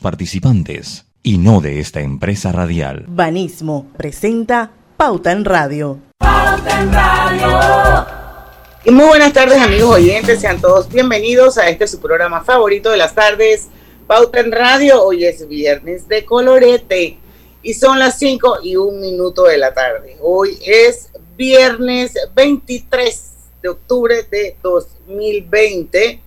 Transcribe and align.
participantes 0.00 1.04
y 1.22 1.38
no 1.38 1.60
de 1.60 1.80
esta 1.80 2.00
empresa 2.00 2.50
radial. 2.52 3.04
Banismo 3.08 3.86
presenta 3.96 4.72
Pauta 4.96 5.32
en 5.32 5.44
Radio. 5.44 6.00
Pauta 6.18 6.82
en 6.82 6.92
Radio. 6.92 8.06
Y 8.84 8.90
muy 8.90 9.06
buenas 9.06 9.32
tardes 9.32 9.58
amigos 9.58 9.96
oyentes, 9.96 10.40
sean 10.40 10.60
todos 10.60 10.88
bienvenidos 10.88 11.58
a 11.58 11.68
este 11.68 11.86
su 11.86 12.00
programa 12.00 12.42
favorito 12.42 12.90
de 12.90 12.96
las 12.96 13.14
tardes, 13.14 13.68
Pauta 14.06 14.40
en 14.40 14.50
Radio. 14.50 15.04
Hoy 15.04 15.24
es 15.24 15.46
viernes 15.46 16.08
de 16.08 16.24
colorete 16.24 17.18
y 17.62 17.74
son 17.74 17.98
las 17.98 18.18
5 18.18 18.60
y 18.62 18.76
un 18.76 19.00
minuto 19.00 19.44
de 19.44 19.58
la 19.58 19.74
tarde. 19.74 20.16
Hoy 20.20 20.58
es 20.64 21.10
viernes 21.36 22.14
23 22.34 23.30
de 23.62 23.68
octubre 23.68 24.22
de 24.30 24.56
2020. 24.62 26.22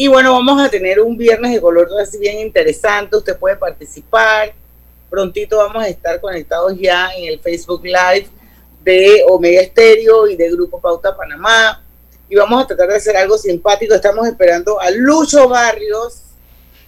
Y 0.00 0.06
bueno, 0.06 0.32
vamos 0.32 0.62
a 0.62 0.68
tener 0.68 1.00
un 1.00 1.16
viernes 1.16 1.52
de 1.52 1.60
color 1.60 1.88
así 2.00 2.18
bien 2.18 2.38
interesante. 2.38 3.16
Usted 3.16 3.36
puede 3.36 3.56
participar. 3.56 4.54
Prontito 5.10 5.56
vamos 5.56 5.82
a 5.82 5.88
estar 5.88 6.20
conectados 6.20 6.78
ya 6.78 7.10
en 7.16 7.32
el 7.32 7.40
Facebook 7.40 7.82
Live 7.82 8.28
de 8.84 9.24
Omega 9.26 9.60
Estéreo 9.60 10.28
y 10.28 10.36
de 10.36 10.52
Grupo 10.52 10.80
Pauta 10.80 11.16
Panamá. 11.16 11.82
Y 12.28 12.36
vamos 12.36 12.62
a 12.62 12.66
tratar 12.68 12.90
de 12.90 12.94
hacer 12.94 13.16
algo 13.16 13.36
simpático. 13.36 13.92
Estamos 13.92 14.24
esperando 14.28 14.80
a 14.80 14.88
Lucho 14.92 15.48
Barrios 15.48 16.22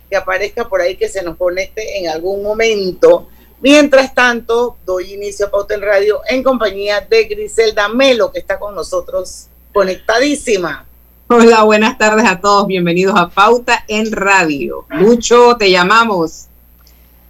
que 0.08 0.14
aparezca 0.14 0.69
por 0.69 0.80
ahí, 0.80 0.95
que 0.95 1.08
se 1.08 1.20
nos 1.24 1.36
conecte 1.36 1.98
en 1.98 2.11
algún 2.11 2.45
momento. 2.45 3.27
Mientras 3.61 4.14
tanto, 4.14 4.77
doy 4.86 5.14
inicio 5.14 5.47
a 5.47 5.50
Pauta 5.50 5.74
en 5.74 5.83
Radio 5.83 6.20
en 6.28 6.45
compañía 6.45 7.00
de 7.00 7.24
Griselda 7.24 7.88
Melo, 7.88 8.30
que 8.30 8.38
está 8.38 8.56
con 8.56 8.72
nosotros 8.72 9.48
conectadísima. 9.72 10.86
Hola, 11.33 11.62
buenas 11.62 11.97
tardes 11.97 12.27
a 12.27 12.41
todos. 12.41 12.66
Bienvenidos 12.66 13.15
a 13.16 13.29
Pauta 13.29 13.84
en 13.87 14.11
Radio. 14.11 14.84
Lucho, 14.91 15.56
te 15.56 15.70
llamamos. 15.70 16.48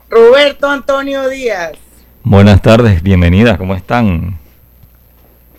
Roberto 0.08 0.68
Antonio 0.68 1.28
Díaz. 1.28 1.72
Buenas 2.22 2.62
tardes, 2.62 3.02
bienvenidas, 3.02 3.58
¿cómo 3.58 3.74
están? 3.74 4.38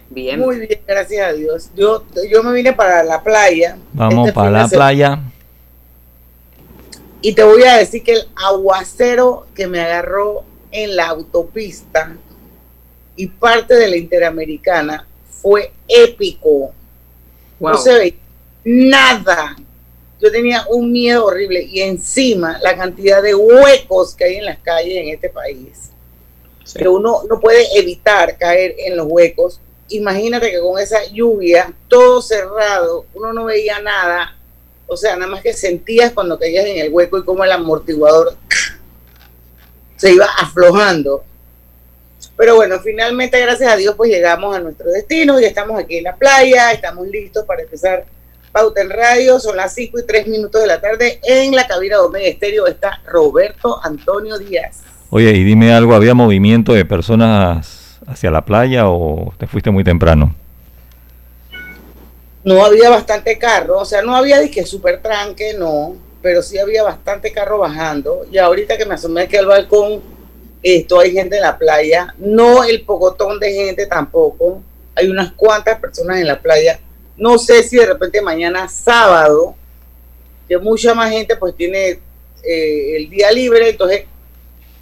Bien. 0.09 0.39
Muy 0.39 0.57
bien, 0.57 0.81
gracias 0.87 1.27
a 1.27 1.33
Dios. 1.33 1.69
Yo, 1.75 2.03
yo 2.31 2.41
me 2.41 2.51
vine 2.53 2.73
para 2.73 3.03
la 3.03 3.21
playa. 3.21 3.77
Vamos 3.93 4.29
este 4.29 4.33
para 4.33 4.49
la 4.49 4.67
playa. 4.67 5.19
Y 7.21 7.33
te 7.33 7.43
voy 7.43 7.61
a 7.61 7.77
decir 7.77 8.01
que 8.01 8.13
el 8.13 8.27
aguacero 8.35 9.45
que 9.53 9.67
me 9.67 9.81
agarró 9.81 10.45
en 10.71 10.95
la 10.95 11.09
autopista 11.09 12.15
y 13.15 13.27
parte 13.27 13.75
de 13.75 13.87
la 13.87 13.97
Interamericana 13.97 15.05
fue 15.29 15.71
épico. 15.87 16.73
No 17.59 17.77
se 17.77 17.93
ve 17.93 18.21
nada. 18.63 19.55
Yo 20.19 20.31
tenía 20.31 20.65
un 20.69 20.91
miedo 20.91 21.25
horrible 21.25 21.63
y 21.63 21.81
encima 21.81 22.59
la 22.61 22.75
cantidad 22.75 23.23
de 23.23 23.33
huecos 23.33 24.13
que 24.13 24.25
hay 24.25 24.35
en 24.35 24.45
las 24.45 24.59
calles 24.59 24.97
en 24.97 25.09
este 25.09 25.29
país. 25.29 25.89
Que 26.75 26.87
uno 26.87 27.23
no 27.27 27.39
puede 27.39 27.65
evitar 27.77 28.37
caer 28.37 28.75
en 28.77 28.95
los 28.97 29.07
huecos. 29.09 29.59
Imagínate 29.89 30.51
que 30.51 30.59
con 30.59 30.79
esa 30.79 31.03
lluvia, 31.05 31.73
todo 31.87 32.21
cerrado, 32.21 33.05
uno 33.13 33.33
no 33.33 33.45
veía 33.45 33.79
nada. 33.79 34.37
O 34.87 34.95
sea, 34.95 35.15
nada 35.15 35.31
más 35.31 35.41
que 35.41 35.53
sentías 35.53 36.13
cuando 36.13 36.37
caías 36.37 36.65
en 36.65 36.77
el 36.77 36.93
hueco 36.93 37.17
y 37.17 37.23
como 37.23 37.43
el 37.43 37.51
amortiguador 37.51 38.35
se 39.97 40.13
iba 40.13 40.27
aflojando. 40.37 41.23
Pero 42.37 42.55
bueno, 42.55 42.79
finalmente, 42.79 43.39
gracias 43.39 43.71
a 43.71 43.75
Dios, 43.75 43.95
pues 43.95 44.09
llegamos 44.09 44.55
a 44.55 44.59
nuestro 44.59 44.89
destino 44.89 45.39
y 45.39 45.45
estamos 45.45 45.79
aquí 45.79 45.97
en 45.97 46.05
la 46.05 46.15
playa, 46.15 46.71
estamos 46.71 47.07
listos 47.07 47.45
para 47.45 47.61
empezar 47.61 48.05
Pauta 48.51 48.81
en 48.81 48.89
Radio, 48.89 49.39
son 49.39 49.55
las 49.55 49.73
5 49.73 49.99
y 49.99 50.05
3 50.05 50.27
minutos 50.27 50.61
de 50.61 50.67
la 50.67 50.81
tarde. 50.81 51.19
En 51.23 51.55
la 51.55 51.67
cabina 51.67 51.97
de 51.97 52.01
Omega 52.01 52.27
Estéreo 52.27 52.67
está 52.67 53.01
Roberto 53.05 53.79
Antonio 53.81 54.37
Díaz. 54.37 54.81
Oye, 55.09 55.31
y 55.31 55.43
dime 55.43 55.73
algo, 55.73 55.95
¿había 55.95 56.13
movimiento 56.13 56.73
de 56.73 56.83
personas 56.83 57.99
hacia 58.07 58.31
la 58.31 58.43
playa 58.43 58.89
o 58.89 59.33
te 59.37 59.47
fuiste 59.47 59.71
muy 59.71 59.83
temprano? 59.83 60.35
No 62.43 62.65
había 62.65 62.89
bastante 62.89 63.37
carro, 63.37 63.79
o 63.79 63.85
sea, 63.85 64.01
no 64.01 64.15
había 64.15 64.39
disque 64.39 64.65
súper 64.65 65.01
tranque, 65.01 65.53
no, 65.57 65.95
pero 66.21 66.41
sí 66.41 66.57
había 66.57 66.83
bastante 66.83 67.31
carro 67.31 67.59
bajando. 67.59 68.25
Y 68.31 68.37
ahorita 68.37 68.77
que 68.77 68.85
me 68.85 68.95
asomé 68.95 69.21
aquí 69.21 69.37
al 69.37 69.45
balcón, 69.45 70.01
esto 70.63 70.99
hay 70.99 71.11
gente 71.11 71.37
en 71.37 71.43
la 71.43 71.57
playa, 71.57 72.13
no 72.17 72.63
el 72.63 72.81
pocotón 72.83 73.39
de 73.39 73.53
gente 73.53 73.85
tampoco, 73.85 74.61
hay 74.95 75.07
unas 75.07 75.31
cuantas 75.33 75.79
personas 75.79 76.19
en 76.19 76.27
la 76.27 76.39
playa. 76.39 76.79
No 77.17 77.37
sé 77.37 77.63
si 77.63 77.77
de 77.77 77.85
repente 77.85 78.21
mañana 78.21 78.67
sábado, 78.67 79.55
que 80.47 80.57
mucha 80.57 80.93
más 80.93 81.11
gente 81.11 81.35
pues 81.35 81.55
tiene 81.55 81.99
eh, 82.43 82.95
el 82.97 83.09
día 83.09 83.31
libre, 83.31 83.69
entonces 83.69 84.05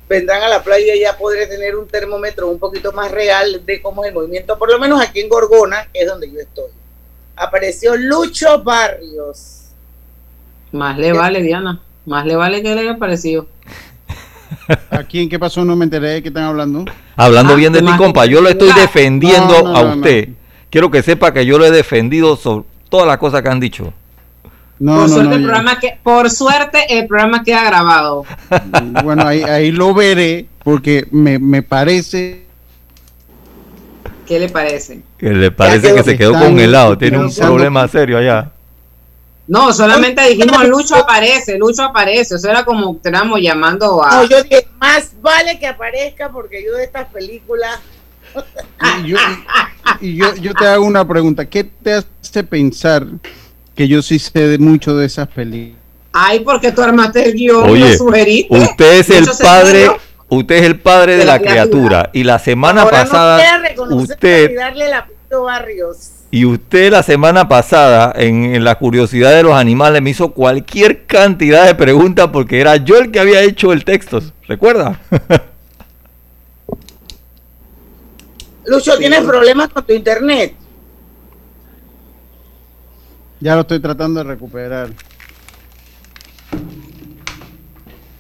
vendrán 0.07 0.41
a 0.41 0.47
la 0.47 0.63
playa 0.63 0.95
y 0.95 1.01
ya 1.01 1.18
podré 1.18 1.45
tener 1.45 1.75
un 1.75 1.88
termómetro 1.88 2.50
un 2.50 2.57
poquito 2.57 2.91
más 2.91 3.12
real 3.12 3.63
de 3.66 3.81
cómo 3.81 4.03
es 4.03 4.09
el 4.09 4.16
movimiento, 4.16 4.57
por 4.57 4.72
lo 4.72 4.79
menos 4.79 5.00
aquí 5.01 5.19
en 5.19 5.29
Gorgona, 5.29 5.88
que 5.94 6.01
es 6.01 6.07
donde 6.07 6.31
yo 6.31 6.39
estoy. 6.39 6.72
Apareció 7.35 7.95
Lucho 7.95 8.63
Barrios. 8.63 9.69
Más 10.72 10.97
le 10.97 11.13
vale, 11.13 11.41
Diana, 11.41 11.81
más 12.06 12.25
le 12.25 12.35
vale 12.35 12.62
que 12.63 12.73
le 12.73 12.81
haya 12.81 12.91
aparecido. 12.94 13.47
¿A 14.89 15.03
quién 15.03 15.29
qué 15.29 15.38
pasó? 15.38 15.63
No 15.63 15.75
me 15.75 15.85
enteré 15.85 16.09
de 16.09 16.22
qué 16.23 16.29
están 16.29 16.44
hablando. 16.44 16.85
Hablando 17.16 17.56
bien 17.56 17.73
de 17.73 17.81
ti, 17.81 17.91
compa, 17.97 18.25
yo 18.25 18.41
lo 18.41 18.50
estoy 18.50 18.72
defendiendo 18.73 19.56
a 19.68 19.94
usted. 19.94 20.29
Quiero 20.69 20.91
que 20.91 21.02
sepa 21.02 21.34
que 21.34 21.46
yo 21.46 21.57
lo 21.57 21.66
he 21.66 21.72
defendido 21.72 22.35
sobre 22.35 22.66
todas 22.90 23.07
las 23.07 23.18
cosas 23.18 23.41
que 23.41 23.50
han 23.50 23.59
dicho. 23.59 23.94
por, 24.80 25.09
suerte 25.09 25.35
el 25.35 25.44
programa 25.44 25.80
que, 25.80 26.00
por 26.02 26.30
suerte 26.30 26.97
el 27.00 27.07
programa 27.07 27.44
queda 27.44 27.63
grabado. 27.66 28.25
Bueno, 29.03 29.28
ahí, 29.28 29.44
ahí 29.44 29.72
lo 29.72 29.94
veré 29.94 30.47
porque 30.63 31.07
me, 31.12 31.40
me 31.40 31.63
parece 31.63 32.50
¿Qué 34.30 34.40
le 34.40 34.47
parece? 34.47 35.02
Que 35.18 35.31
le 35.31 35.50
parece 35.50 35.91
que 35.91 36.03
se 36.03 36.16
quedó 36.16 36.34
congelado, 36.34 36.96
tiene 36.96 37.18
un 37.18 37.34
problema 37.34 37.88
serio 37.88 38.19
allá. 38.19 38.51
No, 39.47 39.74
solamente 39.74 40.22
dijimos 40.30 40.68
Lucho 40.68 40.96
aparece, 40.96 41.57
Lucho 41.57 41.81
aparece. 41.81 42.36
Eso 42.36 42.47
era 42.47 42.63
como 42.63 43.01
que 43.01 43.09
estábamos 43.09 43.41
llamando 43.41 44.03
a. 44.06 44.18
No, 44.18 44.25
yo 44.25 44.44
dije, 44.44 44.68
más 44.78 45.13
vale 45.19 45.57
que 45.57 45.66
aparezca 45.66 46.30
porque 46.30 46.63
yo 46.63 46.75
de 46.75 46.84
estas 46.84 47.07
películas. 47.07 47.80
Y 50.01 50.16
yo, 50.16 50.35
yo, 50.35 50.53
te 50.53 50.66
hago 50.66 50.85
una 50.85 51.07
pregunta. 51.07 51.45
¿Qué 51.45 51.63
te 51.63 51.94
hace 51.94 52.44
pensar 52.44 53.06
que 53.75 53.88
yo 53.88 54.01
sí 54.01 54.19
sé 54.19 54.57
mucho 54.57 54.95
de 54.95 55.06
esas 55.06 55.28
películas? 55.28 55.79
Ay, 56.13 56.39
porque 56.39 56.72
tú 56.72 56.81
armaste 56.81 57.25
el 57.25 57.34
guion 57.34 57.75
y 57.75 57.79
lo 57.79 57.94
sugeriste. 57.94 58.57
Usted 58.57 59.00
es 59.00 59.09
el 59.09 59.28
padre. 59.41 59.91
Usted 60.29 60.56
es 60.56 60.63
el 60.63 60.79
padre 60.79 61.18
de, 61.18 61.25
la, 61.25 61.39
criatura. 61.39 62.09
Y 62.13 62.23
la 62.23 62.39
semana 62.39 62.89
pasada. 62.89 63.41
usted. 63.89 64.56
darle 64.56 64.89
la 64.89 65.07
Barrios 65.31 66.19
y 66.31 66.45
usted 66.45 66.91
la 66.91 67.01
semana 67.01 67.47
pasada, 67.47 68.13
en, 68.16 68.63
la 68.63 68.75
curiosidad 68.75 69.31
de 69.31 69.44
los 69.44 69.53
animales, 69.53 70.01
me 70.01 70.12
hizo 70.12 70.31
cualquier 70.31 71.06
cantidad 71.06 71.66
de 71.66 71.73
preguntas 71.73 72.29
porque 72.31 72.62
era 72.62 72.75
yo 72.78 73.00
el 73.00 73.12
que 73.12 73.19
había 73.19 73.41
hecho 73.41 73.73
el 73.73 73.84
texto. 73.84 74.22
¿Recuerda? 74.47 75.00
Lucho, 78.69 78.96
¿tienes 79.00 79.22
problemas 79.22 79.69
con 79.69 79.84
tu 79.84 79.94
internet? 79.94 80.53
Ya 83.40 83.56
lo 83.56 83.62
estoy 83.62 83.80
tratando 83.80 84.24
de 84.24 84.30
recuperar. 84.30 84.90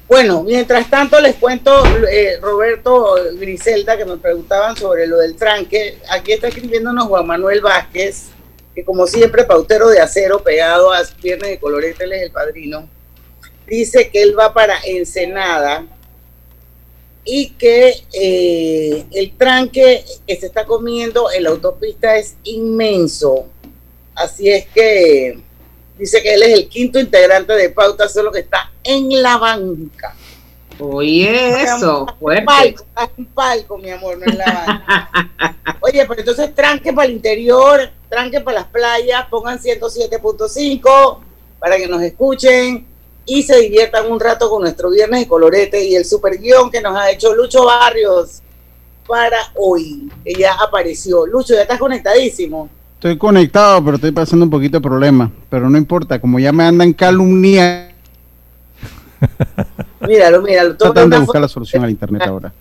Bueno, 0.07 0.41
mientras 0.41 0.89
tanto 0.89 1.21
les 1.21 1.35
cuento, 1.35 1.71
eh, 2.11 2.39
Roberto 2.41 3.13
Griselda, 3.35 3.95
que 3.95 4.05
me 4.05 4.17
preguntaban 4.17 4.75
sobre 4.75 5.05
lo 5.05 5.19
del 5.19 5.35
tranque. 5.35 5.99
Aquí 6.09 6.31
está 6.31 6.47
escribiéndonos 6.47 7.05
Juan 7.05 7.27
Manuel 7.27 7.61
Vázquez, 7.61 8.29
que 8.73 8.83
como 8.83 9.05
siempre, 9.05 9.43
pautero 9.43 9.89
de 9.89 9.99
acero 9.99 10.41
pegado 10.41 10.91
a 10.91 11.03
Viernes 11.21 11.51
de 11.51 11.59
Colorete, 11.59 12.05
él 12.05 12.13
es 12.13 12.23
el 12.23 12.31
padrino. 12.31 12.89
Dice 13.67 14.09
que 14.09 14.23
él 14.23 14.35
va 14.37 14.51
para 14.51 14.79
Ensenada 14.83 15.85
y 17.31 17.51
que 17.51 18.03
eh, 18.13 19.05
el 19.11 19.31
tranque 19.37 20.03
que 20.25 20.35
se 20.35 20.47
está 20.47 20.65
comiendo 20.65 21.31
en 21.31 21.43
la 21.43 21.51
autopista 21.51 22.17
es 22.17 22.35
inmenso. 22.43 23.45
Así 24.15 24.49
es 24.49 24.67
que 24.67 25.39
Dice 25.99 26.23
que 26.23 26.33
él 26.33 26.43
es 26.43 26.53
el 26.57 26.69
quinto 26.69 26.97
integrante 26.97 27.51
de 27.51 27.71
Pauta, 27.71 28.07
solo 28.07 28.31
que 28.31 28.39
está 28.39 28.71
en 28.85 29.21
la 29.21 29.37
banca. 29.37 30.15
Oye, 30.79 31.61
eso, 31.61 32.07
fuerte. 32.17 32.45
Palco, 32.45 32.85
un 33.17 33.25
palco, 33.25 33.77
mi 33.77 33.89
amor, 33.89 34.17
no 34.17 34.23
en 34.31 34.37
la 34.37 34.45
banca. 34.45 35.57
Oye, 35.81 36.05
pero 36.07 36.21
entonces 36.21 36.55
tranque 36.55 36.93
para 36.93 37.05
el 37.05 37.15
interior, 37.15 37.91
tranque 38.07 38.39
para 38.39 38.61
las 38.61 38.69
playas, 38.69 39.25
pongan 39.29 39.59
107.5 39.59 41.19
para 41.59 41.75
que 41.75 41.87
nos 41.89 42.01
escuchen 42.01 42.87
y 43.29 43.43
se 43.43 43.59
diviertan 43.59 44.11
un 44.11 44.19
rato 44.19 44.49
con 44.49 44.63
nuestro 44.63 44.89
viernes 44.89 45.21
de 45.21 45.27
colorete 45.27 45.87
y 45.87 45.95
el 45.95 46.03
super 46.03 46.37
guion 46.39 46.71
que 46.71 46.81
nos 46.81 46.97
ha 46.97 47.11
hecho 47.11 47.35
Lucho 47.35 47.63
Barrios 47.63 48.41
para 49.07 49.37
hoy, 49.55 50.09
que 50.25 50.33
ya 50.33 50.53
apareció. 50.53 51.27
Lucho, 51.27 51.53
ya 51.53 51.61
estás 51.61 51.79
conectadísimo. 51.79 52.69
Estoy 52.95 53.17
conectado, 53.17 53.83
pero 53.85 53.95
estoy 53.95 54.11
pasando 54.11 54.45
un 54.45 54.49
poquito 54.49 54.77
de 54.77 54.81
problema. 54.81 55.31
Pero 55.49 55.69
no 55.69 55.77
importa, 55.77 56.19
como 56.19 56.39
ya 56.39 56.51
me 56.51 56.63
andan 56.63 56.91
calumniando. 56.91 57.93
Míralo, 60.07 60.41
míralo. 60.41 60.75
Tratando 60.75 61.15
de 61.17 61.21
buscar 61.21 61.41
la 61.41 61.47
solución 61.47 61.83
al 61.83 61.89
internet 61.91 62.23
ahora. 62.25 62.53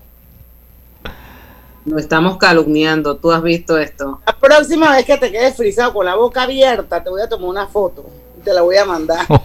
Nos 1.84 2.00
estamos 2.00 2.36
calumniando. 2.36 3.16
Tú 3.16 3.32
has 3.32 3.42
visto 3.42 3.78
esto. 3.78 4.20
La 4.26 4.36
próxima 4.36 4.90
vez 4.90 5.06
que 5.06 5.16
te 5.16 5.30
quedes 5.30 5.56
frisado 5.56 5.94
con 5.94 6.04
la 6.04 6.16
boca 6.16 6.42
abierta, 6.42 7.02
te 7.02 7.08
voy 7.08 7.22
a 7.22 7.28
tomar 7.28 7.48
una 7.48 7.66
foto 7.68 8.06
te 8.48 8.54
la 8.54 8.62
voy 8.62 8.76
a 8.78 8.84
mandar. 8.86 9.26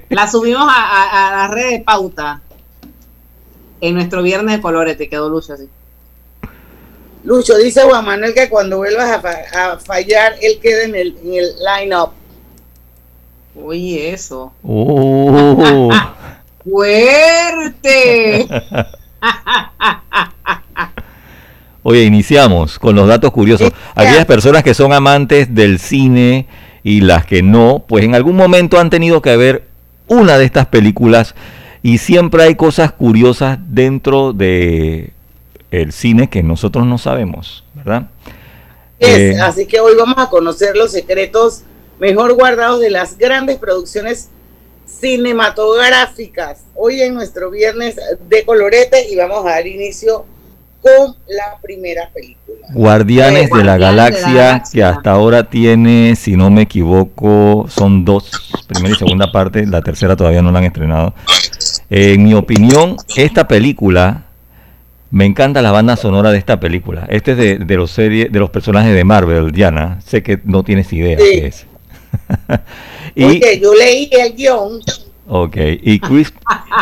La 0.08 0.30
subimos 0.30 0.66
a, 0.66 0.74
a, 0.74 1.28
a 1.28 1.32
la 1.48 1.54
red 1.54 1.70
de 1.70 1.80
pauta. 1.80 2.40
En 3.82 3.94
nuestro 3.94 4.22
viernes 4.22 4.56
de 4.56 4.62
colores 4.62 4.96
te 4.96 5.08
quedó 5.08 5.28
Lucho 5.28 5.52
así. 5.54 5.68
Lucho, 7.24 7.56
dice 7.58 7.82
Juan 7.82 8.04
Manuel 8.04 8.32
que 8.34 8.48
cuando 8.48 8.78
vuelvas 8.78 9.10
a, 9.10 9.20
fa- 9.20 9.72
a 9.74 9.78
fallar, 9.78 10.34
él 10.40 10.58
quede 10.60 10.84
en 10.84 10.94
el, 10.94 11.18
en 11.22 11.34
el 11.34 11.50
line-up. 11.58 12.10
Oye, 13.62 14.12
eso. 14.12 14.52
Oh. 14.62 15.90
¡Fuerte! 16.64 18.46
Oye, 21.82 22.02
iniciamos 22.04 22.78
con 22.78 22.94
los 22.94 23.08
datos 23.08 23.30
curiosos. 23.30 23.72
Aquellas 23.94 24.26
personas 24.26 24.62
que 24.62 24.74
son 24.74 24.92
amantes 24.92 25.54
del 25.54 25.78
cine 25.78 26.46
y 26.82 27.00
las 27.00 27.26
que 27.26 27.42
no, 27.42 27.84
pues 27.86 28.04
en 28.04 28.14
algún 28.14 28.36
momento 28.36 28.78
han 28.78 28.90
tenido 28.90 29.22
que 29.22 29.36
ver 29.36 29.64
una 30.08 30.38
de 30.38 30.44
estas 30.44 30.66
películas 30.66 31.34
y 31.82 31.98
siempre 31.98 32.42
hay 32.42 32.54
cosas 32.54 32.92
curiosas 32.92 33.58
dentro 33.68 34.32
de 34.32 35.12
el 35.70 35.92
cine 35.92 36.28
que 36.28 36.42
nosotros 36.42 36.84
no 36.84 36.98
sabemos, 36.98 37.64
¿verdad? 37.74 38.08
Es, 38.98 39.36
Eh, 39.36 39.40
Así 39.40 39.66
que 39.66 39.80
hoy 39.80 39.94
vamos 39.96 40.16
a 40.18 40.28
conocer 40.28 40.76
los 40.76 40.92
secretos 40.92 41.62
mejor 41.98 42.34
guardados 42.34 42.80
de 42.80 42.90
las 42.90 43.16
grandes 43.16 43.58
producciones 43.58 44.28
cinematográficas. 44.86 46.64
Hoy 46.74 47.00
en 47.00 47.14
nuestro 47.14 47.50
viernes 47.50 47.96
de 48.28 48.44
colorete 48.44 49.08
y 49.08 49.16
vamos 49.16 49.46
a 49.46 49.50
dar 49.50 49.66
inicio 49.66 50.24
con 50.82 51.14
la 51.28 51.58
primera 51.62 52.08
película. 52.12 52.66
Guardianes 52.72 53.50
Eh, 53.50 53.56
de 53.56 53.64
la 53.64 53.76
Guardianes 53.78 54.20
de 54.20 54.32
la 54.32 54.36
Galaxia, 54.36 54.62
que 54.72 54.84
hasta 54.84 55.10
ahora 55.12 55.44
tiene, 55.50 56.14
si 56.16 56.36
no 56.36 56.50
me 56.50 56.62
equivoco, 56.62 57.66
son 57.68 58.04
dos, 58.04 58.30
primera 58.68 58.94
y 58.94 58.98
segunda 58.98 59.30
parte, 59.32 59.66
la 59.66 59.82
tercera 59.82 60.16
todavía 60.16 60.42
no 60.42 60.52
la 60.52 60.58
han 60.60 60.64
estrenado. 60.66 61.14
Eh, 61.90 62.12
en 62.14 62.24
mi 62.24 62.34
opinión, 62.34 62.96
esta 63.16 63.48
película, 63.48 64.22
me 65.10 65.24
encanta 65.26 65.60
la 65.62 65.72
banda 65.72 65.96
sonora 65.96 66.30
de 66.30 66.38
esta 66.38 66.60
película. 66.60 67.06
Este 67.08 67.32
es 67.32 67.36
de, 67.36 67.58
de 67.58 67.76
los 67.76 67.90
series, 67.90 68.30
de 68.30 68.38
los 68.38 68.50
personajes 68.50 68.94
de 68.94 69.02
Marvel, 69.04 69.50
Diana. 69.50 69.98
Sé 70.06 70.22
que 70.22 70.38
no 70.44 70.62
tienes 70.62 70.92
idea 70.92 71.18
Sí. 71.18 71.24
qué 71.32 71.46
es. 71.48 71.66
y, 73.16 73.24
Porque 73.24 73.60
yo 73.60 73.74
leí 73.74 74.08
el 74.12 74.34
guion. 74.34 74.80
Ok, 75.26 75.56
y 75.82 75.98
Chris, 76.00 76.32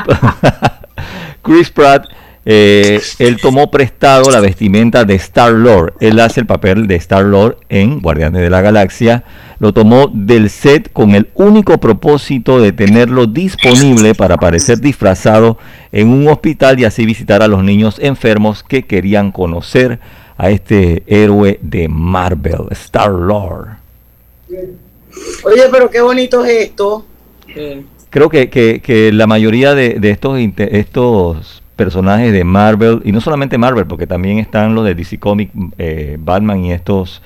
Chris 1.43 1.71
Pratt, 1.71 2.07
eh, 2.51 3.03
él 3.19 3.37
tomó 3.37 3.71
prestado 3.71 4.31
la 4.31 4.41
vestimenta 4.41 5.05
de 5.05 5.15
Star-Lord. 5.17 5.93
Él 6.01 6.19
hace 6.19 6.41
el 6.41 6.47
papel 6.47 6.87
de 6.87 6.95
Star-Lord 6.97 7.59
en 7.69 8.01
Guardianes 8.01 8.41
de 8.41 8.49
la 8.49 8.63
Galaxia. 8.63 9.23
Lo 9.59 9.75
tomó 9.75 10.11
del 10.11 10.49
set 10.49 10.91
con 10.95 11.15
el 11.15 11.29
único 11.35 11.77
propósito 11.79 12.59
de 12.59 12.73
tenerlo 12.73 13.27
disponible 13.27 14.15
para 14.15 14.37
aparecer 14.37 14.79
disfrazado 14.81 15.59
en 15.93 16.09
un 16.09 16.27
hospital 16.29 16.81
y 16.81 16.87
así 16.87 17.05
visitar 17.05 17.43
a 17.43 17.49
los 17.49 17.63
niños 17.63 17.99
enfermos 18.01 18.63
que 18.63 18.85
querían 18.85 19.31
conocer 19.31 19.99
a 20.39 20.49
este 20.49 21.03
héroe 21.07 21.59
de 21.61 21.89
Marvel, 21.89 22.63
Star-Lord. 22.71 23.77
Oye, 25.45 25.63
pero 25.71 25.91
qué 25.91 26.01
bonito 26.01 26.45
es 26.47 26.69
esto. 26.69 27.05
Creo 28.09 28.31
que, 28.31 28.49
que- 28.49 28.81
que 28.81 29.13
la 29.13 29.27
mayoría 29.27 29.75
de, 29.75 29.99
de 30.01 30.11
estos, 30.11 30.39
estos 30.57 31.63
personajes 31.79 32.33
de 32.33 32.43
Marvel, 32.45 33.01
y 33.05 33.13
no 33.13 33.21
solamente 33.21 33.57
Marvel, 33.57 33.87
porque 33.87 34.07
también 34.09 34.39
están 34.39 34.75
los 34.75 34.85
de 34.85 34.95
DC 34.97 35.19
Comics, 35.19 35.53
eh, 35.79 36.17
Batman 36.21 36.65
y 36.65 36.73
estos 36.73 37.23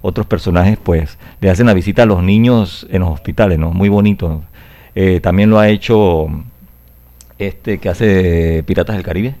otros 0.00 0.26
personajes, 0.26 0.78
pues 0.82 1.18
le 1.42 1.50
hacen 1.50 1.66
la 1.66 1.74
visita 1.74 2.04
a 2.04 2.06
los 2.06 2.22
niños 2.22 2.86
en 2.90 3.02
los 3.02 3.10
hospitales, 3.10 3.58
¿no? 3.58 3.70
Muy 3.72 3.90
bonito. 3.90 4.42
Eh, 4.94 5.20
también 5.20 5.50
lo 5.50 5.58
ha 5.58 5.68
hecho 5.68 6.28
este 7.38 7.76
que 7.78 7.88
hace 7.90 8.64
Piratas 8.66 8.96
del 8.96 9.04
Caribe, 9.04 9.34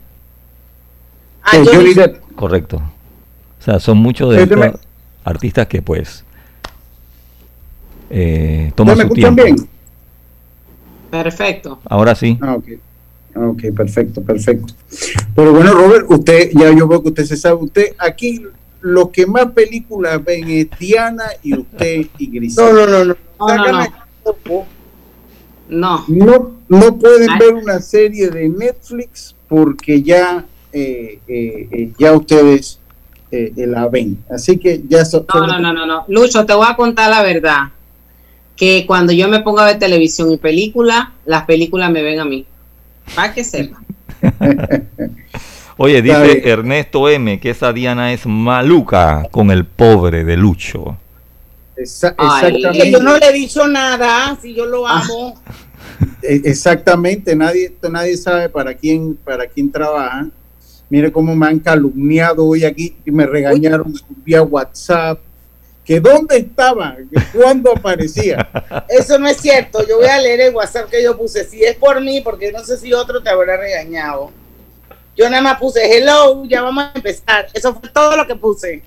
Ah, 1.42 1.56
Johnny 1.64 1.94
Depp. 1.94 2.20
correcto. 2.36 2.76
O 3.58 3.62
sea, 3.62 3.80
son 3.80 3.96
muchos 3.96 4.30
de 4.30 4.36
Sí, 4.36 4.42
estos 4.42 4.58
me- 4.58 4.72
artistas 5.24 5.66
que 5.68 5.80
pues 5.80 6.24
eh, 8.10 8.72
toman 8.74 8.96
¿Me 8.98 9.02
su 9.04 9.08
escuchan 9.08 9.34
tiempo. 9.36 9.54
bien? 9.56 9.68
Perfecto. 11.10 11.80
Ahora 11.88 12.14
sí. 12.14 12.38
Ah, 12.42 12.54
ok. 12.56 12.68
Ok, 13.34 13.62
perfecto, 13.76 14.22
perfecto. 14.22 14.74
Pero 15.34 15.52
bueno, 15.52 15.72
Robert, 15.72 16.06
usted, 16.08 16.50
ya 16.52 16.72
yo 16.76 16.88
veo 16.88 17.02
que 17.02 17.08
usted 17.10 17.24
se 17.24 17.36
sabe, 17.36 17.56
usted 17.62 17.94
aquí 17.98 18.42
lo 18.80 19.10
que 19.10 19.26
más 19.26 19.46
películas 19.52 20.22
ven 20.24 20.48
es 20.50 20.66
Diana 20.78 21.24
y 21.42 21.54
usted 21.58 22.06
y 22.18 22.26
No, 22.26 22.32
Grisel. 22.32 22.64
no, 22.74 22.86
no, 22.86 22.86
no. 22.86 23.04
No, 23.04 23.04
no, 23.04 23.48
Sácame 23.48 23.90
no. 24.24 24.66
No. 25.68 26.04
No, 26.08 26.50
no 26.68 26.98
pueden 26.98 27.30
Ay. 27.30 27.38
ver 27.38 27.54
una 27.54 27.80
serie 27.80 28.28
de 28.30 28.48
Netflix 28.48 29.34
porque 29.48 30.02
ya, 30.02 30.44
eh, 30.72 31.20
eh, 31.28 31.68
eh, 31.70 31.92
ya 31.98 32.12
ustedes 32.12 32.80
eh, 33.30 33.52
eh, 33.56 33.66
la 33.66 33.86
ven. 33.88 34.18
Así 34.28 34.56
que 34.58 34.82
ya 34.88 35.04
so- 35.04 35.24
No, 35.32 35.46
no, 35.46 35.58
no, 35.60 35.72
no, 35.72 35.86
no. 35.86 36.04
Lucho, 36.08 36.44
te 36.44 36.54
voy 36.54 36.66
a 36.68 36.74
contar 36.74 37.10
la 37.10 37.22
verdad. 37.22 37.68
Que 38.56 38.84
cuando 38.86 39.12
yo 39.12 39.28
me 39.28 39.40
pongo 39.40 39.60
a 39.60 39.66
ver 39.66 39.78
televisión 39.78 40.32
y 40.32 40.36
película, 40.36 41.12
las 41.24 41.44
películas 41.44 41.90
me 41.92 42.02
ven 42.02 42.18
a 42.18 42.24
mí. 42.24 42.44
Para 43.14 43.32
que 43.34 43.44
sepa. 43.44 43.80
Oye, 45.76 46.02
dice. 46.02 46.48
Ernesto 46.48 47.08
M 47.08 47.40
que 47.40 47.50
esa 47.50 47.72
Diana 47.72 48.12
es 48.12 48.26
maluca 48.26 49.26
con 49.30 49.50
el 49.50 49.64
pobre 49.64 50.24
de 50.24 50.36
Lucho. 50.36 50.96
Exactamente. 51.76 52.70
Que 52.72 52.90
yo 52.92 53.00
no 53.00 53.16
le 53.16 53.26
he 53.26 53.32
dicho 53.32 53.66
nada, 53.66 54.36
si 54.40 54.54
yo 54.54 54.66
lo 54.66 54.86
Ah. 54.86 55.00
amo. 55.00 55.40
E- 56.22 56.42
Exactamente, 56.44 57.34
nadie, 57.34 57.74
nadie 57.90 58.16
sabe 58.16 58.48
para 58.48 58.74
quién, 58.74 59.16
para 59.16 59.46
quién 59.46 59.70
trabaja. 59.72 60.26
Mire 60.90 61.10
cómo 61.12 61.34
me 61.36 61.46
han 61.46 61.58
calumniado 61.58 62.44
hoy 62.44 62.64
aquí 62.64 62.96
y 63.06 63.10
me 63.10 63.24
regañaron 63.26 63.94
vía 64.24 64.42
WhatsApp. 64.42 65.18
Que 65.90 65.98
dónde 65.98 66.36
estaba, 66.36 66.94
que 66.98 67.20
cuándo 67.36 67.72
aparecía. 67.72 68.48
Eso 68.88 69.18
no 69.18 69.26
es 69.26 69.38
cierto. 69.38 69.84
Yo 69.88 69.96
voy 69.96 70.06
a 70.06 70.20
leer 70.20 70.40
el 70.42 70.54
WhatsApp 70.54 70.88
que 70.88 71.02
yo 71.02 71.18
puse. 71.18 71.44
Si 71.44 71.64
es 71.64 71.74
por 71.74 72.00
mí, 72.00 72.20
porque 72.20 72.52
no 72.52 72.62
sé 72.62 72.76
si 72.76 72.92
otro 72.92 73.20
te 73.20 73.28
habrá 73.28 73.56
regañado. 73.56 74.30
Yo 75.16 75.28
nada 75.28 75.42
más 75.42 75.58
puse 75.58 75.80
hello, 75.98 76.44
ya 76.44 76.62
vamos 76.62 76.84
a 76.84 76.92
empezar. 76.94 77.48
Eso 77.52 77.74
fue 77.74 77.88
todo 77.88 78.16
lo 78.16 78.24
que 78.24 78.36
puse. 78.36 78.84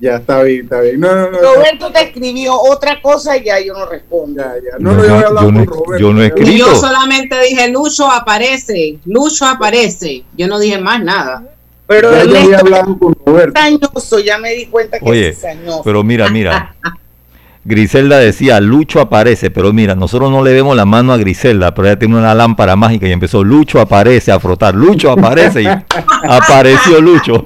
Ya 0.00 0.16
está 0.16 0.42
bien, 0.42 0.62
está 0.62 0.80
bien. 0.80 0.98
No, 0.98 1.14
no, 1.14 1.30
no. 1.32 1.38
Roberto 1.38 1.92
te 1.92 2.00
escribió 2.04 2.58
otra 2.58 3.02
cosa 3.02 3.36
y 3.36 3.44
ya 3.44 3.60
yo 3.60 3.74
no 3.74 3.84
respondo. 3.84 4.42
Ya, 4.42 4.54
ya. 4.54 4.78
No, 4.78 4.94
no, 4.94 5.02
yo, 5.04 5.20
yo 5.20 5.52
no 5.52 5.64
Roberto. 5.66 5.98
yo 5.98 6.12
no 6.14 6.22
he 6.22 6.28
escrito. 6.28 6.50
yo 6.50 6.74
solamente 6.76 7.38
dije, 7.42 7.68
Lucho 7.68 8.10
aparece, 8.10 8.98
Lucho 9.04 9.44
aparece. 9.44 10.24
Yo 10.34 10.48
no 10.48 10.58
dije 10.58 10.78
más 10.78 11.04
nada. 11.04 11.44
Pero 11.88 12.12
Ya 12.12 12.22
yo 12.24 12.30
había 12.30 12.40
Ernesto 12.40 12.58
hablado 12.66 12.98
con 12.98 13.12
es 13.12 13.18
Roberto. 13.26 13.60
cizañoso, 13.60 14.18
ya 14.20 14.38
me 14.38 14.50
di 14.52 14.66
cuenta 14.66 14.98
que 15.00 15.08
Oye, 15.10 15.28
es 15.30 15.36
cizañoso. 15.36 15.82
Pero 15.82 16.04
mira, 16.04 16.28
mira. 16.28 16.74
Griselda 17.64 18.18
decía, 18.18 18.60
Lucho 18.60 19.00
aparece, 19.00 19.50
pero 19.50 19.72
mira, 19.72 19.94
nosotros 19.94 20.30
no 20.30 20.42
le 20.42 20.52
vemos 20.54 20.74
la 20.76 20.86
mano 20.86 21.12
a 21.12 21.18
Griselda, 21.18 21.74
pero 21.74 21.88
ella 21.88 21.98
tiene 21.98 22.16
una 22.16 22.34
lámpara 22.34 22.76
mágica 22.76 23.06
y 23.08 23.12
empezó, 23.12 23.42
Lucho 23.44 23.80
aparece 23.80 24.30
a 24.32 24.38
frotar, 24.40 24.74
Lucho 24.74 25.10
aparece 25.10 25.62
y 25.62 25.66
apareció 26.28 27.00
Lucho. 27.00 27.44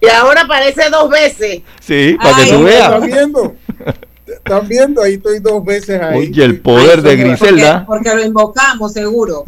Y 0.00 0.06
ahora 0.08 0.42
aparece 0.42 0.90
dos 0.90 1.08
veces. 1.10 1.62
sí, 1.80 2.16
para 2.22 2.36
que 2.36 2.52
tú 2.52 2.62
veas. 2.62 2.92
¿Están 4.34 4.44
viendo? 4.44 4.54
¿Están 4.56 4.68
viendo? 4.68 5.02
Ahí 5.02 5.14
estoy 5.14 5.38
dos 5.40 5.64
veces 5.64 6.00
ahí. 6.00 6.18
Oye, 6.18 6.44
el 6.44 6.60
poder 6.60 6.98
Ay, 6.98 7.02
de 7.02 7.16
Griselda. 7.16 7.84
Porque, 7.86 8.04
porque 8.10 8.20
lo 8.22 8.26
invocamos, 8.26 8.92
seguro. 8.92 9.44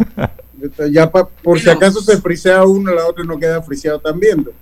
Ya 0.90 1.10
pa- 1.10 1.28
por 1.28 1.60
si 1.60 1.68
acaso 1.68 2.00
se 2.00 2.16
frisea 2.18 2.64
uno, 2.64 2.92
la 2.94 3.06
otra 3.06 3.24
no 3.24 3.38
queda 3.38 3.60
friseado 3.62 3.98
también. 4.00 4.46
Hay 4.48 4.54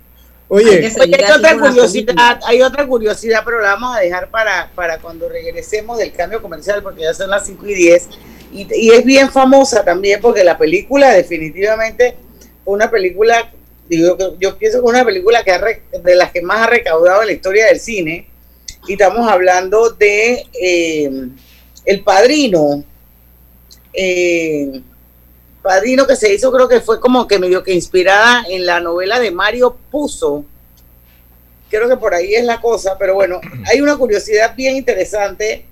Oye, 0.49 0.85
hay 0.99 1.13
otra 1.31 1.57
curiosidad, 1.57 2.05
película. 2.05 2.39
hay 2.45 2.61
otra 2.61 2.85
curiosidad, 2.87 3.41
pero 3.45 3.61
la 3.61 3.69
vamos 3.73 3.95
a 3.95 3.99
dejar 4.01 4.29
para, 4.29 4.69
para 4.75 4.99
cuando 4.99 5.29
regresemos 5.29 5.97
del 5.97 6.11
cambio 6.11 6.41
comercial, 6.41 6.83
porque 6.83 7.01
ya 7.03 7.13
son 7.13 7.29
las 7.29 7.45
5 7.45 7.65
y 7.67 7.73
10. 7.73 8.09
Y, 8.51 8.67
y 8.75 8.91
es 8.91 9.03
bien 9.05 9.29
famosa 9.31 9.83
también, 9.83 10.19
porque 10.21 10.43
la 10.43 10.57
película 10.57 11.11
definitivamente 11.11 12.15
fue 12.63 12.73
una 12.75 12.91
película, 12.91 13.51
digo, 13.89 14.15
que 14.17 14.25
yo 14.39 14.57
pienso 14.57 14.79
que 14.81 14.85
es 14.85 14.93
una 14.93 15.05
película 15.05 15.43
que 15.43 15.51
ha 15.51 15.57
re- 15.57 15.83
de 16.03 16.15
las 16.15 16.31
que 16.31 16.41
más 16.41 16.59
ha 16.59 16.67
recaudado 16.67 17.21
en 17.21 17.27
la 17.27 17.33
historia 17.33 17.65
del 17.67 17.79
cine. 17.79 18.27
Y 18.87 18.93
estamos 18.93 19.29
hablando 19.29 19.91
de 19.91 20.45
eh, 20.53 21.29
El 21.85 22.03
Padrino. 22.03 22.83
Eh, 23.93 24.81
Padrino 25.61 26.05
que 26.05 26.17
se 26.17 26.33
hizo, 26.33 26.51
creo 26.51 26.67
que 26.67 26.81
fue 26.81 26.99
como 26.99 27.25
que 27.27 27.39
medio 27.39 27.63
que 27.63 27.73
inspirada 27.73 28.43
en 28.49 28.65
la 28.65 28.81
novela 28.81 29.19
de 29.19 29.31
Mario 29.31 29.77
Puzo. 29.89 30.43
Creo 31.69 31.87
que 31.87 31.95
por 31.95 32.13
ahí 32.13 32.35
es 32.35 32.43
la 32.43 32.59
cosa, 32.59 32.97
pero 32.99 33.13
bueno, 33.13 33.39
hay 33.65 33.79
una 33.79 33.95
curiosidad 33.95 34.53
bien 34.55 34.75
interesante 34.75 35.65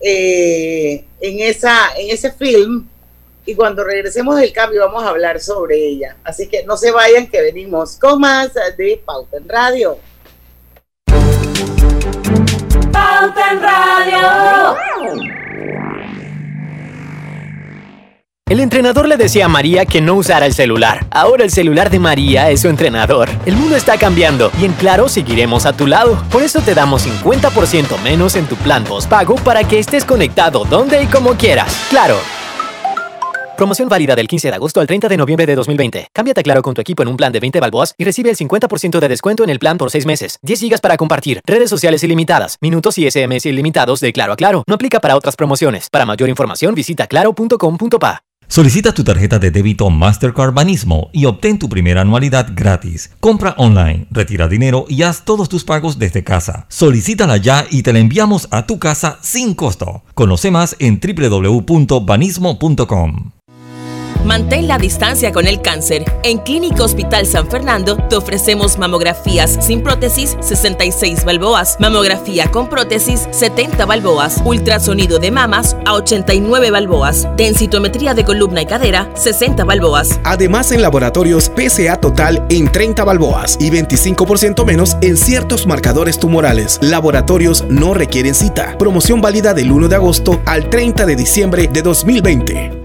eh, 0.00 1.04
en, 1.20 1.40
esa, 1.40 1.96
en 1.96 2.10
ese 2.10 2.30
film 2.30 2.86
y 3.46 3.54
cuando 3.54 3.82
regresemos 3.82 4.36
del 4.36 4.52
cambio 4.52 4.84
vamos 4.86 5.02
a 5.02 5.08
hablar 5.08 5.40
sobre 5.40 5.78
ella. 5.78 6.16
Así 6.22 6.46
que 6.46 6.64
no 6.64 6.76
se 6.76 6.90
vayan 6.90 7.28
que 7.28 7.40
venimos 7.40 7.96
con 7.96 8.20
más 8.20 8.52
de 8.76 9.02
Pauta 9.04 9.38
en 9.38 9.48
Radio. 9.48 9.98
Pauta 12.92 13.52
en 13.52 13.62
Radio. 13.62 14.76
El 18.52 18.60
entrenador 18.60 19.08
le 19.08 19.16
decía 19.16 19.46
a 19.46 19.48
María 19.48 19.86
que 19.86 20.02
no 20.02 20.12
usara 20.12 20.44
el 20.44 20.52
celular. 20.52 21.06
Ahora 21.10 21.42
el 21.42 21.50
celular 21.50 21.88
de 21.88 21.98
María 21.98 22.50
es 22.50 22.60
su 22.60 22.68
entrenador. 22.68 23.30
El 23.46 23.56
mundo 23.56 23.76
está 23.76 23.96
cambiando 23.96 24.52
y 24.60 24.66
en 24.66 24.74
Claro 24.74 25.08
seguiremos 25.08 25.64
a 25.64 25.72
tu 25.72 25.86
lado. 25.86 26.22
Por 26.30 26.42
eso 26.42 26.60
te 26.60 26.74
damos 26.74 27.06
50% 27.06 27.98
menos 28.02 28.36
en 28.36 28.46
tu 28.46 28.56
plan 28.56 28.84
postpago 28.84 29.36
para 29.36 29.64
que 29.64 29.78
estés 29.78 30.04
conectado 30.04 30.66
donde 30.66 31.02
y 31.02 31.06
como 31.06 31.32
quieras. 31.32 31.86
Claro. 31.88 32.18
Promoción 33.56 33.88
válida 33.88 34.16
del 34.16 34.28
15 34.28 34.48
de 34.48 34.54
agosto 34.54 34.80
al 34.80 34.86
30 34.86 35.08
de 35.08 35.16
noviembre 35.16 35.46
de 35.46 35.54
2020. 35.54 36.08
Cámbiate 36.12 36.42
Claro 36.42 36.62
con 36.62 36.74
tu 36.74 36.80
equipo 36.80 37.02
en 37.02 37.08
un 37.08 37.16
plan 37.16 37.32
de 37.32 37.40
20 37.40 37.60
balboas 37.60 37.94
y 37.98 38.04
recibe 38.04 38.30
el 38.30 38.36
50% 38.36 38.98
de 38.98 39.08
descuento 39.08 39.44
en 39.44 39.50
el 39.50 39.58
plan 39.58 39.78
por 39.78 39.90
6 39.90 40.06
meses. 40.06 40.38
10 40.42 40.60
gigas 40.60 40.80
para 40.80 40.96
compartir, 40.96 41.40
redes 41.46 41.70
sociales 41.70 42.02
ilimitadas, 42.02 42.56
minutos 42.60 42.98
y 42.98 43.10
SMS 43.10 43.46
ilimitados 43.46 44.00
de 44.00 44.12
Claro 44.12 44.32
a 44.32 44.36
Claro. 44.36 44.64
No 44.66 44.74
aplica 44.74 45.00
para 45.00 45.16
otras 45.16 45.36
promociones. 45.36 45.88
Para 45.90 46.06
mayor 46.06 46.28
información 46.28 46.74
visita 46.74 47.06
claro.com.pa. 47.06 48.22
Solicita 48.52 48.92
tu 48.92 49.02
tarjeta 49.02 49.38
de 49.38 49.50
débito 49.50 49.88
Mastercard 49.88 50.52
Banismo 50.52 51.08
y 51.12 51.24
obtén 51.24 51.58
tu 51.58 51.70
primera 51.70 52.02
anualidad 52.02 52.48
gratis. 52.54 53.10
Compra 53.18 53.54
online, 53.56 54.06
retira 54.10 54.46
dinero 54.46 54.84
y 54.88 55.04
haz 55.04 55.24
todos 55.24 55.48
tus 55.48 55.64
pagos 55.64 55.98
desde 55.98 56.22
casa. 56.22 56.66
Solicítala 56.68 57.38
ya 57.38 57.64
y 57.70 57.82
te 57.82 57.94
la 57.94 58.00
enviamos 58.00 58.48
a 58.50 58.66
tu 58.66 58.78
casa 58.78 59.18
sin 59.22 59.54
costo. 59.54 60.02
Conoce 60.12 60.50
más 60.50 60.76
en 60.80 61.00
www.banismo.com. 61.00 63.32
Mantén 64.24 64.68
la 64.68 64.78
distancia 64.78 65.32
con 65.32 65.46
el 65.46 65.60
cáncer. 65.60 66.04
En 66.22 66.38
Clínica 66.38 66.84
Hospital 66.84 67.26
San 67.26 67.48
Fernando 67.48 67.96
te 68.08 68.16
ofrecemos 68.16 68.78
mamografías 68.78 69.58
sin 69.60 69.82
prótesis 69.82 70.36
66 70.40 71.24
balboas, 71.24 71.76
mamografía 71.80 72.50
con 72.50 72.68
prótesis 72.68 73.28
70 73.32 73.84
balboas, 73.84 74.40
ultrasonido 74.44 75.18
de 75.18 75.30
mamas 75.30 75.76
a 75.86 75.94
89 75.94 76.70
balboas, 76.70 77.26
densitometría 77.36 78.14
de 78.14 78.24
columna 78.24 78.62
y 78.62 78.66
cadera 78.66 79.10
60 79.14 79.64
balboas. 79.64 80.20
Además 80.24 80.70
en 80.70 80.82
laboratorios 80.82 81.50
PSA 81.56 81.96
total 81.96 82.46
en 82.48 82.70
30 82.70 83.04
balboas 83.04 83.56
y 83.60 83.70
25% 83.70 84.64
menos 84.64 84.96
en 85.00 85.16
ciertos 85.16 85.66
marcadores 85.66 86.18
tumorales. 86.18 86.78
Laboratorios 86.80 87.64
no 87.68 87.94
requieren 87.94 88.34
cita. 88.34 88.76
Promoción 88.78 89.20
válida 89.20 89.54
del 89.54 89.72
1 89.72 89.88
de 89.88 89.96
agosto 89.96 90.40
al 90.46 90.70
30 90.70 91.06
de 91.06 91.16
diciembre 91.16 91.68
de 91.72 91.82
2020. 91.82 92.81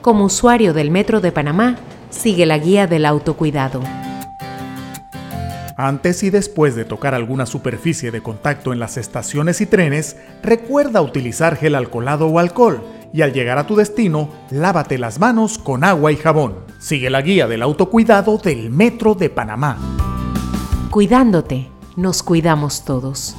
Como 0.00 0.24
usuario 0.24 0.74
del 0.74 0.90
Metro 0.90 1.20
de 1.20 1.32
Panamá, 1.32 1.76
sigue 2.10 2.46
la 2.46 2.58
guía 2.58 2.86
del 2.86 3.06
autocuidado. 3.06 3.80
Antes 5.76 6.22
y 6.22 6.30
después 6.30 6.76
de 6.76 6.84
tocar 6.84 7.14
alguna 7.14 7.46
superficie 7.46 8.10
de 8.10 8.22
contacto 8.22 8.72
en 8.72 8.78
las 8.78 8.96
estaciones 8.96 9.60
y 9.60 9.66
trenes, 9.66 10.16
recuerda 10.42 11.00
utilizar 11.00 11.56
gel 11.56 11.74
alcoholado 11.74 12.26
o 12.26 12.38
alcohol 12.38 12.82
y 13.12 13.22
al 13.22 13.32
llegar 13.32 13.58
a 13.58 13.66
tu 13.66 13.76
destino, 13.76 14.28
lávate 14.50 14.98
las 14.98 15.18
manos 15.18 15.58
con 15.58 15.84
agua 15.84 16.12
y 16.12 16.16
jabón. 16.16 16.54
Sigue 16.78 17.10
la 17.10 17.22
guía 17.22 17.46
del 17.46 17.62
autocuidado 17.62 18.38
del 18.38 18.70
Metro 18.70 19.14
de 19.14 19.30
Panamá. 19.30 19.78
Cuidándote, 20.90 21.68
nos 21.96 22.22
cuidamos 22.22 22.84
todos. 22.84 23.36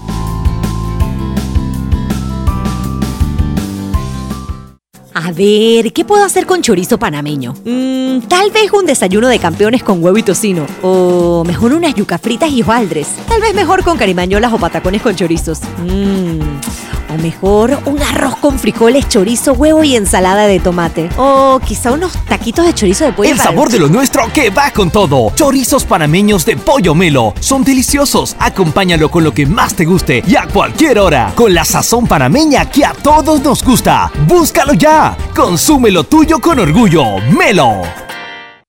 A 5.13 5.32
ver, 5.32 5.93
¿qué 5.93 6.03
puedo 6.05 6.24
hacer 6.24 6.46
con 6.46 6.62
chorizo 6.62 6.98
panameño? 6.98 7.53
Mm, 7.65 8.27
tal 8.27 8.50
vez 8.51 8.72
un 8.74 8.86
desayuno 8.86 9.27
de 9.27 9.39
campeones 9.39 9.84
con 9.84 10.03
huevo 10.03 10.17
y 10.17 10.24
tocino. 10.24 10.65
O 10.82 11.43
mejor 11.46 11.74
unas 11.74 11.93
yuca 11.93 12.17
fritas 12.17 12.51
y 12.51 12.62
hojaldres. 12.63 13.08
Tal 13.27 13.41
vez 13.41 13.53
mejor 13.53 13.84
con 13.84 13.98
carimañolas 13.98 14.51
o 14.53 14.58
patacones 14.58 15.01
con 15.01 15.15
chorizos. 15.15 15.60
Mmm 15.86 17.02
o 17.13 17.17
mejor, 17.17 17.79
un 17.86 18.01
arroz 18.01 18.36
con 18.38 18.60
frijoles, 18.60 19.08
chorizo, 19.08 19.53
huevo 19.53 19.84
y 19.84 19.96
ensalada 19.96 20.48
de 20.48 20.60
tomate. 20.60 21.10
O 21.17 21.60
quizá 21.65 21.91
unos 21.91 22.13
taquitos 22.25 22.65
de 22.65 22.74
chorizo 22.74 23.05
de 23.05 23.13
pollo. 23.13 23.29
El 23.29 23.39
sabor 23.39 23.70
de 23.70 23.79
lo 23.79 23.88
nuestro 23.88 24.32
que 24.34 24.50
va 24.50 24.72
con 24.72 24.89
todo. 24.91 25.32
Chorizos 25.36 25.86
panameños 25.86 26.46
de 26.46 26.58
pollo 26.58 26.96
melo. 26.96 27.34
Son 27.39 27.63
deliciosos. 27.63 28.36
Acompáñalo 28.39 29.10
con 29.10 29.24
lo 29.24 29.34
que 29.34 29.46
más 29.46 29.75
te 29.75 29.86
guste 29.86 30.24
y 30.27 30.36
a 30.36 30.48
cualquier 30.48 31.00
hora. 31.00 31.32
Con 31.36 31.53
la 31.53 31.65
sazón 31.65 32.08
panameña 32.08 32.70
que 32.70 32.86
a 32.86 32.93
todos 32.93 33.41
nos 33.41 33.63
gusta. 33.63 34.12
Búscalo 34.27 34.74
ya. 34.74 35.15
Consume 35.36 35.91
lo 35.91 36.03
tuyo 36.03 36.39
con 36.39 36.60
orgullo. 36.60 37.20
Melo. 37.38 37.82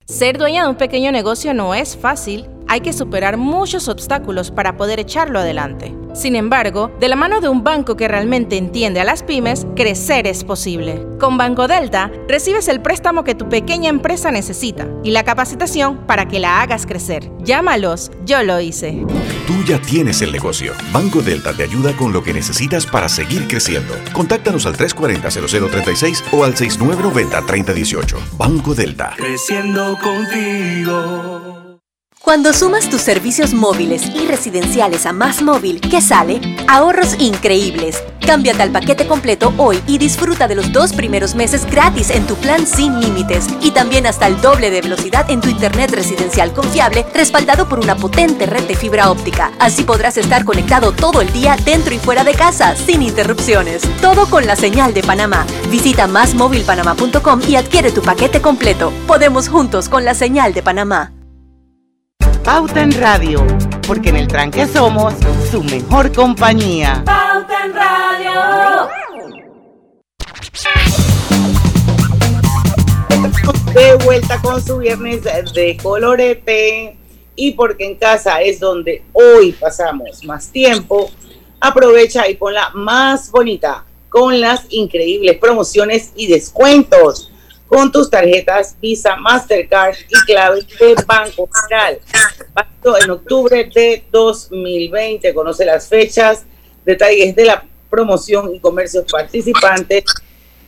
Ser 0.06 0.36
dueña 0.38 0.64
de 0.64 0.68
un 0.68 0.76
pequeño 0.76 1.10
negocio 1.12 1.54
no 1.54 1.74
es 1.74 1.96
fácil. 1.96 2.46
Hay 2.68 2.80
que 2.80 2.92
superar 2.92 3.36
muchos 3.36 3.88
obstáculos 3.88 4.50
para 4.50 4.76
poder 4.76 5.00
echarlo 5.00 5.38
adelante. 5.38 5.94
Sin 6.14 6.36
embargo, 6.36 6.92
de 7.00 7.08
la 7.08 7.16
mano 7.16 7.40
de 7.40 7.48
un 7.48 7.64
banco 7.64 7.96
que 7.96 8.06
realmente 8.06 8.56
entiende 8.56 9.00
a 9.00 9.04
las 9.04 9.24
pymes, 9.24 9.66
crecer 9.74 10.28
es 10.28 10.44
posible. 10.44 11.04
Con 11.18 11.36
Banco 11.36 11.66
Delta, 11.66 12.10
recibes 12.28 12.68
el 12.68 12.80
préstamo 12.80 13.24
que 13.24 13.34
tu 13.34 13.48
pequeña 13.48 13.90
empresa 13.90 14.30
necesita 14.30 14.86
y 15.02 15.10
la 15.10 15.24
capacitación 15.24 16.06
para 16.06 16.28
que 16.28 16.38
la 16.38 16.60
hagas 16.62 16.86
crecer. 16.86 17.30
Llámalos, 17.40 18.12
yo 18.24 18.42
lo 18.44 18.60
hice. 18.60 19.04
Tú 19.46 19.64
ya 19.66 19.80
tienes 19.80 20.22
el 20.22 20.30
negocio. 20.30 20.72
Banco 20.92 21.20
Delta 21.20 21.52
te 21.52 21.64
ayuda 21.64 21.92
con 21.96 22.12
lo 22.12 22.22
que 22.22 22.32
necesitas 22.32 22.86
para 22.86 23.08
seguir 23.08 23.48
creciendo. 23.48 23.94
Contáctanos 24.12 24.66
al 24.66 24.76
340-0036 24.76 26.22
o 26.32 26.44
al 26.44 26.54
6990-3018. 26.54 28.36
Banco 28.38 28.74
Delta. 28.74 29.14
Creciendo 29.16 29.98
contigo. 29.98 31.43
Cuando 32.24 32.54
sumas 32.54 32.88
tus 32.88 33.02
servicios 33.02 33.52
móviles 33.52 34.06
y 34.06 34.26
residenciales 34.26 35.04
a 35.04 35.12
Más 35.12 35.42
Móvil, 35.42 35.78
¿qué 35.78 36.00
sale? 36.00 36.40
Ahorros 36.68 37.16
increíbles. 37.20 38.02
Cámbiate 38.24 38.62
al 38.62 38.72
paquete 38.72 39.06
completo 39.06 39.52
hoy 39.58 39.78
y 39.86 39.98
disfruta 39.98 40.48
de 40.48 40.54
los 40.54 40.72
dos 40.72 40.94
primeros 40.94 41.34
meses 41.34 41.66
gratis 41.66 42.08
en 42.08 42.26
tu 42.26 42.34
plan 42.36 42.66
sin 42.66 42.98
límites 42.98 43.46
y 43.60 43.72
también 43.72 44.06
hasta 44.06 44.26
el 44.26 44.40
doble 44.40 44.70
de 44.70 44.80
velocidad 44.80 45.30
en 45.30 45.42
tu 45.42 45.50
internet 45.50 45.90
residencial 45.90 46.54
confiable 46.54 47.04
respaldado 47.12 47.68
por 47.68 47.78
una 47.78 47.94
potente 47.94 48.46
red 48.46 48.66
de 48.66 48.74
fibra 48.74 49.10
óptica. 49.10 49.52
Así 49.58 49.84
podrás 49.84 50.16
estar 50.16 50.46
conectado 50.46 50.92
todo 50.92 51.20
el 51.20 51.30
día 51.30 51.58
dentro 51.62 51.92
y 51.92 51.98
fuera 51.98 52.24
de 52.24 52.32
casa 52.32 52.74
sin 52.74 53.02
interrupciones. 53.02 53.82
Todo 54.00 54.30
con 54.30 54.46
la 54.46 54.56
señal 54.56 54.94
de 54.94 55.02
Panamá. 55.02 55.44
Visita 55.70 56.06
másmóvilpanamá.com 56.06 57.42
y 57.46 57.56
adquiere 57.56 57.92
tu 57.92 58.00
paquete 58.00 58.40
completo. 58.40 58.94
Podemos 59.06 59.50
juntos 59.50 59.90
con 59.90 60.06
la 60.06 60.14
señal 60.14 60.54
de 60.54 60.62
Panamá. 60.62 61.13
Pauta 62.44 62.82
en 62.82 62.92
Radio, 62.92 63.42
porque 63.86 64.10
en 64.10 64.16
el 64.16 64.28
tranque 64.28 64.66
somos 64.66 65.14
su 65.50 65.64
mejor 65.64 66.12
compañía. 66.12 67.02
Pauta 67.06 67.64
en 67.64 67.72
Radio. 67.72 68.88
De 73.72 73.94
vuelta 74.04 74.38
con 74.42 74.62
su 74.62 74.76
viernes 74.76 75.22
de 75.54 75.78
colorete 75.82 76.98
y 77.34 77.52
porque 77.52 77.86
en 77.86 77.94
casa 77.96 78.42
es 78.42 78.60
donde 78.60 79.02
hoy 79.14 79.52
pasamos 79.52 80.22
más 80.24 80.48
tiempo, 80.48 81.10
aprovecha 81.58 82.28
y 82.28 82.34
ponla 82.34 82.68
más 82.74 83.30
bonita 83.30 83.86
con 84.10 84.38
las 84.38 84.66
increíbles 84.68 85.38
promociones 85.38 86.12
y 86.14 86.26
descuentos 86.26 87.32
con 87.66 87.90
tus 87.90 88.10
tarjetas 88.10 88.76
Visa, 88.80 89.16
Mastercard 89.16 89.96
y 90.08 90.26
clave 90.26 90.60
de 90.78 90.94
Banco 91.06 91.48
General. 91.68 91.98
En 93.02 93.10
octubre 93.10 93.70
de 93.74 94.04
2020, 94.10 95.32
conoce 95.32 95.64
las 95.64 95.88
fechas, 95.88 96.44
detalles 96.84 97.34
de 97.34 97.46
la 97.46 97.64
promoción 97.88 98.54
y 98.54 98.60
comercios 98.60 99.04
participantes 99.10 100.04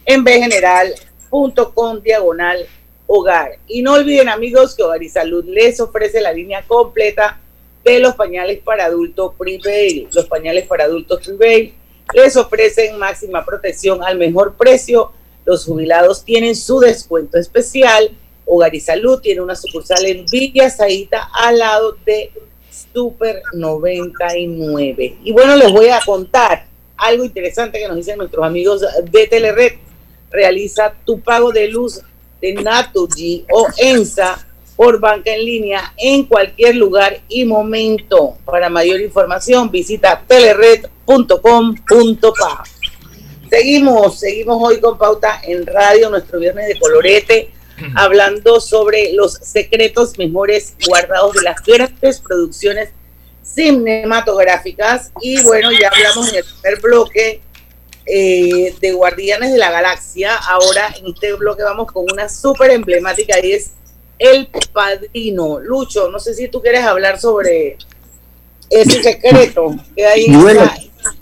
en 0.05 0.25
bgeneral.com 0.25 2.01
diagonal 2.01 2.67
hogar. 3.07 3.59
Y 3.67 3.83
no 3.83 3.95
olviden 3.95 4.29
amigos 4.29 4.75
que 4.75 4.83
Hogar 4.83 5.03
y 5.03 5.09
Salud 5.09 5.45
les 5.47 5.81
ofrece 5.81 6.21
la 6.21 6.33
línea 6.33 6.63
completa 6.63 7.39
de 7.85 8.01
los 8.01 8.15
pañales 8.15 8.61
para 8.61 8.87
adultos 8.87 9.35
Prevail. 9.39 10.09
Los 10.13 10.27
pañales 10.27 10.67
para 10.67 10.85
adultos 10.85 11.21
Prevail 11.25 11.75
les 12.15 12.37
ofrecen 12.37 12.99
máxima 12.99 13.45
protección 13.45 14.03
al 14.03 14.19
mejor 14.19 14.55
precio. 14.55 15.13
Los 15.47 15.65
jubilados 15.65 16.25
tienen 16.25 16.57
su 16.57 16.81
descuento 16.81 17.39
especial. 17.39 18.11
Hogar 18.45 18.75
y 18.75 18.81
Salud 18.81 19.21
tiene 19.21 19.41
una 19.41 19.57
sucursal 19.57 20.05
en 20.05 20.27
Villa 20.27 20.69
Saíta 20.69 21.31
al 21.33 21.59
lado 21.59 21.97
de 22.05 22.33
Super 22.93 23.43
99. 23.55 25.19
Y 25.25 25.33
bueno, 25.33 25.57
les 25.57 25.73
voy 25.73 25.89
a 25.89 26.01
contar 26.05 26.67
algo 26.97 27.25
interesante 27.25 27.79
que 27.79 27.89
nos 27.89 27.97
dicen 27.97 28.19
nuestros 28.19 28.45
amigos 28.45 28.85
de 29.11 29.27
Telered. 29.27 29.73
Realiza 30.31 30.93
tu 31.05 31.21
pago 31.21 31.53
de 31.53 31.69
luz 31.69 32.01
de 32.41 32.55
Naturgy 32.55 33.45
o 33.51 33.67
ENSA 33.79 34.47
por 34.77 35.01
banca 35.01 35.33
en 35.33 35.45
línea 35.45 35.93
en 35.97 36.25
cualquier 36.25 36.77
lugar 36.77 37.21
y 37.29 37.45
momento. 37.45 38.37
Para 38.45 38.69
mayor 38.69 39.01
información 39.01 39.71
visita 39.71 40.23
telered.com.pa. 40.27 42.65
Seguimos, 43.57 44.21
seguimos 44.21 44.59
hoy 44.61 44.81
con 44.81 44.99
Pauta 44.99 45.41
en 45.43 45.65
Radio, 45.65 46.11
nuestro 46.11 46.39
viernes 46.39 46.69
de 46.69 46.79
colorete, 46.79 47.55
hablando 47.95 48.61
sobre 48.61 49.15
los 49.15 49.33
secretos 49.33 50.19
mejores 50.19 50.75
guardados 50.87 51.33
de 51.33 51.43
las 51.43 51.63
grandes 51.63 52.21
producciones 52.21 52.91
cinematográficas. 53.43 55.11
Y 55.23 55.41
bueno, 55.41 55.73
ya 55.73 55.89
hablamos 55.89 56.29
en 56.35 56.41
el 56.41 56.45
primer 56.45 56.81
bloque 56.83 57.41
eh, 58.05 58.75
de 58.79 58.93
Guardianes 58.93 59.53
de 59.53 59.59
la 59.59 59.71
Galaxia. 59.71 60.37
Ahora 60.37 60.95
en 60.99 61.07
este 61.07 61.33
bloque 61.33 61.63
vamos 61.63 61.91
con 61.91 62.05
una 62.13 62.29
súper 62.29 62.73
emblemática 62.73 63.39
y 63.43 63.53
es 63.53 63.71
El 64.19 64.51
Padrino. 64.75 65.61
Lucho, 65.61 66.11
no 66.11 66.19
sé 66.19 66.35
si 66.35 66.49
tú 66.49 66.61
quieres 66.61 66.85
hablar 66.85 67.19
sobre 67.19 67.79
ese 68.69 69.03
secreto 69.03 69.75
que 69.97 70.05
hay 70.05 70.27
en 70.27 70.45
la 70.45 70.77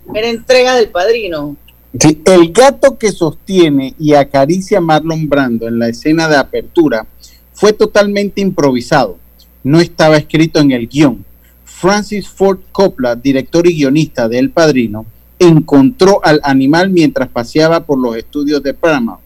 primera 0.05 0.29
entrega 0.29 0.75
del 0.75 0.91
Padrino. 0.91 1.57
El 2.01 2.53
gato 2.53 2.99
que 2.99 3.13
sostiene 3.13 3.95
y 3.99 4.15
acaricia 4.15 4.79
a 4.79 4.81
Marlon 4.81 5.29
Brando 5.29 5.69
en 5.69 5.79
la 5.79 5.89
escena 5.89 6.29
de 6.29 6.37
apertura 6.37 7.07
fue 7.53 7.73
totalmente 7.73 8.41
improvisado. 8.41 9.19
No 9.63 9.81
estaba 9.81 10.17
escrito 10.17 10.59
en 10.59 10.73
el 10.73 10.89
guion. 10.89 11.25
Francis 11.65 12.29
Ford 12.29 12.61
Coppola, 12.73 13.15
director 13.15 13.67
y 13.67 13.77
guionista 13.77 14.29
de 14.29 14.39
El 14.39 14.51
Padrino, 14.51 15.07
encontró 15.39 16.21
al 16.25 16.41
animal 16.43 16.91
mientras 16.91 17.29
paseaba 17.29 17.85
por 17.85 17.99
los 17.99 18.17
estudios 18.17 18.63
de 18.63 18.75
Paramount 18.75 19.21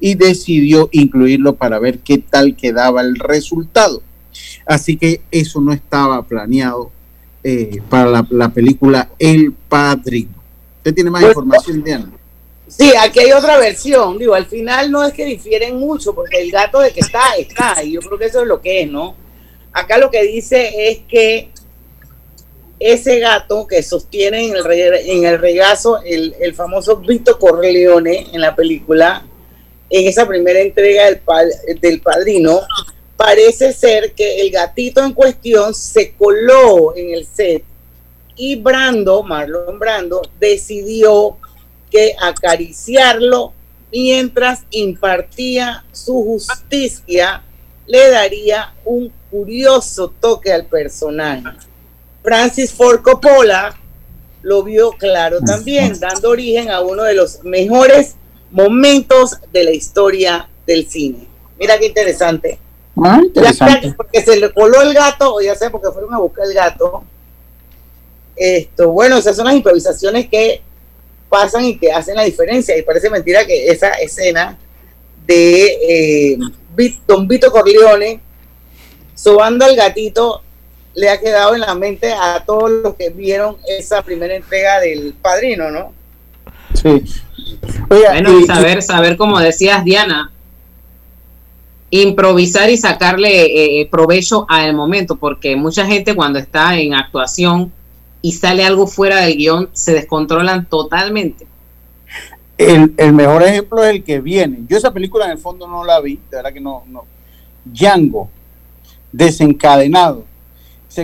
y 0.00 0.14
decidió 0.14 0.88
incluirlo 0.92 1.56
para 1.56 1.78
ver 1.78 1.98
qué 1.98 2.18
tal 2.18 2.56
quedaba 2.56 3.02
el 3.02 3.16
resultado. 3.16 4.02
Así 4.66 4.96
que 4.96 5.20
eso 5.30 5.60
no 5.60 5.72
estaba 5.72 6.22
planeado 6.22 6.90
eh, 7.42 7.82
para 7.90 8.24
la, 8.30 8.48
película 8.48 9.10
El 9.18 9.52
Padrino. 9.52 10.43
¿Usted 10.84 10.96
tiene 10.96 11.10
más 11.10 11.22
pues, 11.22 11.30
información, 11.30 11.82
Diana? 11.82 12.12
Sí, 12.68 12.92
aquí 13.00 13.20
hay 13.20 13.32
otra 13.32 13.56
versión. 13.56 14.18
Digo, 14.18 14.34
al 14.34 14.44
final 14.44 14.90
no 14.90 15.02
es 15.02 15.14
que 15.14 15.24
difieren 15.24 15.76
mucho, 15.76 16.14
porque 16.14 16.42
el 16.42 16.50
gato 16.50 16.78
de 16.80 16.90
que 16.90 17.00
está, 17.00 17.36
está. 17.38 17.82
Y 17.82 17.92
yo 17.92 18.00
creo 18.00 18.18
que 18.18 18.26
eso 18.26 18.42
es 18.42 18.46
lo 18.46 18.60
que 18.60 18.82
es, 18.82 18.90
¿no? 18.90 19.16
Acá 19.72 19.96
lo 19.96 20.10
que 20.10 20.22
dice 20.24 20.90
es 20.90 20.98
que 21.08 21.48
ese 22.78 23.18
gato 23.18 23.66
que 23.66 23.82
sostiene 23.82 24.46
en 24.46 24.56
el, 24.56 24.66
en 25.06 25.24
el 25.24 25.38
regazo 25.38 26.02
el, 26.02 26.54
famoso 26.54 26.96
Vito 26.98 27.38
Corleone 27.38 28.26
en 28.34 28.42
la 28.42 28.54
película, 28.54 29.24
en 29.88 30.06
esa 30.06 30.28
primera 30.28 30.60
entrega 30.60 31.04
del, 31.06 31.80
del 31.80 32.02
padrino, 32.02 32.60
parece 33.16 33.72
ser 33.72 34.12
que 34.12 34.42
el 34.42 34.50
gatito 34.50 35.02
en 35.02 35.14
cuestión 35.14 35.74
se 35.74 36.12
coló 36.12 36.94
en 36.94 37.14
el 37.14 37.24
set 37.24 37.64
y 38.36 38.56
Brando, 38.56 39.22
Marlon 39.22 39.78
Brando, 39.78 40.22
decidió 40.38 41.38
que 41.90 42.14
acariciarlo 42.20 43.52
mientras 43.92 44.64
impartía 44.70 45.84
su 45.92 46.14
justicia 46.24 47.42
le 47.86 48.10
daría 48.10 48.74
un 48.84 49.12
curioso 49.30 50.12
toque 50.20 50.52
al 50.52 50.66
personaje. 50.66 51.44
Francis 52.22 52.72
Ford 52.72 53.02
Coppola 53.02 53.76
lo 54.42 54.62
vio 54.62 54.92
claro 54.92 55.40
también, 55.40 55.98
dando 55.98 56.30
origen 56.30 56.70
a 56.70 56.80
uno 56.80 57.02
de 57.02 57.14
los 57.14 57.42
mejores 57.44 58.16
momentos 58.50 59.38
de 59.52 59.64
la 59.64 59.70
historia 59.70 60.48
del 60.66 60.88
cine. 60.88 61.26
Mira 61.58 61.78
qué 61.78 61.86
interesante. 61.86 62.58
Ah, 63.02 63.20
interesante. 63.22 63.94
porque 63.96 64.22
se 64.22 64.36
le 64.36 64.52
coló 64.52 64.82
el 64.82 64.94
gato, 64.94 65.34
o 65.34 65.40
ya 65.40 65.54
sé, 65.54 65.70
porque 65.70 65.90
fueron 65.90 66.14
a 66.14 66.18
buscar 66.18 66.46
el 66.46 66.54
gato. 66.54 67.04
Esto, 68.36 68.90
bueno, 68.90 69.16
esas 69.16 69.36
son 69.36 69.46
las 69.46 69.54
improvisaciones 69.54 70.28
que 70.28 70.60
pasan 71.28 71.64
y 71.64 71.78
que 71.78 71.92
hacen 71.92 72.16
la 72.16 72.24
diferencia. 72.24 72.76
Y 72.76 72.82
parece 72.82 73.10
mentira 73.10 73.46
que 73.46 73.68
esa 73.68 73.90
escena 73.92 74.58
de 75.26 75.78
eh, 75.88 76.38
Don 77.06 77.26
Vito 77.26 77.50
Corleone 77.50 78.20
sobando 79.14 79.64
al 79.64 79.76
gatito 79.76 80.42
le 80.94 81.08
ha 81.08 81.18
quedado 81.18 81.54
en 81.54 81.62
la 81.62 81.74
mente 81.74 82.12
a 82.12 82.44
todos 82.44 82.70
los 82.70 82.94
que 82.94 83.10
vieron 83.10 83.56
esa 83.66 84.02
primera 84.02 84.34
entrega 84.34 84.80
del 84.80 85.14
Padrino, 85.14 85.70
¿no? 85.70 85.92
Sí. 86.74 87.02
bueno, 87.88 88.38
y 88.38 88.44
saber, 88.44 88.82
saber, 88.82 89.16
como 89.16 89.40
decías, 89.40 89.84
Diana, 89.84 90.30
improvisar 91.90 92.70
y 92.70 92.76
sacarle 92.76 93.46
eh, 93.46 93.80
eh, 93.80 93.88
provecho 93.90 94.46
al 94.48 94.74
momento, 94.74 95.16
porque 95.16 95.56
mucha 95.56 95.86
gente 95.86 96.14
cuando 96.14 96.38
está 96.38 96.76
en 96.76 96.94
actuación 96.94 97.72
y 98.24 98.32
sale 98.32 98.64
algo 98.64 98.86
fuera 98.86 99.20
del 99.20 99.36
guion, 99.36 99.68
se 99.74 99.92
descontrolan 99.92 100.64
totalmente. 100.66 101.46
El, 102.56 103.12
mejor 103.12 103.42
ejemplo 103.42 103.84
es 103.84 103.90
el 103.90 104.02
que 104.02 104.20
viene. 104.20 104.60
Yo 104.66 104.78
esa 104.78 104.92
película 104.92 105.26
en 105.26 105.32
el 105.32 105.38
fondo 105.38 105.68
no 105.68 105.84
la 105.84 106.00
vi, 106.00 106.14
de 106.30 106.36
verdad 106.36 106.52
que 106.52 106.60
no, 106.60 106.84
no. 106.88 107.04
Django, 107.64 108.30
desencadenado 109.12 110.24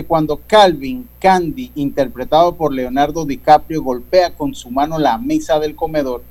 cuando 0.07 0.39
Calvin 0.47 1.07
Candy, 1.19 1.71
interpretado 1.75 2.55
por 2.55 2.73
Leonardo 2.73 3.25
DiCaprio, 3.25 3.83
golpea 3.83 4.33
con 4.33 4.55
su 4.55 4.71
mano 4.71 4.97
la 4.97 5.17
mesa 5.17 5.59
del 5.59 5.75
comedor, 5.75 6.23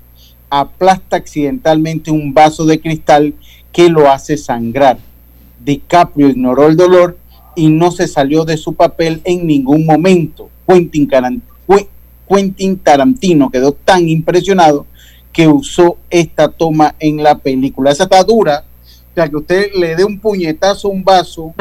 aplasta 0.49 1.17
accidentalmente 1.17 2.11
un 2.11 2.33
vaso 2.33 2.65
de 2.65 2.81
cristal 2.81 3.35
que 3.71 3.91
lo 3.91 4.11
hace 4.11 4.39
sangrar. 4.39 4.99
DiCaprio 5.63 6.31
ignoró 6.31 6.67
el 6.67 6.77
dolor 6.77 7.19
y 7.55 7.69
no 7.69 7.91
se 7.91 8.09
salió 8.09 8.47
de 8.47 8.57
su 8.57 8.73
papel 8.73 9.21
en 9.25 9.47
ningún 9.47 9.85
momento. 9.85 10.49
Quentin, 10.73 11.43
Quentin 12.29 12.79
Tarantino 12.79 13.51
quedó 13.51 13.73
tan 13.73 14.09
impresionado 14.09 14.87
que 15.33 15.49
usó 15.49 15.99
esta 16.09 16.49
toma 16.49 16.95
en 16.99 17.23
la 17.23 17.37
película. 17.37 17.91
Esa 17.91 18.05
está 18.05 18.23
dura, 18.23 18.65
o 19.11 19.15
sea, 19.15 19.29
que 19.29 19.37
usted 19.37 19.73
le 19.75 19.97
dé 19.97 20.05
un 20.05 20.19
puñetazo 20.19 20.89
a 20.89 20.91
un 20.91 21.05
vaso 21.05 21.55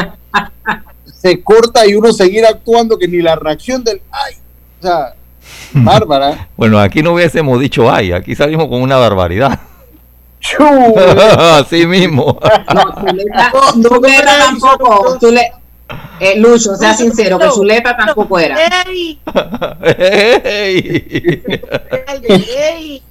se 1.22 1.42
corta 1.44 1.86
y 1.86 1.96
uno 1.96 2.14
seguir 2.14 2.46
actuando 2.46 2.98
que 2.98 3.08
ni 3.08 3.22
la 3.22 3.36
reacción 3.36 3.84
del 3.84 4.02
ay, 4.10 4.36
o 4.80 4.84
sea, 4.84 5.16
bárbara. 5.74 6.48
Bueno, 6.56 6.80
aquí 6.80 7.04
no 7.04 7.14
hubiésemos 7.14 7.60
dicho 7.60 7.92
ay, 7.92 8.14
aquí 8.14 8.36
salimos 8.36 8.68
con 8.68 8.82
una 8.82 8.98
barbaridad. 8.98 9.60
Así 11.60 11.86
mismo. 11.86 12.40
No, 12.74 13.90
Zuleta 13.90 14.40
tampoco. 14.40 15.18
Eh, 16.20 16.40
Lucho, 16.40 16.76
sea 16.76 16.94
sincero, 16.94 17.40
que 17.40 17.50
Zuleta 17.50 17.96
tampoco 17.96 18.38
era. 18.40 18.58
¡Ey! 18.84 19.20
¡Ey! 22.24 23.02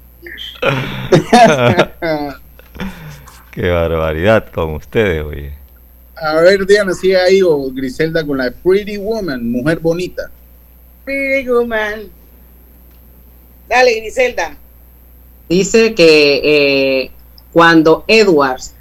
Qué 3.51 3.71
barbaridad 3.71 4.47
con 4.53 4.75
ustedes, 4.75 5.25
oye. 5.25 5.53
A 6.17 6.35
ver, 6.41 6.67
Diana, 6.67 6.93
si 6.95 7.15
ahí 7.15 7.43
o 7.43 7.71
Griselda 7.71 8.25
con 8.27 8.39
la 8.39 8.51
Pretty 8.51 8.97
Woman, 8.97 9.51
mujer 9.51 9.79
bonita. 9.79 10.31
Pretty 11.05 11.49
Woman. 11.49 12.11
Dale, 13.69 14.01
Griselda. 14.01 14.57
Dice 15.49 15.95
que 15.95 16.41
eh, 16.45 17.11
cuando 17.53 18.05
Edwards 18.07 18.75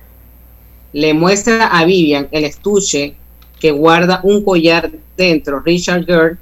le 0.94 1.14
muestra 1.14 1.68
a 1.68 1.86
Vivian 1.86 2.28
el 2.32 2.44
estuche 2.46 3.16
que 3.60 3.72
guarda 3.72 4.22
un 4.24 4.44
collar 4.44 4.92
dentro, 5.16 5.60
Richard 5.62 6.06
Gere 6.06 6.38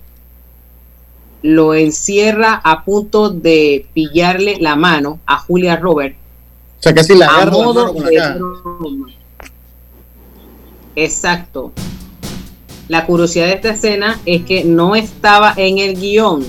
lo 1.41 1.75
encierra 1.75 2.59
a 2.63 2.83
punto 2.83 3.29
de 3.29 3.85
pillarle 3.93 4.57
la 4.59 4.75
mano 4.75 5.19
a 5.27 5.37
Julia 5.37 5.75
Robert. 5.75 6.15
O 6.79 6.81
sea, 6.81 6.93
casi 6.93 7.15
la 7.15 7.27
agarra 7.27 7.57
la 7.93 8.37
Exacto. 10.95 11.71
La 12.87 13.05
curiosidad 13.05 13.45
de 13.47 13.53
esta 13.53 13.71
escena 13.71 14.19
es 14.25 14.43
que 14.43 14.63
no 14.63 14.95
estaba 14.95 15.53
en 15.55 15.77
el 15.77 15.99
guion 15.99 16.43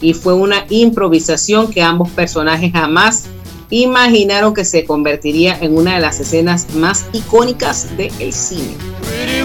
y 0.00 0.14
fue 0.14 0.34
una 0.34 0.64
improvisación 0.68 1.70
que 1.70 1.82
ambos 1.82 2.10
personajes 2.10 2.72
jamás 2.72 3.26
imaginaron 3.70 4.52
que 4.52 4.64
se 4.64 4.84
convertiría 4.84 5.58
en 5.60 5.76
una 5.76 5.94
de 5.94 6.00
las 6.00 6.20
escenas 6.20 6.74
más 6.74 7.06
icónicas 7.12 7.96
del 7.96 8.32
cine. 8.32 8.74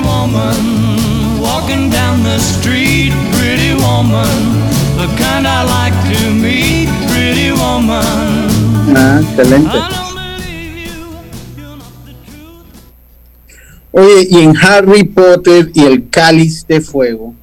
Pretty 0.09 0.33
woman, 0.33 1.39
walking 1.39 1.89
down 1.91 2.23
the 2.23 2.39
street, 2.39 3.13
pretty 3.33 3.75
woman, 3.75 4.25
the 4.97 5.05
kind 5.17 5.45
I 5.45 5.63
like 5.63 5.93
to 6.09 6.33
meet, 6.33 6.89
pretty 7.11 7.51
woman. 7.51 8.49
Ah, 8.97 9.21
excelente. 9.21 9.77
Oye, 13.91 14.27
y 14.29 14.37
en 14.39 14.57
Harry 14.57 15.03
Potter 15.03 15.69
y 15.75 15.85
el 15.85 16.09
Cáliz 16.09 16.65
de 16.65 16.81
Fuego 16.81 17.35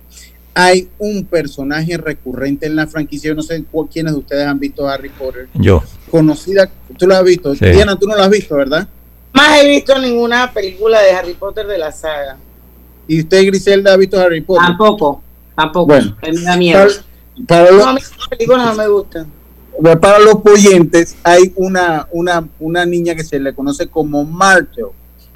hay 0.53 0.89
un 0.99 1.25
personaje 1.25 1.97
recurrente 1.97 2.67
en 2.67 2.75
la 2.75 2.89
franquicia. 2.89 3.29
Yo 3.29 3.37
no 3.37 3.43
sé 3.43 3.63
quiénes 3.93 4.13
de 4.13 4.19
ustedes 4.19 4.45
han 4.45 4.59
visto 4.59 4.89
Harry 4.89 5.11
Potter. 5.11 5.49
Yo. 5.55 5.85
Conocida, 6.11 6.69
tú 6.99 7.07
la 7.07 7.19
has 7.19 7.25
visto. 7.25 7.55
Sí. 7.55 7.67
Diana, 7.67 7.97
tú 7.97 8.09
no 8.09 8.17
la 8.17 8.25
has 8.25 8.31
visto, 8.31 8.57
¿verdad? 8.57 8.89
Más 9.33 9.59
he 9.59 9.69
visto 9.69 9.97
ninguna 10.01 10.53
película 10.53 11.01
de 11.03 11.13
Harry 11.13 11.35
Potter 11.35 11.67
de 11.67 11.79
la 11.79 11.93
saga. 11.93 12.39
¿Y 13.09 13.21
usted, 13.21 13.47
Griselda, 13.47 13.93
ha 13.95 13.97
visto 13.97 14.19
Harry 14.21 14.41
Potter? 14.41 14.67
Tampoco, 14.67 15.23
tampoco. 15.57 15.87
Bueno, 15.87 16.17
me 16.23 16.43
da 16.43 16.57
miedo. 16.57 16.87
para, 17.47 17.65
para 17.65 17.71
los- 17.71 17.85
No, 17.85 17.91
a 17.91 17.95
mí 17.95 18.01
las 18.01 18.29
películas 18.29 18.67
no 18.67 18.75
me 18.75 18.89
gustan. 18.89 19.27
Para 20.01 20.19
los 20.19 20.37
oyentes, 20.45 21.17
hay 21.23 21.53
una, 21.57 22.09
una, 22.11 22.49
una 22.59 22.87
niña 22.87 23.15
que 23.15 23.23
se 23.25 23.39
le 23.39 23.55
conoce 23.55 23.87
como 23.89 24.25
Martel, 24.25 24.87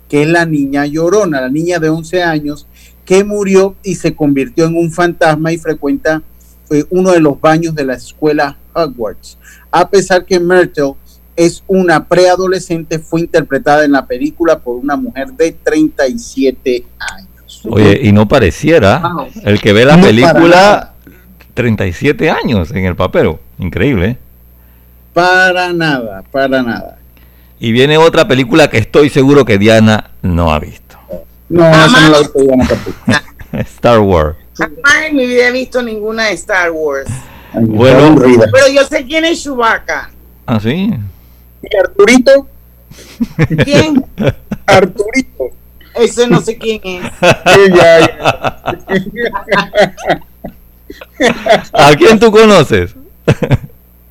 que 0.09 0.23
es 0.23 0.29
la 0.29 0.47
niña 0.47 0.87
llorona, 0.87 1.43
la 1.43 1.51
niña 1.51 1.79
de 1.79 1.91
11 1.91 2.23
años, 2.23 2.67
que 3.05 3.23
murió 3.23 3.75
y 3.83 3.97
se 3.97 4.15
convirtió 4.17 4.65
en 4.65 4.77
un 4.77 4.91
fantasma 4.91 5.53
y 5.53 5.59
frecuenta 5.59 6.23
eh, 6.71 6.85
uno 6.91 7.11
de 7.13 7.21
los 7.21 7.39
baños 7.41 7.75
de 7.75 7.85
la 7.85 7.95
escuela 7.95 8.57
Hogwarts. 8.73 9.37
A 9.71 9.89
pesar 9.91 10.25
que 10.25 10.41
Myrtle 10.41 10.95
es 11.37 11.63
una 11.67 12.07
preadolescente, 12.09 12.99
fue 12.99 13.21
interpretada 13.21 13.85
en 13.85 13.93
la 13.93 14.07
película 14.07 14.59
por 14.59 14.77
una 14.77 14.97
mujer 14.97 15.33
de 15.35 15.53
37 15.53 16.87
años. 16.99 17.30
Oye, 17.69 18.01
y 18.03 18.13
no 18.13 18.27
pareciera 18.27 18.99
Wow. 19.01 19.29
el 19.45 19.61
que 19.61 19.73
ve 19.73 19.85
la 19.85 20.01
película 20.01 20.49
nada. 20.49 20.95
37 21.55 22.31
años 22.31 22.71
en 22.71 22.85
el 22.87 22.97
papel. 22.97 23.37
Increíble. 23.59 24.07
¿eh? 24.07 24.17
Para 25.13 25.73
nada, 25.73 26.23
para 26.31 26.63
nada. 26.63 26.99
Y 27.59 27.73
viene 27.73 27.99
otra 27.99 28.27
película 28.27 28.71
que 28.71 28.79
estoy 28.79 29.11
seguro 29.11 29.45
que 29.45 29.59
Diana 29.59 30.11
no 30.23 30.53
ha 30.53 30.59
visto. 30.59 30.97
No, 31.49 31.69
esa 31.69 31.89
no 31.89 32.09
la 32.09 32.17
he 32.17 32.21
visto 32.21 32.39
Diana 32.41 32.67
tampoco. 32.67 32.97
Star 33.53 33.99
Wars. 34.01 34.37
Jamás 34.55 34.95
en 35.09 35.17
mi 35.17 35.27
vida 35.27 35.49
he 35.49 35.53
visto 35.53 35.83
ninguna 35.83 36.27
de 36.27 36.33
Star 36.35 36.71
Wars. 36.71 37.11
Bueno. 37.53 38.15
Pero 38.19 38.69
yo 38.73 38.85
sé 38.85 39.05
quién 39.05 39.25
es 39.25 39.43
Chewbacca. 39.43 40.11
¿ah, 40.47 40.61
sí? 40.61 40.91
¿Y 41.63 41.77
Arturito? 41.77 42.47
¿Quién? 43.65 44.05
Arturito. 44.67 45.30
Ese 46.01 46.27
no 46.29 46.41
sé 46.41 46.57
quién 46.57 46.81
es. 46.85 47.05
Sí, 47.55 47.61
ya, 47.75 47.99
¿A 51.73 51.95
quién 51.97 52.19
tú 52.19 52.31
conoces? 52.33 52.95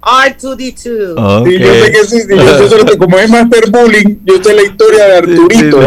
R2D2. 0.02 1.16
Ok. 1.18 1.48
Sí, 1.48 1.60
yo 1.60 1.74
sé 1.74 1.92
que 1.92 2.04
sí, 2.06 2.22
sí, 2.22 2.28
yo, 2.30 2.36
yo 2.60 2.70
solo- 2.70 2.98
como 2.98 3.18
es 3.20 3.30
Master 3.30 3.70
Bullying, 3.70 4.18
yo 4.24 4.42
sé 4.44 4.54
la 4.54 4.62
historia 4.64 5.06
de 5.06 5.18
Arturito. 5.18 5.80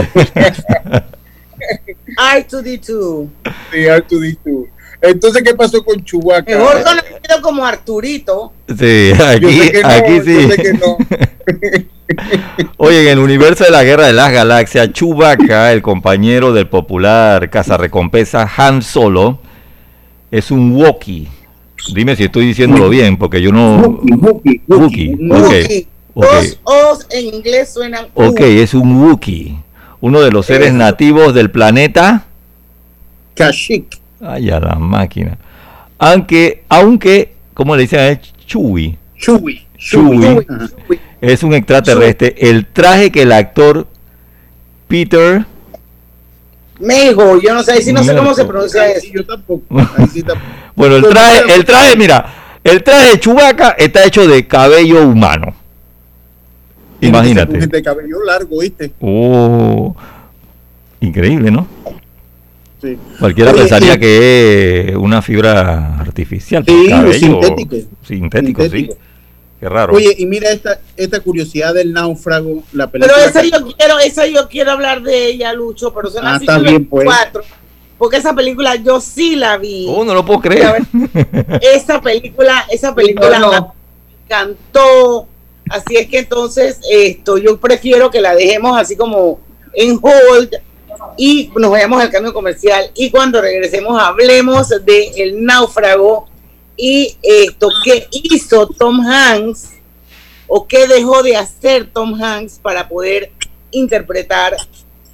R2D2. 2.19 3.29
Sí, 3.71 3.79
R2D2. 3.79 4.67
Entonces, 5.03 5.43
¿qué 5.43 5.53
pasó 5.55 5.85
con 5.85 6.03
Chewbacca? 6.05 6.57
Mejor 6.57 6.83
conocido 6.85 7.43
como 7.43 7.67
Arturito. 7.67 8.53
Sí, 8.69 9.11
aquí, 9.21 9.73
no, 9.83 9.89
aquí 9.89 10.21
sí. 10.25 10.49
no. 10.81 10.97
Oye, 12.77 13.03
en 13.03 13.09
el 13.09 13.19
universo 13.19 13.65
de 13.65 13.71
la 13.71 13.83
Guerra 13.83 14.07
de 14.07 14.13
las 14.13 14.31
Galaxias, 14.31 14.93
Chewbacca, 14.93 15.73
el 15.73 15.83
compañero 15.83 16.53
del 16.53 16.69
popular 16.69 17.51
cazarrecompensa 17.51 18.49
Han 18.57 18.83
Solo, 18.83 19.41
es 20.31 20.53
un 20.53 20.73
Wookiee. 20.73 21.27
Dime 21.93 22.15
si 22.15 22.25
estoy 22.25 22.47
diciéndolo 22.47 22.89
bien, 22.89 23.17
porque 23.17 23.43
yo 23.43 23.51
no... 23.51 23.79
Wookiee, 23.79 24.61
Wookiee, 24.69 25.15
ok. 25.15 25.43
Wookiee. 25.43 25.87
ok. 26.15 26.25
Dos 26.25 26.59
O's 26.63 27.07
en 27.11 27.35
inglés 27.35 27.73
suenan 27.73 28.07
U. 28.15 28.23
Ok, 28.23 28.41
es 28.41 28.73
un 28.73 29.03
Wookiee, 29.03 29.59
uno 30.01 30.21
de 30.21 30.31
los 30.31 30.47
seres 30.47 30.73
nativos 30.73 31.35
del 31.35 31.51
planeta. 31.51 32.27
Kashyyyk. 33.35 34.02
Ay, 34.23 34.51
a 34.51 34.61
la 34.61 34.77
máquina. 34.77 35.37
Aunque, 35.99 36.65
aunque, 36.69 37.35
¿cómo 37.55 37.75
le 37.77 37.83
dicen 37.83 37.99
a 37.99 38.09
él? 38.09 38.21
Chewie. 38.47 38.97
Chewie. 39.17 39.67
Chewie. 39.77 40.47
Ajá. 40.49 40.69
Es 41.21 41.43
un 41.43 41.55
extraterrestre. 41.55 42.35
El 42.39 42.67
traje 42.67 43.11
que 43.11 43.23
el 43.23 43.33
actor 43.33 43.87
Peter. 44.89 45.45
Mejo, 46.81 47.41
yo 47.41 47.55
no 47.55 47.63
sé, 47.63 47.73
ahí 47.73 47.83
sí 47.83 47.93
no 47.93 48.03
sé 48.03 48.15
cómo 48.17 48.35
se 48.35 48.45
pronuncia 48.45 48.83
Ahí 48.83 48.93
eso. 48.93 49.01
sí, 49.03 49.13
yo 49.15 49.25
tampoco. 49.25 49.63
Ahí 49.97 50.07
sí 50.13 50.23
tampoco. 50.23 50.51
Bueno, 50.75 50.97
el 50.97 51.05
traje, 51.05 51.55
el 51.55 51.65
traje, 51.65 51.97
mira, 51.97 52.59
el 52.65 52.83
traje 52.83 53.11
de 53.11 53.21
Chewbacca 53.21 53.71
está 53.79 54.05
hecho 54.05 54.27
de 54.27 54.47
cabello 54.47 55.07
humano. 55.07 55.55
Imagínate. 57.01 57.67
de 57.67 57.83
cabello 57.83 58.25
largo, 58.25 58.61
¿viste? 58.61 58.93
Oh, 59.01 59.95
increíble, 61.01 61.51
¿no? 61.51 61.67
Sí. 62.83 62.99
Cualquiera 63.21 63.53
Oye, 63.53 63.61
pensaría 63.61 63.97
que 63.99 64.87
es 64.91 64.97
una 64.97 65.23
fibra 65.23 65.99
artificial. 66.01 66.65
Sí, 66.67 66.87
cabello 66.91 67.13
sintético. 67.13 67.77
Sintético, 68.07 68.63
Sintético. 68.63 68.93
sí. 68.95 68.99
Qué 69.61 69.69
raro. 69.69 69.95
Oye, 69.95 70.13
y 70.19 70.27
mira 70.27 70.51
esta, 70.51 70.81
esta 70.97 71.21
curiosidad 71.21 71.73
del 71.73 71.93
náufrago, 71.93 72.65
la 72.73 72.91
Pero 72.91 73.07
película. 73.07 73.25
esa 73.27 73.43
yo 73.45 73.73
quiero, 73.77 73.99
esa 74.01 74.27
yo 74.27 74.49
quiero 74.49 74.73
hablar 74.73 75.03
de 75.03 75.27
ella, 75.29 75.53
Lucho, 75.53 75.95
pero 75.95 76.11
son 76.11 76.27
Ah, 76.27 76.33
las 76.33 76.41
está 76.43 76.55
5 76.57 76.67
y 76.67 76.71
bien, 76.71 76.85
pues. 76.87 77.05
24. 77.07 77.43
Porque 77.97 78.17
esa 78.17 78.35
película 78.35 78.75
yo 78.75 79.01
sí 79.01 79.37
la 79.37 79.57
vi. 79.59 79.87
Oh, 79.89 80.03
no 80.05 80.13
lo 80.15 80.25
puedo 80.25 80.41
creer. 80.41 80.83
Esa 81.63 82.01
película, 82.01 82.67
esa 82.69 82.93
película 82.93 83.39
No, 83.39 83.53
no. 83.53 83.61
me 83.61 84.25
encantó. 84.25 85.29
Así 85.71 85.97
es 85.97 86.09
que 86.09 86.19
entonces 86.19 86.81
esto 86.91 87.39
yo 87.39 87.59
prefiero 87.61 88.11
que 88.11 88.21
la 88.21 88.35
dejemos 88.35 88.77
así 88.77 88.97
como 88.97 89.39
en 89.75 90.01
hold 90.03 90.51
y 91.17 91.51
nos 91.57 91.71
vayamos 91.71 92.03
al 92.03 92.11
cambio 92.11 92.33
comercial 92.33 92.91
y 92.95 93.11
cuando 93.11 93.41
regresemos 93.41 94.01
hablemos 94.01 94.69
de 94.85 95.09
El 95.17 95.45
náufrago 95.45 96.29
y 96.77 97.17
esto 97.23 97.69
qué 97.85 98.07
hizo 98.11 98.67
Tom 98.67 99.01
Hanks 99.01 99.71
o 100.47 100.67
qué 100.67 100.87
dejó 100.87 101.23
de 101.23 101.37
hacer 101.37 101.87
Tom 101.93 102.15
Hanks 102.21 102.59
para 102.63 102.89
poder 102.89 103.31
interpretar 103.71 104.57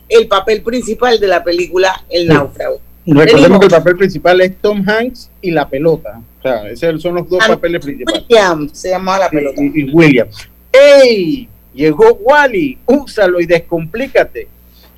el 0.09 0.27
papel 0.27 0.63
principal 0.63 1.21
de 1.21 1.27
la 1.27 1.45
película 1.45 2.05
El 2.09 2.29
náufrago. 2.29 2.81
Recordemos 3.07 3.59
que 3.61 3.67
el 3.67 3.71
papel 3.73 3.97
principal 3.97 4.41
es 4.43 4.57
Tom 4.61 4.85
Hanks 4.87 5.31
y 5.41 5.51
la 5.51 5.69
pelota. 5.69 6.21
O 6.39 6.43
sea, 6.43 6.69
esos 6.69 7.01
son 7.01 7.15
los 7.15 7.29
dos 7.29 7.41
Ah, 7.43 7.49
papeles 7.49 7.83
principales. 7.83 8.23
William 8.29 8.69
se 8.73 8.91
llamaba 8.91 9.21
la 9.21 9.31
pelota. 9.31 9.63
Y, 9.63 9.81
y 9.81 9.85
William. 9.91 10.29
¡Ey! 10.73 11.49
Llegó 11.75 12.13
Wally. 12.21 12.79
Úsalo 12.87 13.41
y 13.41 13.47
descomplícate. 13.47 14.49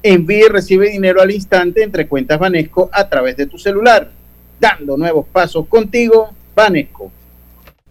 Envíe 0.03 0.47
y 0.47 0.49
recibe 0.49 0.91
dinero 0.91 1.21
al 1.21 1.31
instante 1.31 1.83
entre 1.83 2.09
cuentas 2.09 2.39
Banesco 2.39 2.89
a 2.93 3.09
través 3.09 3.37
de 3.37 3.47
tu 3.47 3.59
celular. 3.59 4.11
Dando 4.59 4.97
nuevos 4.97 5.27
pasos 5.27 5.67
contigo, 5.67 6.31
Banesco. 6.55 7.11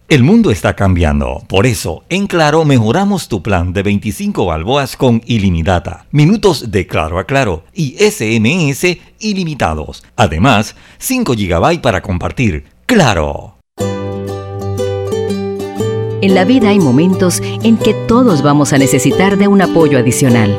El 0.08 0.24
mundo 0.24 0.50
está 0.50 0.74
cambiando, 0.74 1.44
por 1.48 1.66
eso 1.66 2.02
en 2.08 2.26
Claro 2.26 2.64
mejoramos 2.64 3.28
tu 3.28 3.44
plan 3.44 3.72
de 3.72 3.84
25 3.84 4.44
balboas 4.44 4.96
con 4.96 5.22
ilimitada, 5.24 6.06
minutos 6.10 6.72
de 6.72 6.88
Claro 6.88 7.20
a 7.20 7.26
Claro 7.26 7.62
y 7.72 7.96
SMS 7.98 8.98
ilimitados. 9.20 10.02
Además, 10.16 10.74
5 10.98 11.34
GB 11.34 11.80
para 11.80 12.02
compartir. 12.02 12.64
¡Claro! 12.86 13.58
En 16.22 16.34
la 16.34 16.44
vida 16.44 16.70
hay 16.70 16.80
momentos 16.80 17.40
en 17.62 17.76
que 17.76 17.94
todos 17.94 18.42
vamos 18.42 18.72
a 18.72 18.78
necesitar 18.78 19.38
de 19.38 19.46
un 19.46 19.62
apoyo 19.62 19.96
adicional. 19.96 20.58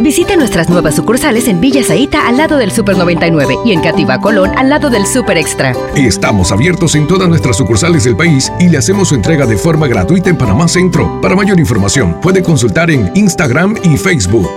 Visite 0.00 0.36
nuestras 0.36 0.68
nuevas 0.68 0.94
sucursales 0.94 1.48
en 1.48 1.60
Villa 1.60 1.82
Zaita 1.82 2.28
al 2.28 2.36
lado 2.36 2.56
del 2.56 2.70
Super 2.70 2.96
99 2.96 3.58
y 3.64 3.72
en 3.72 3.80
Cativa 3.80 4.20
Colón 4.20 4.52
al 4.56 4.68
lado 4.70 4.90
del 4.90 5.06
Super 5.06 5.36
Extra. 5.36 5.74
Estamos 5.96 6.52
abiertos 6.52 6.94
en 6.94 7.08
todas 7.08 7.28
nuestras 7.28 7.56
sucursales 7.56 8.04
del 8.04 8.16
país 8.16 8.52
y 8.60 8.68
le 8.68 8.78
hacemos 8.78 9.08
su 9.08 9.16
entrega 9.16 9.44
de 9.44 9.56
forma 9.56 9.88
gratuita 9.88 10.30
en 10.30 10.38
Panamá 10.38 10.68
Centro. 10.68 11.20
Para 11.20 11.34
mayor 11.34 11.58
información, 11.58 12.16
puede 12.22 12.42
consultar 12.42 12.90
en 12.90 13.10
Instagram 13.14 13.76
y 13.82 13.96
Facebook. 13.96 14.50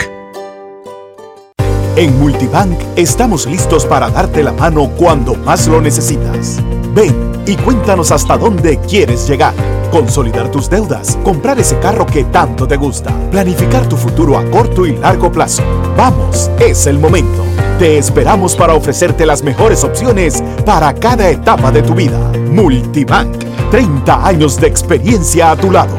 En 1.96 2.18
Multibank 2.20 2.80
estamos 2.96 3.48
listos 3.48 3.86
para 3.86 4.10
darte 4.10 4.44
la 4.44 4.54
mano 4.54 4.92
cuando 4.96 5.36
más 5.36 5.68
lo 5.68 5.82
necesitas. 5.82 6.62
Ven 6.94 7.44
y 7.46 7.56
cuéntanos 7.56 8.12
hasta 8.12 8.38
dónde 8.38 8.80
quieres 8.80 9.28
llegar. 9.28 9.54
Consolidar 9.92 10.50
tus 10.52 10.70
deudas, 10.70 11.18
comprar 11.24 11.60
ese 11.60 11.78
carro 11.80 12.06
que 12.06 12.24
tanto 12.26 12.68
te 12.68 12.78
gusta, 12.78 13.14
planificar 13.30 13.88
tu 13.88 13.98
futuro 13.98 14.38
a 14.38 14.50
corto 14.50 14.86
y 14.86 14.96
largo 14.96 15.32
plazo. 15.32 15.64
Vamos, 15.98 16.50
es 16.60 16.88
el 16.88 17.00
momento. 17.00 17.44
Te 17.80 17.98
esperamos 17.98 18.56
para 18.56 18.74
ofrecerte 18.74 19.26
las 19.26 19.44
mejores 19.44 19.84
opciones 19.84 20.44
para 20.66 20.94
cada 20.94 21.30
etapa 21.30 21.72
de 21.72 21.82
tu 21.82 21.96
vida. 21.96 22.32
Multibank, 22.52 23.44
30 23.72 24.28
años 24.28 24.60
de 24.60 24.68
experiencia 24.68 25.52
a 25.52 25.56
tu 25.56 25.72
lado. 25.72 25.98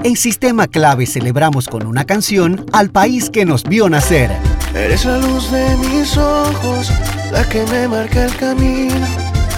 En 0.04 0.16
Sistema 0.16 0.68
Clave 0.68 1.06
celebramos 1.06 1.66
con 1.66 1.84
una 1.84 2.04
canción 2.04 2.64
al 2.72 2.90
país 2.90 3.30
que 3.30 3.44
nos 3.44 3.64
vio 3.64 3.88
nacer. 3.88 4.30
Eres 4.74 5.04
la 5.04 5.18
luz 5.18 5.50
de 5.50 5.76
mis 5.76 6.16
ojos, 6.16 6.92
la 7.32 7.42
que 7.48 7.64
me 7.66 7.88
marca 7.88 8.26
el 8.26 8.36
camino. 8.36 9.06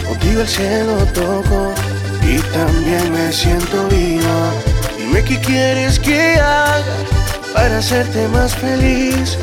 Contigo 0.09 0.41
el 0.41 0.49
cielo 0.49 0.97
toco 1.15 1.75
y 2.23 2.39
también 2.55 3.13
me 3.13 3.31
siento 3.31 3.87
vivo. 3.89 4.53
Dime 4.99 5.23
qué 5.25 5.39
quieres 5.41 5.99
que 5.99 6.37
haga 6.37 6.85
para 7.53 7.79
hacerte 7.79 8.27
más 8.29 8.55
feliz. 8.57 9.37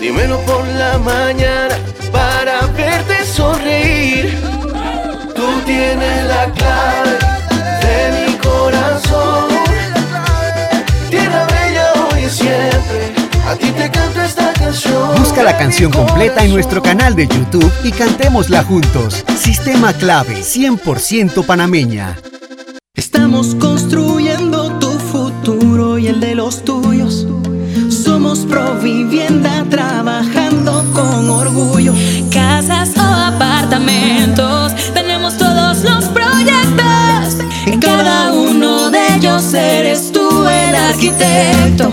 Dímelo 0.00 0.38
por 0.42 0.64
la 0.68 0.98
mañana 0.98 1.76
para 2.12 2.66
verte 2.68 3.24
sonreír. 3.24 4.38
Tú 5.34 5.60
tienes 5.66 6.24
la 6.28 6.44
clave 6.52 7.23
te 13.56 13.90
canto 13.90 14.22
esta 14.22 14.52
canción. 14.52 15.14
Busca 15.18 15.42
la 15.42 15.56
canción 15.56 15.90
completa 15.90 16.44
en 16.44 16.52
nuestro 16.52 16.82
canal 16.82 17.14
de 17.14 17.26
YouTube 17.26 17.72
y 17.82 17.92
cantémosla 17.92 18.64
juntos. 18.64 19.24
Sistema 19.38 19.92
Clave 19.92 20.42
100% 20.42 21.44
panameña. 21.44 22.16
Estamos 22.94 23.54
construyendo 23.56 24.78
tu 24.78 24.90
futuro 24.90 25.98
y 25.98 26.08
el 26.08 26.20
de 26.20 26.34
los 26.34 26.64
tuyos. 26.64 27.26
Somos 27.88 28.40
Provivienda 28.40 29.64
trabajando 29.68 30.84
con 30.92 31.28
orgullo. 31.28 31.92
Casas 32.32 32.90
o 32.96 33.02
apartamentos, 33.02 34.72
tenemos 34.92 35.36
todos 35.36 35.82
los 35.82 36.04
proyectos. 36.06 37.38
En 37.66 37.80
cada 37.80 38.32
uno 38.32 38.90
de 38.90 39.16
ellos 39.16 39.54
eres 39.54 40.12
tú 40.12 40.46
el 40.46 40.74
arquitecto. 40.74 41.92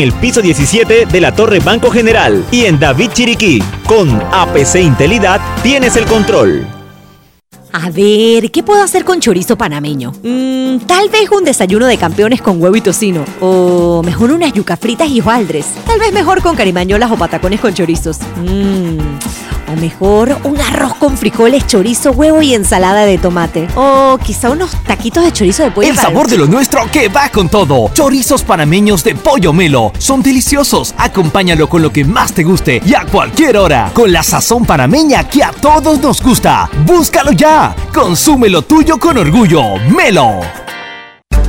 el 0.00 0.12
piso 0.12 0.40
17 0.40 1.06
de 1.06 1.20
la 1.20 1.34
Torre 1.34 1.60
Banco 1.60 1.90
General 1.90 2.44
y 2.50 2.64
en 2.64 2.78
David 2.78 3.10
Chiriquí. 3.12 3.62
Con 3.86 4.20
APC 4.32 4.76
Intelidad 4.76 5.40
tienes 5.62 5.96
el 5.96 6.04
control. 6.06 6.66
A 7.76 7.90
ver, 7.90 8.52
¿qué 8.52 8.62
puedo 8.62 8.84
hacer 8.84 9.04
con 9.04 9.18
chorizo 9.18 9.56
panameño? 9.56 10.12
Mm, 10.22 10.86
tal 10.86 11.08
vez 11.08 11.28
un 11.32 11.42
desayuno 11.42 11.88
de 11.88 11.98
campeones 11.98 12.40
con 12.40 12.62
huevo 12.62 12.76
y 12.76 12.80
tocino. 12.80 13.24
O 13.40 14.00
mejor 14.04 14.30
unas 14.30 14.52
yuca 14.52 14.76
fritas 14.76 15.08
y 15.08 15.20
hojaldres. 15.20 15.66
Tal 15.84 15.98
vez 15.98 16.12
mejor 16.12 16.40
con 16.40 16.54
carimañolas 16.54 17.10
o 17.10 17.16
patacones 17.16 17.60
con 17.60 17.74
chorizos. 17.74 18.18
Mm, 18.36 18.98
o 19.74 19.80
mejor 19.80 20.38
un 20.44 20.60
arroz 20.60 20.94
con 20.94 21.16
frijoles, 21.18 21.66
chorizo, 21.66 22.12
huevo 22.12 22.40
y 22.42 22.54
ensalada 22.54 23.04
de 23.04 23.18
tomate. 23.18 23.68
O 23.76 24.18
quizá 24.22 24.50
unos 24.50 24.70
taquitos 24.84 25.24
de 25.24 25.32
chorizo 25.32 25.62
de 25.62 25.70
pollo. 25.70 25.88
El 25.88 25.94
para- 25.96 26.08
sabor 26.08 26.28
de 26.28 26.38
lo 26.38 26.46
nuestro 26.46 26.80
que 26.90 27.08
va 27.08 27.28
con 27.28 27.48
todo. 27.48 27.90
Chorizos 27.92 28.42
panameños 28.42 29.04
de 29.04 29.14
pollo 29.14 29.52
melo. 29.52 29.92
Son 29.98 30.22
deliciosos. 30.22 30.94
Acompáñalo 30.98 31.68
con 31.68 31.82
lo 31.82 31.92
que 31.92 32.04
más 32.04 32.32
te 32.32 32.42
guste 32.44 32.80
y 32.84 32.94
a 32.94 33.04
cualquier 33.04 33.56
hora. 33.56 33.90
Con 33.92 34.12
la 34.12 34.22
sazón 34.22 34.64
panameña 34.64 35.24
que 35.28 35.42
a 35.44 35.50
todos 35.52 36.00
nos 36.00 36.22
gusta. 36.22 36.68
Búscalo 36.86 37.32
ya. 37.32 37.74
Consume 37.92 38.48
lo 38.48 38.62
tuyo 38.62 38.98
con 38.98 39.18
orgullo. 39.18 39.76
Melo. 39.94 40.63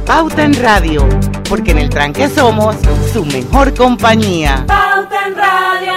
Pauta 0.05 0.43
en 0.43 0.53
Radio, 0.53 1.07
porque 1.49 1.71
en 1.71 1.79
el 1.79 1.89
tranque 1.89 2.29
somos 2.29 2.75
su 3.11 3.25
mejor 3.25 3.73
compañía. 3.73 4.63
Pauta 4.67 5.27
en 5.27 5.35
Radio. 5.35 5.93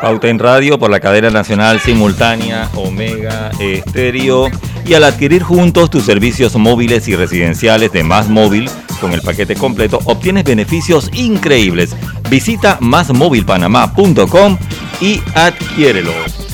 Pauta 0.00 0.28
en 0.28 0.38
Radio 0.38 0.78
por 0.78 0.90
la 0.90 1.00
cadena 1.00 1.28
nacional 1.28 1.78
simultánea 1.78 2.70
Omega 2.74 3.50
Estéreo. 3.60 4.50
Y 4.86 4.94
al 4.94 5.04
adquirir 5.04 5.42
juntos 5.42 5.90
tus 5.90 6.04
servicios 6.04 6.56
móviles 6.56 7.06
y 7.08 7.14
residenciales 7.14 7.92
de 7.92 8.02
Más 8.02 8.28
Móvil 8.28 8.70
con 9.00 9.12
el 9.12 9.20
paquete 9.20 9.54
completo, 9.54 10.00
obtienes 10.06 10.44
beneficios 10.44 11.10
increíbles. 11.12 11.94
Visita 12.30 12.78
másmóvilpanamá.com 12.80 14.56
y 15.00 15.20
adquiérelos. 15.34 16.51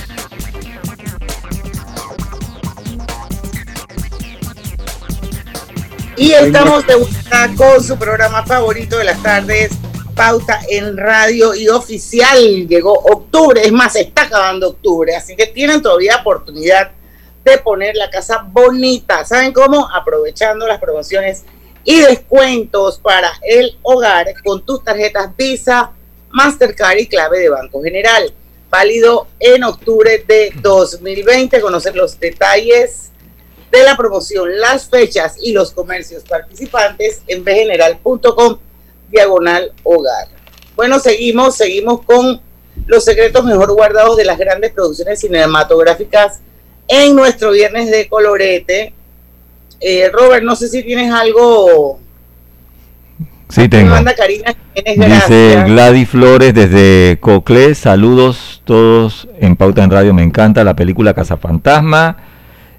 Y 6.18 6.32
estamos 6.32 6.84
de 6.84 6.96
vuelta 6.96 7.48
con 7.56 7.82
su 7.82 7.96
programa 7.96 8.44
favorito 8.44 8.98
de 8.98 9.04
las 9.04 9.22
tardes, 9.22 9.70
Pauta 10.16 10.60
en 10.68 10.96
Radio 10.96 11.54
y 11.54 11.68
oficial. 11.68 12.66
Llegó 12.66 12.92
octubre, 12.92 13.62
es 13.64 13.70
más, 13.70 13.94
está 13.94 14.22
acabando 14.22 14.70
octubre, 14.70 15.14
así 15.14 15.36
que 15.36 15.46
tienen 15.46 15.80
todavía 15.80 16.16
oportunidad 16.16 16.90
de 17.44 17.58
poner 17.58 17.94
la 17.94 18.10
casa 18.10 18.44
bonita. 18.50 19.24
¿Saben 19.24 19.52
cómo? 19.52 19.88
Aprovechando 19.94 20.66
las 20.66 20.80
promociones 20.80 21.44
y 21.84 22.00
descuentos 22.00 22.98
para 22.98 23.30
el 23.42 23.78
hogar 23.82 24.26
con 24.44 24.66
tus 24.66 24.82
tarjetas 24.82 25.36
Visa, 25.36 25.92
Mastercard 26.30 26.98
y 26.98 27.06
clave 27.06 27.38
de 27.38 27.48
Banco 27.48 27.80
General. 27.80 28.34
Válido 28.68 29.28
en 29.38 29.62
octubre 29.62 30.24
de 30.26 30.52
2020. 30.60 31.60
Conocer 31.60 31.94
los 31.94 32.18
detalles 32.18 33.12
de 33.70 33.82
la 33.82 33.96
promoción, 33.96 34.58
las 34.58 34.88
fechas 34.88 35.36
y 35.42 35.52
los 35.52 35.72
comercios 35.72 36.22
participantes 36.24 37.22
en 37.26 37.44
bgeneral.com 37.44 38.58
diagonal 39.10 39.72
hogar. 39.82 40.28
Bueno, 40.76 40.98
seguimos, 40.98 41.56
seguimos 41.56 42.02
con 42.02 42.40
los 42.86 43.04
secretos 43.04 43.44
mejor 43.44 43.72
guardados 43.72 44.16
de 44.16 44.24
las 44.24 44.38
grandes 44.38 44.72
producciones 44.72 45.20
cinematográficas 45.20 46.40
en 46.86 47.16
nuestro 47.16 47.50
viernes 47.50 47.90
de 47.90 48.08
colorete. 48.08 48.94
Eh, 49.80 50.10
Robert, 50.12 50.44
no 50.44 50.56
sé 50.56 50.68
si 50.68 50.82
tienes 50.82 51.12
algo. 51.12 52.00
Sí, 53.48 53.68
tengo. 53.68 53.90
manda 53.90 54.14
Karina 54.14 54.54
Dice. 54.74 55.64
Gladys 55.66 56.08
Flores 56.08 56.54
desde 56.54 57.18
Coclé, 57.20 57.74
saludos 57.74 58.62
todos 58.64 59.28
en 59.40 59.56
Pauta 59.56 59.82
en 59.82 59.90
Radio, 59.90 60.14
me 60.14 60.22
encanta 60.22 60.62
la 60.64 60.76
película 60.76 61.14
Cazafantasma. 61.14 62.27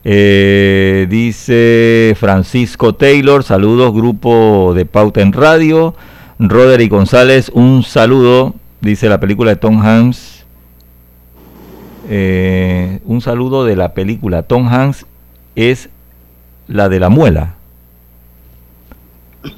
Eh, 0.03 1.07
dice 1.09 2.15
Francisco 2.17 2.95
Taylor, 2.95 3.43
saludos, 3.43 3.93
grupo 3.93 4.73
de 4.75 4.85
Pauta 4.85 5.21
en 5.21 5.33
Radio. 5.33 5.95
Roderick 6.39 6.91
González, 6.91 7.51
un 7.53 7.83
saludo, 7.83 8.55
dice 8.79 9.09
la 9.09 9.19
película 9.19 9.51
de 9.51 9.57
Tom 9.57 9.81
Hanks. 9.81 10.45
Eh, 12.12 12.99
un 13.05 13.21
saludo 13.21 13.65
de 13.65 13.75
la 13.75 13.93
película 13.93 14.41
Tom 14.41 14.67
Hanks 14.67 15.05
es 15.55 15.89
la 16.67 16.89
de 16.89 16.99
la 16.99 17.09
muela. 17.09 17.55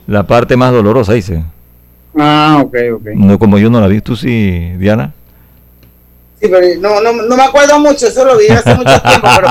La 0.08 0.28
parte 0.28 0.58
más 0.58 0.72
dolorosa, 0.72 1.14
dice. 1.14 1.44
Ah, 2.18 2.60
ok, 2.64 2.76
ok. 2.96 3.08
No, 3.16 3.40
como 3.40 3.58
yo 3.58 3.70
no 3.70 3.80
la 3.80 3.88
vi, 3.88 4.02
tú 4.02 4.16
sí, 4.16 4.74
Diana. 4.78 5.14
Sí, 6.42 6.48
pero 6.50 6.68
no, 6.80 7.00
no, 7.02 7.14
no 7.14 7.38
me 7.38 7.44
acuerdo 7.44 7.78
mucho, 7.80 8.08
eso 8.08 8.26
lo 8.26 8.36
vi 8.36 8.48
hace 8.48 8.74
mucho 8.74 9.00
tiempo, 9.08 9.28
pero, 9.36 9.48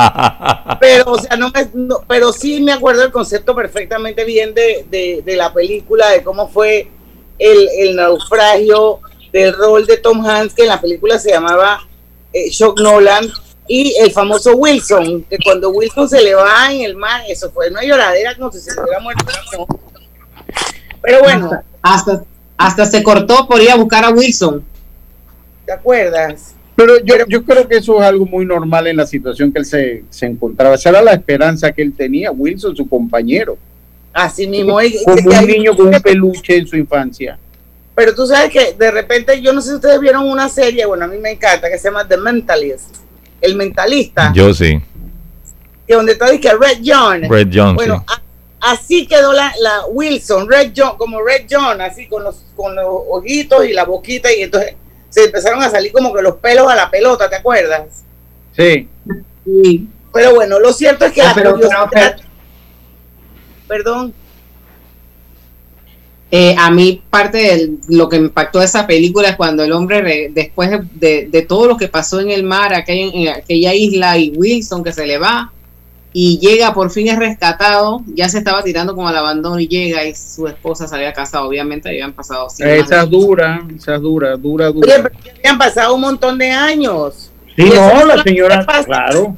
pero, 0.81 1.13
o 1.13 1.19
sea, 1.19 1.37
no 1.37 1.51
me, 1.51 1.69
no- 1.73 2.01
pero 2.09 2.33
sí 2.33 2.61
me 2.61 2.73
acuerdo 2.73 3.05
el 3.05 3.13
concepto 3.13 3.55
perfectamente 3.55 4.25
bien 4.25 4.53
de, 4.55 4.85
de, 4.91 5.23
de 5.25 5.37
la 5.37 5.53
película, 5.53 6.09
de 6.11 6.25
cómo 6.25 6.49
fue 6.49 6.89
el, 7.39 7.69
el 7.79 7.95
naufragio 7.97 8.99
del 9.33 9.55
rol 9.55 9.87
de 9.87 9.99
Tom 9.99 10.27
Hanks, 10.27 10.53
que 10.55 10.63
en 10.63 10.69
la 10.69 10.81
película 10.81 11.17
se 11.21 11.31
llamaba 11.31 11.81
eh, 12.33 12.51
Shock 12.51 12.81
Nolan, 12.81 13.31
y 13.69 13.95
el 14.01 14.11
famoso 14.11 14.57
Wilson, 14.57 15.23
que 15.31 15.39
cuando 15.45 15.71
Wilson 15.71 16.09
se 16.09 16.21
le 16.21 16.35
va 16.35 16.73
en 16.73 16.81
el 16.83 16.97
mar, 16.97 17.23
eso 17.29 17.53
fue 17.53 17.69
una 17.71 17.85
lloradera 17.85 18.35
como 18.35 18.51
si 18.51 18.59
se 18.59 18.73
hubiera 18.73 18.99
muerto. 18.99 19.25
¿no? 19.57 19.67
Pero 21.03 21.21
bueno, 21.21 21.51
Hasta, 21.83 22.25
hasta 22.57 22.85
se 22.87 23.01
cortó 23.05 23.47
por 23.47 23.61
ir 23.63 23.71
a 23.71 23.77
buscar 23.77 24.05
a 24.05 24.11
Wilson. 24.11 24.65
¿te 25.65 25.73
acuerdas? 25.73 26.55
Pero 26.81 26.99
yo, 27.05 27.15
yo 27.29 27.45
creo 27.45 27.69
que 27.69 27.77
eso 27.77 27.99
es 28.01 28.03
algo 28.09 28.25
muy 28.25 28.47
normal 28.47 28.87
en 28.87 28.97
la 28.97 29.07
situación 29.07 29.53
que 29.53 29.59
él 29.59 29.67
se, 29.67 30.03
se 30.09 30.25
encontraba. 30.25 30.77
Esa 30.77 30.89
era 30.89 31.03
la 31.03 31.13
esperanza 31.13 31.71
que 31.73 31.83
él 31.83 31.93
tenía, 31.93 32.31
Wilson, 32.33 32.75
su 32.75 32.89
compañero. 32.89 33.59
Así 34.15 34.47
mismo. 34.47 34.81
y- 34.81 34.97
Como 35.05 35.19
y- 35.31 35.37
un 35.37 35.51
y- 35.51 35.53
niño 35.59 35.77
con 35.77 35.95
un 35.95 36.01
peluche 36.01 36.57
en 36.57 36.67
su 36.67 36.77
infancia. 36.79 37.39
Pero 37.95 38.15
tú 38.15 38.27
sabes 38.27 38.51
que 38.51 38.73
de 38.79 38.91
repente, 38.91 39.43
yo 39.43 39.53
no 39.53 39.61
sé 39.61 39.69
si 39.71 39.75
ustedes 39.75 40.01
vieron 40.01 40.27
una 40.27 40.49
serie, 40.49 40.87
bueno, 40.87 41.05
a 41.05 41.09
mí 41.09 41.19
me 41.19 41.33
encanta, 41.33 41.69
que 41.69 41.77
se 41.77 41.89
llama 41.89 42.09
The 42.09 42.17
Mentalist, 42.17 42.97
el 43.43 43.57
mentalista, 43.57 44.33
Yo 44.35 44.55
sí. 44.55 44.81
que 45.87 45.95
donde 45.95 46.13
está 46.13 46.31
dice 46.31 46.49
Red 46.59 46.79
John. 46.83 47.23
Red 47.29 47.49
John, 47.53 47.75
Bueno, 47.77 48.03
a- 48.09 48.73
así 48.73 49.07
quedó 49.07 49.35
la, 49.35 49.53
la 49.61 49.85
Wilson, 49.91 50.49
Red 50.49 50.73
John, 50.75 50.97
como 50.97 51.21
Red 51.23 51.45
John, 51.51 51.79
así 51.83 52.07
con 52.07 52.25
los, 52.25 52.43
con 52.57 52.75
los 52.75 52.87
ojitos 53.11 53.67
y 53.67 53.75
la 53.75 53.85
boquita, 53.85 54.33
y 54.35 54.43
entonces 54.45 54.77
se 55.11 55.25
empezaron 55.25 55.63
a 55.63 55.69
salir 55.71 55.93
como 55.93 56.13
que 56.15 56.23
los 56.23 56.37
pelos 56.37 56.71
a 56.71 56.75
la 56.75 56.91
pelota, 56.91 57.29
¿te 57.29 57.37
acuerdas? 57.37 57.83
Sí. 58.57 58.89
Pero 60.13 60.35
bueno, 60.35 60.59
lo 60.59 60.73
cierto 60.73 61.05
es 61.05 61.13
que 61.13 61.21
Ah, 61.23 61.27
la 61.27 61.35
pero- 61.35 61.51
curiosidad- 61.53 61.89
pero- 61.93 62.17
Perdón. 63.69 64.15
Eh, 66.33 66.55
a 66.57 66.71
mí 66.71 67.03
parte 67.11 67.39
de 67.39 67.71
lo 67.89 68.09
que 68.09 68.19
me 68.21 68.27
impactó 68.27 68.61
de 68.61 68.65
esa 68.67 68.87
película 68.87 69.31
es 69.31 69.37
cuando 69.37 69.65
el 69.65 69.73
hombre, 69.73 70.01
re- 70.01 70.31
después 70.33 70.71
de, 70.71 70.81
de- 70.95 71.29
de 71.29 71.43
todo 71.43 71.67
lo 71.67 71.77
que 71.77 71.89
pasó 71.89 72.21
en 72.21 72.31
el 72.31 72.45
mar, 72.45 72.73
aquella, 72.73 73.11
en 73.13 73.29
aquella 73.37 73.75
isla 73.75 74.17
y 74.17 74.31
Wilson 74.37 74.85
que 74.85 74.93
se 74.93 75.07
le 75.09 75.19
va 75.19 75.53
y 76.13 76.39
llega, 76.41 76.75
por 76.75 76.91
fin 76.91 77.07
es 77.09 77.19
rescatado, 77.19 78.03
ya 78.15 78.29
se 78.29 78.39
estaba 78.39 78.63
tirando 78.65 78.95
como 78.97 79.07
al 79.09 79.17
abandono 79.17 79.61
y 79.61 79.69
llega 79.69 80.05
y 80.05 80.15
su 80.15 80.49
esposa 80.49 80.89
se 80.89 80.95
había 80.97 81.13
casado, 81.13 81.47
obviamente 81.47 81.89
habían 81.89 82.13
pasado 82.13 82.47
más 82.47 82.59
Esa 82.61 83.03
es 83.03 83.11
dura, 83.11 83.63
esa 83.77 83.95
es 83.95 84.01
dura, 84.01 84.37
dura, 84.37 84.71
Oye, 84.71 84.75
dura. 84.81 84.89
pero 85.05 85.33
habían 85.39 85.59
pasado 85.59 85.95
un 85.95 86.01
montón 86.01 86.37
de 86.39 86.51
años. 86.51 87.31
Sí, 87.55 87.63
Y 87.63 87.69
no, 87.71 87.75
la 87.75 88.01
solamente 88.01 88.31
señora, 88.31 88.67
pasa- 88.67 88.85
claro. 88.85 89.37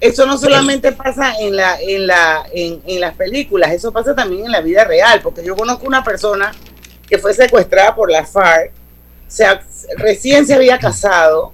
Eso 0.00 0.26
no 0.26 0.38
solamente 0.38 0.92
pasa 0.92 1.34
en 1.40 1.56
la, 1.56 1.80
en 1.80 2.06
la, 2.06 2.44
en, 2.52 2.80
en 2.86 3.00
las 3.00 3.14
películas, 3.14 3.72
eso 3.72 3.90
pasa 3.92 4.14
también 4.14 4.46
en 4.46 4.52
la 4.52 4.60
vida 4.60 4.84
real, 4.84 5.20
porque 5.22 5.44
yo 5.44 5.56
conozco 5.56 5.86
una 5.88 6.04
persona 6.04 6.52
que 7.08 7.18
fue 7.18 7.34
secuestrada 7.34 7.94
por 7.96 8.08
la 8.10 8.24
FARC, 8.24 8.70
recién 9.96 10.46
se 10.46 10.54
había 10.54 10.78
casado 10.78 11.52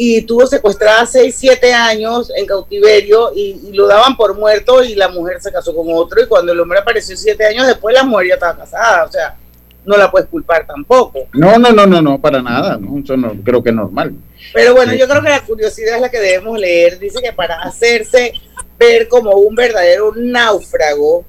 y 0.00 0.22
tuvo 0.22 0.46
secuestrada 0.46 1.04
6, 1.04 1.34
7 1.36 1.72
años 1.72 2.30
en 2.36 2.46
cautiverio 2.46 3.32
y, 3.34 3.60
y 3.68 3.72
lo 3.72 3.88
daban 3.88 4.16
por 4.16 4.38
muerto 4.38 4.84
y 4.84 4.94
la 4.94 5.08
mujer 5.08 5.40
se 5.40 5.50
casó 5.50 5.74
con 5.74 5.86
otro 5.90 6.22
y 6.22 6.26
cuando 6.28 6.52
el 6.52 6.60
hombre 6.60 6.78
apareció 6.78 7.16
7 7.16 7.44
años 7.44 7.66
después 7.66 7.92
la 7.92 8.04
mujer 8.04 8.28
ya 8.28 8.34
estaba 8.34 8.56
casada, 8.58 9.04
o 9.04 9.10
sea, 9.10 9.36
no 9.84 9.96
la 9.96 10.08
puedes 10.08 10.28
culpar 10.28 10.64
tampoco. 10.64 11.26
No, 11.32 11.58
no, 11.58 11.72
no, 11.72 11.84
no, 11.84 12.00
no, 12.00 12.20
para 12.20 12.40
nada, 12.40 12.76
no, 12.76 13.02
eso 13.02 13.16
no 13.16 13.32
creo 13.42 13.60
que 13.60 13.70
es 13.70 13.74
normal. 13.74 14.14
Pero 14.54 14.74
bueno, 14.74 14.94
yo 14.94 15.08
creo 15.08 15.20
que 15.20 15.30
la 15.30 15.40
curiosidad 15.40 15.96
es 15.96 16.00
la 16.00 16.10
que 16.10 16.20
debemos 16.20 16.56
leer. 16.60 17.00
Dice 17.00 17.20
que 17.20 17.32
para 17.32 17.60
hacerse 17.62 18.34
ver 18.78 19.08
como 19.08 19.32
un 19.32 19.56
verdadero 19.56 20.12
náufrago, 20.14 21.24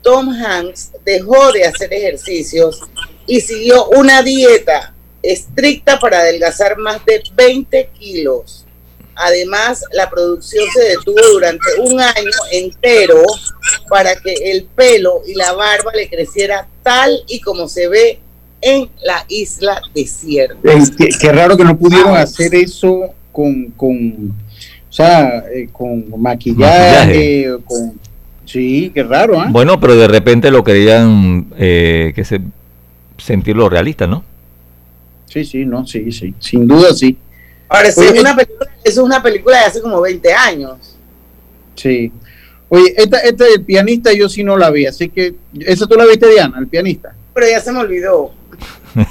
Tom 0.00 0.30
Hanks 0.30 0.92
dejó 1.04 1.52
de 1.52 1.64
hacer 1.64 1.92
ejercicios 1.92 2.80
y 3.26 3.42
siguió 3.42 3.86
una 3.88 4.22
dieta 4.22 4.93
estricta 5.24 5.98
para 5.98 6.18
adelgazar 6.18 6.76
más 6.78 7.04
de 7.04 7.22
20 7.34 7.90
kilos. 7.98 8.64
Además, 9.16 9.84
la 9.92 10.10
producción 10.10 10.64
se 10.74 10.82
detuvo 10.82 11.20
durante 11.32 11.66
un 11.80 12.00
año 12.00 12.30
entero 12.52 13.22
para 13.88 14.16
que 14.16 14.34
el 14.50 14.64
pelo 14.64 15.22
y 15.26 15.34
la 15.34 15.52
barba 15.52 15.92
le 15.94 16.08
creciera 16.08 16.66
tal 16.82 17.22
y 17.28 17.40
como 17.40 17.68
se 17.68 17.88
ve 17.88 18.18
en 18.60 18.88
la 19.02 19.24
isla 19.28 19.80
desierta. 19.94 20.58
Eh, 20.64 20.82
qué, 20.98 21.08
qué 21.20 21.32
raro 21.32 21.56
que 21.56 21.64
no 21.64 21.78
pudieron 21.78 22.16
hacer 22.16 22.54
eso 22.54 23.14
con, 23.30 23.70
con 23.76 24.34
o 24.94 24.96
sea, 24.96 25.44
eh, 25.52 25.68
con 25.72 26.04
maquillaje, 26.18 27.48
con... 27.64 27.94
Sí, 28.44 28.92
qué 28.94 29.02
raro, 29.02 29.40
¿ah? 29.40 29.48
Bueno, 29.50 29.80
pero 29.80 29.96
de 29.96 30.06
repente 30.06 30.52
lo 30.52 30.62
querían 30.62 31.46
eh, 31.58 32.12
que 32.14 32.24
se 32.24 32.40
sentirlo 33.18 33.68
realista, 33.68 34.06
¿no? 34.06 34.22
Sí, 35.34 35.44
sí, 35.44 35.66
no, 35.66 35.84
sí, 35.84 36.12
sí, 36.12 36.32
sin 36.38 36.64
duda 36.64 36.94
sí. 36.94 37.18
Ahora, 37.68 37.90
sí, 37.90 38.02
Oye, 38.02 38.14
es 38.14 38.20
una 38.20 38.36
película, 38.36 38.70
eso 38.84 39.00
es 39.00 39.04
una 39.04 39.20
película 39.20 39.58
de 39.58 39.64
hace 39.64 39.80
como 39.80 40.00
20 40.00 40.32
años. 40.32 40.96
Sí. 41.74 42.12
Oye, 42.68 42.94
esta, 42.96 43.18
esta 43.18 43.42
del 43.42 43.64
pianista 43.64 44.12
yo 44.12 44.28
sí 44.28 44.44
no 44.44 44.56
la 44.56 44.70
vi, 44.70 44.86
así 44.86 45.08
que, 45.08 45.34
¿esa 45.58 45.88
tú 45.88 45.96
la 45.96 46.06
viste, 46.06 46.28
Diana, 46.28 46.60
el 46.60 46.68
pianista? 46.68 47.16
Pero 47.34 47.48
ya 47.48 47.60
se 47.60 47.72
me 47.72 47.80
olvidó. 47.80 48.32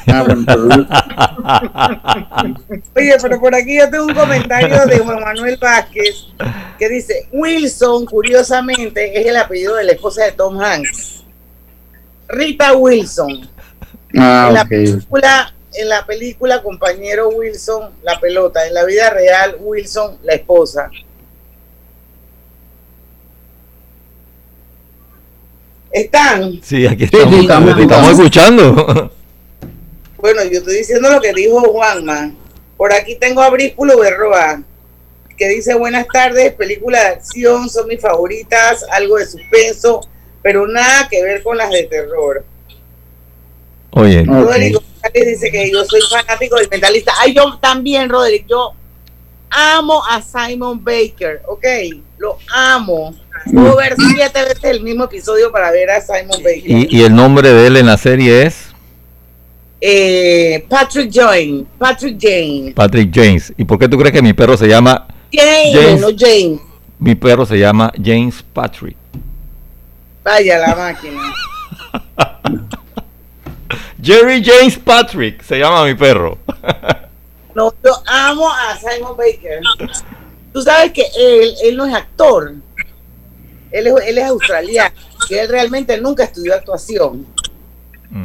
Ah, 0.07 0.23
Oye, 2.95 3.17
pero 3.21 3.41
por 3.41 3.53
aquí 3.53 3.79
yo 3.79 3.89
tengo 3.89 4.05
un 4.05 4.13
comentario 4.13 4.85
de 4.85 4.99
Juan 4.99 5.19
Manuel 5.19 5.57
Vázquez 5.57 6.27
que 6.79 6.87
dice, 6.87 7.27
Wilson, 7.33 8.05
curiosamente, 8.05 9.19
es 9.19 9.25
el 9.25 9.35
apellido 9.35 9.75
de 9.75 9.83
la 9.83 9.91
esposa 9.91 10.23
de 10.23 10.31
Tom 10.31 10.57
Hanks. 10.57 11.25
Rita 12.29 12.77
Wilson. 12.77 13.49
Ah, 14.15 14.45
en, 14.47 14.53
la 14.53 14.63
película, 14.63 15.53
en 15.75 15.89
la 15.89 16.05
película, 16.05 16.61
compañero 16.61 17.29
Wilson, 17.29 17.91
la 18.03 18.19
pelota. 18.19 18.65
En 18.67 18.73
la 18.73 18.85
vida 18.85 19.09
real, 19.09 19.57
Wilson, 19.59 20.17
la 20.23 20.33
esposa. 20.33 20.89
¿Están? 25.91 26.59
Sí, 26.63 26.87
aquí 26.87 27.03
estamos, 27.03 27.33
sí, 27.33 27.41
estamos, 27.41 27.75
te 27.75 27.81
estamos 27.83 28.09
estamos. 28.09 28.19
escuchando. 28.19 29.11
Bueno, 30.17 30.43
yo 30.45 30.59
estoy 30.59 30.77
diciendo 30.77 31.09
lo 31.09 31.21
que 31.21 31.33
dijo 31.33 31.59
Juanma. 31.59 32.33
Por 32.77 32.93
aquí 32.93 33.15
tengo 33.15 33.41
a 33.41 33.49
Bríspulo 33.49 33.99
Berroa, 33.99 34.63
que 35.37 35.49
dice 35.49 35.75
buenas 35.75 36.07
tardes, 36.07 36.53
películas 36.53 37.01
de 37.03 37.07
acción 37.09 37.69
son 37.69 37.87
mis 37.87 38.01
favoritas, 38.01 38.85
algo 38.91 39.17
de 39.17 39.25
suspenso, 39.25 40.01
pero 40.41 40.67
nada 40.67 41.07
que 41.09 41.21
ver 41.21 41.43
con 41.43 41.57
las 41.57 41.69
de 41.69 41.83
terror. 41.83 42.43
Oye, 43.91 44.23
Roderick 44.23 44.81
González 45.03 45.27
dice 45.39 45.51
que 45.51 45.71
yo 45.71 45.83
soy 45.85 46.01
fanático 46.09 46.55
del 46.57 46.69
mentalista. 46.69 47.11
Ay, 47.19 47.33
yo 47.35 47.57
también, 47.59 48.09
Roderick, 48.09 48.45
yo 48.47 48.71
amo 49.49 50.01
a 50.09 50.21
Simon 50.21 50.83
Baker, 50.83 51.41
¿ok? 51.47 51.65
Lo 52.17 52.37
amo. 52.53 53.13
Puedo 53.51 53.75
ver 53.75 53.95
siete 54.15 54.41
veces 54.43 54.63
el 54.63 54.81
mismo 54.81 55.03
episodio 55.05 55.51
para 55.51 55.71
ver 55.71 55.89
a 55.91 55.99
Simon 56.01 56.41
Baker. 56.43 56.63
y, 56.65 56.87
y 56.89 57.03
el 57.03 57.13
nombre 57.13 57.49
de 57.51 57.67
él 57.67 57.77
en 57.77 57.85
la 57.87 57.97
serie 57.97 58.43
es 58.43 58.67
Eh, 59.81 60.65
Patrick 60.69 61.11
Jane, 61.11 61.65
Patrick 61.77 62.17
Jane. 62.19 62.71
Patrick 62.73 63.11
James. 63.13 63.51
¿Y 63.57 63.65
por 63.65 63.77
qué 63.77 63.89
tú 63.89 63.97
crees 63.97 64.13
que 64.13 64.21
mi 64.21 64.31
perro 64.33 64.55
se 64.55 64.67
llama 64.67 65.07
Jane, 65.31 65.73
James. 65.73 65.99
no 66.01 66.07
Jane. 66.17 66.59
mi 66.99 67.15
perro 67.15 67.45
se 67.45 67.57
llama 67.59 67.91
James 68.01 68.41
Patrick? 68.53 68.95
Vaya 70.23 70.57
la 70.59 70.73
máquina. 70.75 71.21
Jerry 74.03 74.43
James 74.43 74.77
Patrick 74.77 75.41
se 75.43 75.57
llama 75.59 75.85
mi 75.85 75.93
perro. 75.95 76.37
No, 77.55 77.71
yo 77.85 77.91
amo 78.07 78.49
a 78.51 78.75
Simon 78.79 79.15
Baker. 79.15 79.61
Tú 80.51 80.59
sabes 80.63 80.91
que 80.91 81.03
él, 81.15 81.53
él 81.63 81.77
no 81.77 81.85
es 81.85 81.93
actor. 81.93 82.55
Él 83.71 83.85
es, 83.87 83.93
él 84.07 84.17
es 84.17 84.23
australiano. 84.25 84.95
Que 85.29 85.39
él 85.41 85.49
realmente 85.49 86.01
nunca 86.01 86.23
estudió 86.23 86.55
actuación. 86.55 87.27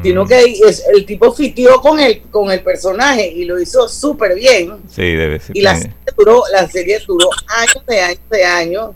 Sino 0.03 0.27
que 0.27 0.43
es- 0.67 0.83
el 0.95 1.05
tipo 1.05 1.31
fitió 1.35 1.79
con 1.83 2.01
el, 2.01 2.23
con 2.31 2.51
el 2.51 2.63
personaje 2.63 3.29
y 3.31 3.45
lo 3.45 3.61
hizo 3.61 3.87
súper 3.87 4.35
bien. 4.35 4.79
Sí, 4.89 5.03
debe 5.15 5.39
ser. 5.41 5.55
Y 5.55 5.61
la 5.61 5.77
serie 5.77 5.95
duró, 6.17 6.43
la 6.51 6.67
serie 6.67 6.99
duró 7.07 7.29
años 7.49 7.85
de 7.87 8.01
años 8.01 8.21
de 8.31 8.45
años. 8.47 8.91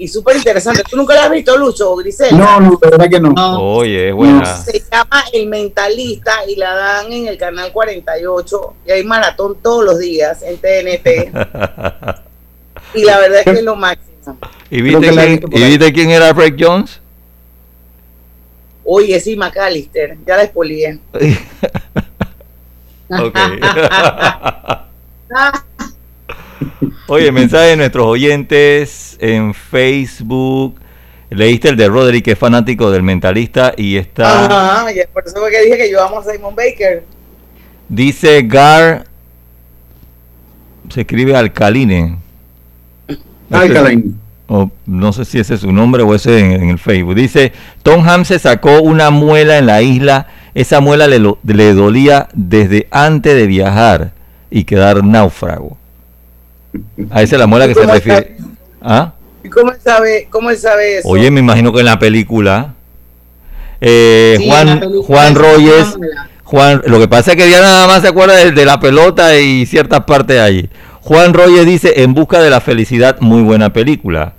Y 0.00 0.08
súper 0.08 0.36
interesante. 0.36 0.82
¿Tú 0.88 0.96
nunca 0.96 1.14
la 1.14 1.26
has 1.26 1.30
visto, 1.30 1.56
Lucho 1.58 1.92
o 1.92 1.96
Grisel? 1.96 2.34
No, 2.36 2.58
no, 2.58 2.78
la 2.82 2.90
verdad 2.90 3.08
que 3.10 3.20
no. 3.20 3.60
Oye, 3.60 4.08
es 4.08 4.14
buena. 4.14 4.56
Se 4.56 4.82
llama 4.90 5.22
El 5.30 5.46
Mentalista 5.46 6.36
y 6.48 6.56
la 6.56 6.74
dan 6.74 7.12
en 7.12 7.28
el 7.28 7.36
canal 7.36 7.70
48 7.70 8.74
y 8.86 8.92
hay 8.92 9.04
maratón 9.04 9.58
todos 9.62 9.84
los 9.84 9.98
días 9.98 10.42
en 10.42 10.56
TNT. 10.56 11.04
y 12.94 13.04
la 13.04 13.18
verdad 13.18 13.40
es 13.40 13.44
que 13.44 13.50
es 13.50 13.62
lo 13.62 13.76
máximo. 13.76 14.38
¿Y 14.70 14.80
viste, 14.80 15.10
quién, 15.10 15.42
¿y 15.52 15.68
viste 15.68 15.92
quién 15.92 16.10
era 16.10 16.34
Frank 16.34 16.56
Jones? 16.58 16.98
Oye, 18.82 19.20
sí, 19.20 19.36
McAllister, 19.36 20.16
ya 20.26 20.38
la 20.38 20.44
expolié. 20.44 20.98
ok. 23.10 23.36
Oye, 27.06 27.32
mensaje 27.32 27.70
de 27.70 27.76
nuestros 27.76 28.06
oyentes 28.06 29.16
en 29.20 29.54
Facebook. 29.54 30.80
Leíste 31.30 31.68
el 31.68 31.76
de 31.76 31.88
Roderick, 31.88 32.24
que 32.24 32.32
es 32.32 32.38
fanático 32.38 32.90
del 32.90 33.02
mentalista 33.02 33.72
y 33.76 33.96
está. 33.96 34.46
Ajá, 34.46 34.92
ya, 34.92 35.04
por 35.12 35.24
eso 35.26 35.38
fue 35.38 35.50
que 35.50 35.62
dije 35.62 35.76
que 35.76 35.90
yo 35.90 36.02
amo 36.02 36.18
a 36.18 36.24
Simon 36.24 36.54
Baker. 36.54 37.04
Dice 37.88 38.42
Gar. 38.42 39.04
Se 40.88 41.02
escribe 41.02 41.36
Alcaline. 41.36 42.18
Alcaline. 43.50 44.14
O 44.48 44.70
no 44.86 45.12
sé 45.12 45.24
si 45.24 45.38
ese 45.38 45.54
es 45.54 45.60
su 45.60 45.70
nombre 45.70 46.02
o 46.02 46.14
ese 46.14 46.40
en, 46.40 46.52
en 46.52 46.70
el 46.70 46.78
Facebook. 46.78 47.14
Dice: 47.14 47.52
Tom 47.84 48.08
Hanks 48.08 48.28
se 48.28 48.38
sacó 48.40 48.80
una 48.82 49.10
muela 49.10 49.58
en 49.58 49.66
la 49.66 49.82
isla. 49.82 50.26
Esa 50.54 50.80
muela 50.80 51.06
le 51.06 51.74
dolía 51.74 52.28
desde 52.34 52.88
antes 52.90 53.36
de 53.36 53.46
viajar 53.46 54.12
y 54.50 54.64
quedar 54.64 55.04
náufrago. 55.04 55.79
A 57.10 57.22
esa 57.22 57.36
es 57.36 57.40
la 57.40 57.46
muela 57.46 57.66
que 57.66 57.74
se 57.74 57.80
¿Cómo 57.80 57.92
refiere. 57.94 58.36
¿Ah? 58.82 59.12
¿Y 59.42 59.48
cómo 59.48 59.72
él 59.72 59.78
sabe, 59.82 60.28
cómo 60.30 60.50
él 60.50 60.56
sabe 60.58 60.98
eso? 60.98 61.08
Oye, 61.08 61.30
me 61.30 61.40
imagino 61.40 61.72
que 61.72 61.80
en 61.80 61.86
la 61.86 61.98
película. 61.98 62.74
eh, 63.80 64.36
Sí, 64.38 64.46
Juan, 64.48 64.66
la 64.66 64.80
película 64.80 65.04
Juan 65.06 65.28
es 65.32 65.34
Royes. 65.38 65.98
Juan, 66.44 66.82
lo 66.86 66.98
que 66.98 67.08
pasa 67.08 67.32
es 67.32 67.36
que 67.36 67.48
ya 67.50 67.60
nada 67.60 67.86
más 67.86 68.02
se 68.02 68.08
acuerda 68.08 68.34
de, 68.36 68.50
de 68.52 68.64
la 68.64 68.78
pelota 68.80 69.38
y 69.38 69.66
ciertas 69.66 70.00
partes 70.04 70.38
allí. 70.40 70.68
Juan 71.00 71.32
Royes 71.32 71.64
dice 71.64 72.02
En 72.02 72.12
busca 72.12 72.40
de 72.40 72.50
la 72.50 72.60
felicidad, 72.60 73.18
muy 73.20 73.42
buena 73.42 73.72
película. 73.72 74.34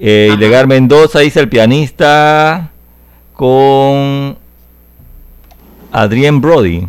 Eh, 0.00 0.30
Ilegal 0.34 0.66
Mendoza 0.66 1.20
dice 1.20 1.40
el 1.40 1.48
pianista 1.48 2.70
con 3.34 4.36
Adrien 5.92 6.40
Brody. 6.40 6.86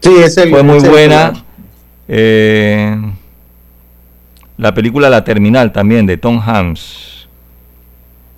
Sí, 0.00 0.10
ese 0.22 0.48
Fue 0.48 0.62
muy 0.62 0.78
ese- 0.78 0.88
buena. 0.88 1.32
Eh, 2.08 2.96
la 4.58 4.74
película 4.74 5.08
La 5.08 5.24
Terminal 5.24 5.72
también 5.72 6.04
de 6.06 6.16
Tom 6.18 6.40
Hanks. 6.44 7.26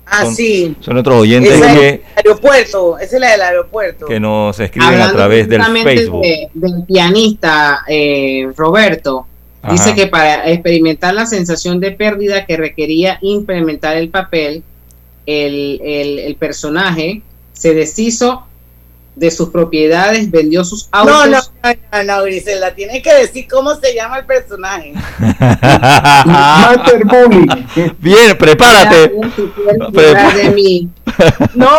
Ah, 0.05 0.23
Son- 0.25 0.35
sí. 0.35 0.75
Son 0.81 0.97
otros 0.97 1.21
oyentes 1.21 1.53
Esa 1.53 1.71
es 1.73 1.79
que, 1.79 1.89
el 1.89 2.01
aeropuerto, 2.17 2.99
esa 2.99 3.15
es 3.15 3.21
la 3.21 3.31
del 3.31 3.41
aeropuerto. 3.41 4.05
que 4.07 4.19
nos 4.19 4.59
escriben 4.59 4.99
a 5.01 5.11
través 5.11 5.47
del 5.47 5.61
Facebook. 5.63 6.21
de- 6.21 6.49
del 6.53 6.83
pianista 6.85 7.79
eh, 7.87 8.47
Roberto, 8.57 9.25
Ajá. 9.61 9.71
dice 9.73 9.95
que 9.95 10.07
para 10.07 10.49
experimentar 10.51 11.13
la 11.13 11.25
sensación 11.25 11.79
de 11.79 11.91
pérdida 11.91 12.45
que 12.45 12.57
requería 12.57 13.19
implementar 13.21 13.95
el 13.95 14.09
papel, 14.09 14.63
el, 15.25 15.79
el- 15.83 16.19
el 16.19 16.35
personaje 16.35 17.21
se 17.53 17.73
deshizo 17.73 18.43
de 19.15 19.29
sus 19.29 19.49
propiedades, 19.49 20.31
vendió 20.31 20.63
sus 20.63 20.87
autos. 20.91 21.13
No, 21.13 21.25
no, 21.25 21.37
no, 21.63 21.73
no, 21.91 22.03
no, 22.03 22.23
Griselda, 22.23 22.73
tienes 22.73 23.03
que 23.03 23.13
decir 23.13 23.47
cómo 23.49 23.75
se 23.75 23.93
llama 23.93 24.19
el 24.19 24.25
personaje. 24.25 24.93
Master 26.25 27.05
Bully. 27.05 27.67
Bien, 27.99 28.37
prepárate. 28.37 29.11
De 29.91 30.51
mí. 30.55 30.89
No, 31.53 31.69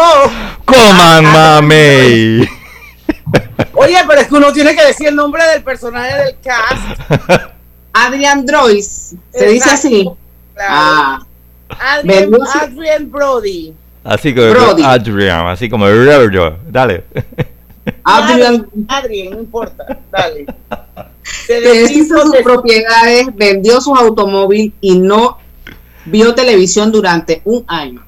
Coman 0.64 1.24
mamey. 1.24 2.40
oye, 3.74 3.96
pero 4.06 4.20
es 4.20 4.28
que 4.28 4.34
uno 4.34 4.52
tiene 4.52 4.74
que 4.74 4.84
decir 4.84 5.08
el 5.08 5.16
nombre 5.16 5.44
del 5.46 5.62
personaje 5.62 6.14
del 6.24 6.36
cast. 6.42 7.00
Adrian 7.92 8.44
Droyce, 8.44 9.16
se 9.32 9.46
dice 9.48 9.68
Exacto, 9.68 9.74
así. 9.74 10.10
claro. 10.54 10.70
Ah, 10.70 11.26
Adrian, 11.78 12.30
Adrian 12.60 13.10
Brody. 13.10 13.74
Así 14.04 14.34
como 14.34 14.50
Brody. 14.50 14.82
Adrian, 14.84 15.46
así 15.46 15.68
como 15.70 15.86
Roberto. 15.86 16.58
Dale. 16.68 17.04
Adrian 18.04 18.66
Adrian, 18.88 19.30
no 19.32 19.40
importa, 19.40 19.98
dale. 20.10 20.46
Se 21.22 21.60
deshizo 21.60 21.82
deshizo 21.82 22.22
sus 22.22 22.32
de 22.32 22.42
propiedades, 22.42 23.26
vendió 23.34 23.80
sus 23.80 23.98
automóviles 23.98 24.72
y 24.80 24.98
no 24.98 25.38
vio 26.04 26.34
televisión 26.34 26.90
durante 26.90 27.42
un 27.44 27.64
año. 27.68 28.04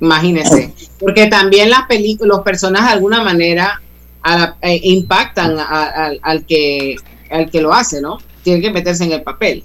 Imagínense, 0.00 0.74
porque 0.98 1.26
también 1.28 1.70
las 1.70 1.86
películas, 1.86 2.36
los 2.36 2.44
personajes 2.44 2.88
de 2.88 2.92
alguna 2.94 3.22
manera 3.22 3.80
a 4.22 4.38
la- 4.38 4.56
eh, 4.62 4.80
impactan 4.82 5.58
a- 5.58 5.62
a- 5.64 6.12
al 6.22 6.44
que 6.44 6.96
al 7.30 7.50
que 7.50 7.60
lo 7.62 7.72
hace, 7.72 8.00
¿no? 8.00 8.18
Tiene 8.42 8.60
que 8.60 8.70
meterse 8.70 9.04
en 9.04 9.12
el 9.12 9.22
papel. 9.22 9.64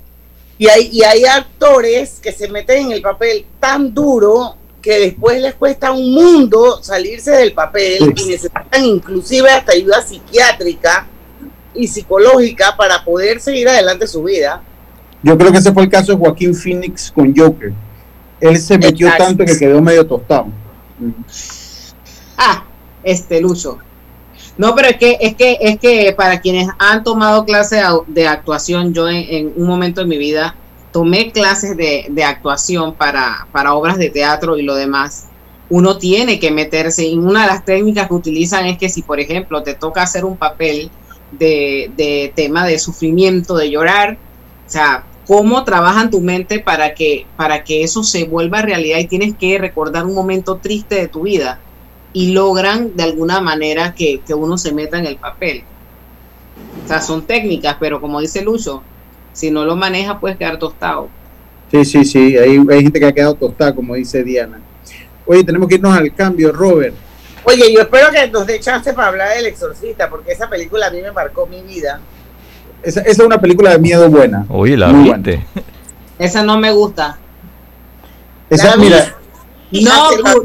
Y 0.58 0.68
hay, 0.68 0.90
y 0.92 1.04
hay 1.04 1.24
actores 1.26 2.20
que 2.22 2.32
se 2.32 2.50
meten 2.50 2.88
en 2.88 2.92
el 2.94 3.02
papel 3.02 3.46
tan 3.60 3.94
duro 3.94 4.56
que 4.82 5.00
después 5.00 5.42
les 5.42 5.56
cuesta 5.56 5.92
un 5.92 6.14
mundo 6.14 6.80
salirse 6.82 7.32
del 7.32 7.54
papel 7.54 8.14
y 8.16 8.26
necesitan 8.30 8.84
inclusive 8.84 9.50
hasta 9.50 9.74
ayuda 9.74 10.02
psiquiátrica 10.02 11.08
y 11.74 11.88
psicológica 11.88 12.76
para 12.78 13.04
poder 13.04 13.40
seguir 13.40 13.68
adelante 13.68 14.08
su 14.08 14.24
vida. 14.24 14.62
Yo 15.22 15.38
creo 15.38 15.52
que 15.52 15.58
ese 15.58 15.74
fue 15.74 15.84
el 15.84 15.90
caso 15.90 16.14
de 16.14 16.18
Joaquín 16.18 16.56
Phoenix 16.56 17.12
con 17.12 17.36
Joker. 17.36 17.74
Él 18.40 18.58
se 18.58 18.78
metió 18.78 19.08
Exacto. 19.08 19.26
tanto 19.26 19.46
que 19.46 19.58
quedó 19.58 19.82
medio 19.82 20.06
tostado. 20.08 20.48
Ah, 22.38 22.64
este 23.04 23.42
Lucho. 23.42 23.80
No, 24.58 24.76
pero 24.76 24.90
es 24.90 24.98
que, 24.98 25.18
es 25.22 25.36
que, 25.36 25.58
es 25.62 25.80
que 25.80 26.14
para 26.18 26.40
quienes 26.42 26.68
han 26.80 27.04
tomado 27.04 27.46
clases 27.46 27.82
de 28.08 28.28
actuación, 28.28 28.94
yo 28.94 29.08
en, 29.08 29.26
en 29.30 29.54
un 29.56 29.68
momento 29.68 30.02
de 30.02 30.08
mi 30.08 30.18
vida 30.18 30.56
tomé 30.92 31.32
clases 31.32 31.78
de, 31.78 32.08
de 32.10 32.24
actuación 32.24 32.96
para, 32.96 33.48
para 33.52 33.74
obras 33.74 33.98
de 33.98 34.10
teatro 34.10 34.58
y 34.58 34.64
lo 34.64 34.76
demás. 34.76 35.28
Uno 35.70 35.98
tiene 35.98 36.40
que 36.40 36.52
meterse 36.52 37.06
y 37.06 37.16
una 37.16 37.44
de 37.44 37.48
las 37.48 37.66
técnicas 37.66 38.08
que 38.08 38.14
utilizan 38.14 38.66
es 38.66 38.78
que 38.78 38.90
si, 38.90 39.04
por 39.04 39.20
ejemplo, 39.20 39.62
te 39.62 39.76
toca 39.76 40.02
hacer 40.02 40.26
un 40.26 40.36
papel 40.36 40.90
de, 41.32 41.92
de 41.96 42.34
tema 42.36 42.66
de 42.66 42.80
sufrimiento, 42.80 43.56
de 43.56 43.70
llorar, 43.70 44.18
o 44.66 44.70
sea, 44.70 45.04
cómo 45.28 45.64
trabajan 45.64 46.10
tu 46.10 46.22
mente 46.22 46.60
para 46.60 46.96
que, 46.96 47.28
para 47.36 47.64
que 47.64 47.84
eso 47.84 48.04
se 48.04 48.24
vuelva 48.24 48.64
realidad 48.64 48.98
y 48.98 49.08
tienes 49.08 49.36
que 49.36 49.60
recordar 49.60 50.08
un 50.08 50.16
momento 50.16 50.58
triste 50.58 50.96
de 50.96 51.08
tu 51.08 51.22
vida 51.22 51.60
y 52.14 52.32
logran 52.32 52.96
de 52.96 53.04
alguna 53.04 53.40
manera 53.40 53.94
que, 53.94 54.22
que 54.26 54.34
uno 54.34 54.58
se 54.58 54.74
meta 54.74 54.98
en 54.98 55.06
el 55.06 55.18
papel. 55.18 55.64
O 56.84 56.88
sea, 56.88 57.00
son 57.00 57.28
técnicas, 57.28 57.78
pero 57.80 58.02
como 58.02 58.20
dice 58.20 58.42
Lucho, 58.42 58.82
si 59.40 59.50
no 59.50 59.64
lo 59.64 59.78
maneja 59.78 60.20
puedes 60.20 60.38
quedar 60.38 60.60
tostado. 60.60 61.08
Sí, 61.72 61.86
sí, 61.86 62.04
sí. 62.04 62.38
Hay, 62.38 62.62
hay 62.70 62.84
gente 62.84 63.00
que 63.00 63.06
ha 63.06 63.14
quedado 63.14 63.36
tostada, 63.36 63.74
como 63.74 63.96
dice 63.96 64.22
Diana. 64.22 64.60
Oye, 65.26 65.46
tenemos 65.46 65.70
que 65.70 65.76
irnos 65.76 65.98
al 65.98 66.14
cambio, 66.14 66.52
Robert. 66.52 66.94
Oye, 67.46 67.72
yo 67.74 67.80
espero 67.80 68.12
que 68.12 68.28
nos 68.28 68.46
dé 68.46 68.60
chance 68.60 68.92
para 68.92 69.08
hablar 69.08 69.34
del 69.38 69.46
exorcista, 69.46 70.10
porque 70.10 70.34
esa 70.34 70.50
película 70.50 70.88
a 70.88 70.92
mí 70.92 71.02
me 71.02 71.14
marcó 71.14 71.48
mi 71.48 71.62
vida. 71.62 72.02
Esa, 72.84 73.00
esa 73.00 73.12
es 73.12 73.20
una 73.20 73.40
película 73.40 73.72
de 73.72 73.80
miedo 73.80 74.10
buena. 74.10 74.46
Oye, 74.50 74.76
la 74.76 74.90
Muy 74.90 75.14
viste. 75.14 75.46
Esa 76.20 76.44
no 76.44 76.58
me 76.58 76.74
gusta. 76.74 77.18
Esa, 78.50 78.72
La 78.72 78.76
mira, 78.76 79.16
No, 79.72 80.22
más, 80.22 80.36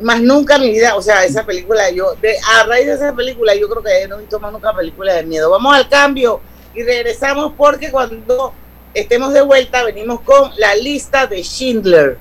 más 0.00 0.22
nunca 0.22 0.56
en 0.56 0.62
mi 0.62 0.70
vida, 0.70 0.94
o 0.94 1.02
sea, 1.02 1.24
esa 1.24 1.44
película, 1.44 1.90
yo, 1.90 2.14
de, 2.22 2.36
a 2.38 2.62
raíz 2.66 2.86
de 2.86 2.92
esa 2.92 3.12
película, 3.12 3.52
yo 3.56 3.68
creo 3.68 3.82
que 3.82 4.06
no 4.06 4.14
he 4.14 4.20
visto 4.20 4.38
más 4.38 4.52
nunca 4.52 4.72
película 4.72 5.14
de 5.14 5.24
miedo. 5.24 5.50
Vamos 5.50 5.74
al 5.74 5.88
cambio 5.88 6.40
y 6.74 6.82
regresamos 6.82 7.52
porque 7.56 7.90
cuando 7.90 8.52
estemos 8.94 9.32
de 9.32 9.42
vuelta 9.42 9.84
venimos 9.84 10.20
con 10.20 10.50
la 10.58 10.74
lista 10.74 11.26
de 11.26 11.42
Schindler. 11.42 12.18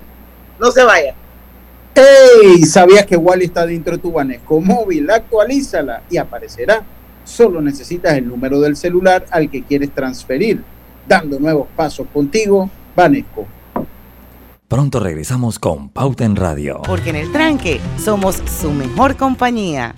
No 0.60 0.72
se 0.72 0.84
vaya. 0.84 1.16
hey, 1.95 2.64
¿sabías 2.64 3.06
que 3.06 3.16
Wally 3.16 3.45
está 3.45 3.66
dentro 3.66 3.95
de 3.95 4.02
tu 4.02 4.12
Banesco 4.12 4.60
móvil? 4.60 5.10
Actualízala 5.10 6.04
y 6.10 6.18
aparecerá. 6.18 6.84
Solo 7.24 7.62
necesitas 7.62 8.14
el 8.18 8.28
número 8.28 8.60
del 8.60 8.76
celular 8.76 9.26
al 9.30 9.50
que 9.50 9.64
quieres 9.64 9.93
transferir. 9.93 10.64
Dando 11.08 11.39
nuevos 11.39 11.68
pasos 11.76 12.08
contigo, 12.14 12.70
Banesco. 12.95 13.47
Pronto 14.68 15.00
regresamos 15.00 15.58
con 15.58 15.89
Pauta 15.89 16.26
en 16.26 16.36
Radio. 16.36 16.82
Porque 16.86 17.10
en 17.10 17.16
el 17.16 17.32
tranque 17.32 17.82
somos 17.97 18.36
su 18.62 18.72
mejor 18.72 19.16
compañía. 19.16 19.95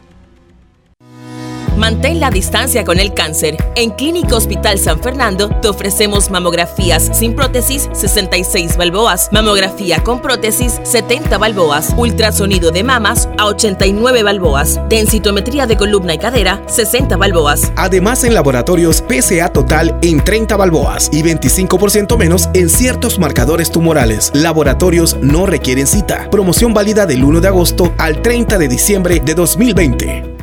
Mantén 1.77 2.19
la 2.19 2.29
distancia 2.29 2.83
con 2.83 2.99
el 2.99 3.13
cáncer. 3.13 3.57
En 3.75 3.91
Clínica 3.91 4.35
Hospital 4.35 4.77
San 4.77 5.01
Fernando 5.01 5.49
te 5.61 5.67
ofrecemos 5.67 6.29
mamografías 6.29 7.09
sin 7.13 7.35
prótesis 7.35 7.89
66 7.93 8.77
balboas, 8.77 9.29
mamografía 9.31 10.03
con 10.03 10.21
prótesis 10.21 10.79
70 10.83 11.37
balboas, 11.37 11.93
ultrasonido 11.97 12.71
de 12.71 12.83
mamas 12.83 13.29
a 13.37 13.45
89 13.45 14.23
balboas, 14.23 14.79
densitometría 14.89 15.65
de 15.65 15.77
columna 15.77 16.13
y 16.13 16.17
cadera 16.17 16.61
60 16.67 17.17
balboas. 17.17 17.71
Además 17.75 18.23
en 18.23 18.33
laboratorios 18.33 19.03
PSA 19.07 19.49
total 19.49 19.97
en 20.01 20.23
30 20.23 20.57
balboas 20.57 21.09
y 21.11 21.23
25% 21.23 22.17
menos 22.17 22.49
en 22.53 22.69
ciertos 22.69 23.17
marcadores 23.17 23.71
tumorales. 23.71 24.31
Laboratorios 24.33 25.17
no 25.21 25.45
requieren 25.45 25.87
cita. 25.87 26.29
Promoción 26.29 26.73
válida 26.73 27.05
del 27.05 27.23
1 27.23 27.41
de 27.41 27.47
agosto 27.47 27.93
al 27.97 28.21
30 28.21 28.57
de 28.57 28.67
diciembre 28.67 29.21
de 29.23 29.35
2020. 29.35 30.40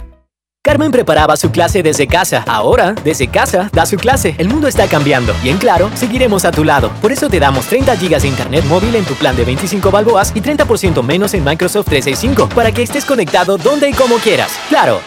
Carmen 0.69 0.91
preparaba 0.91 1.35
su 1.39 1.51
clase 1.51 1.83
desde 1.83 2.07
casa. 2.07 2.45
Ahora, 2.47 2.93
desde 2.93 3.27
casa, 3.29 3.71
da 3.73 3.87
su 3.87 3.97
clase. 3.97 4.35
El 4.37 4.51
mundo 4.51 4.69
está 4.69 4.87
cambiando 4.87 5.35
y 5.43 5.49
en 5.49 5.57
Claro, 5.57 5.91
seguiremos 5.95 6.45
a 6.45 6.51
tu 6.51 6.63
lado. 6.63 6.91
Por 7.01 7.11
eso 7.11 7.31
te 7.31 7.41
damos 7.41 7.65
30 7.69 7.97
GB 7.97 8.21
de 8.21 8.29
internet 8.29 8.65
móvil 8.67 8.95
en 8.95 9.07
tu 9.07 9.15
plan 9.15 9.35
de 9.35 9.47
25 9.47 9.91
balboas 9.91 10.31
y 10.37 10.43
30% 10.43 11.03
menos 11.03 11.33
en 11.33 11.43
Microsoft 11.43 11.87
365 11.87 12.51
para 12.55 12.71
que 12.71 12.83
estés 12.83 13.07
conectado 13.07 13.57
donde 13.57 13.89
y 13.89 13.95
como 13.95 14.17
quieras. 14.17 14.53
Claro. 14.69 15.01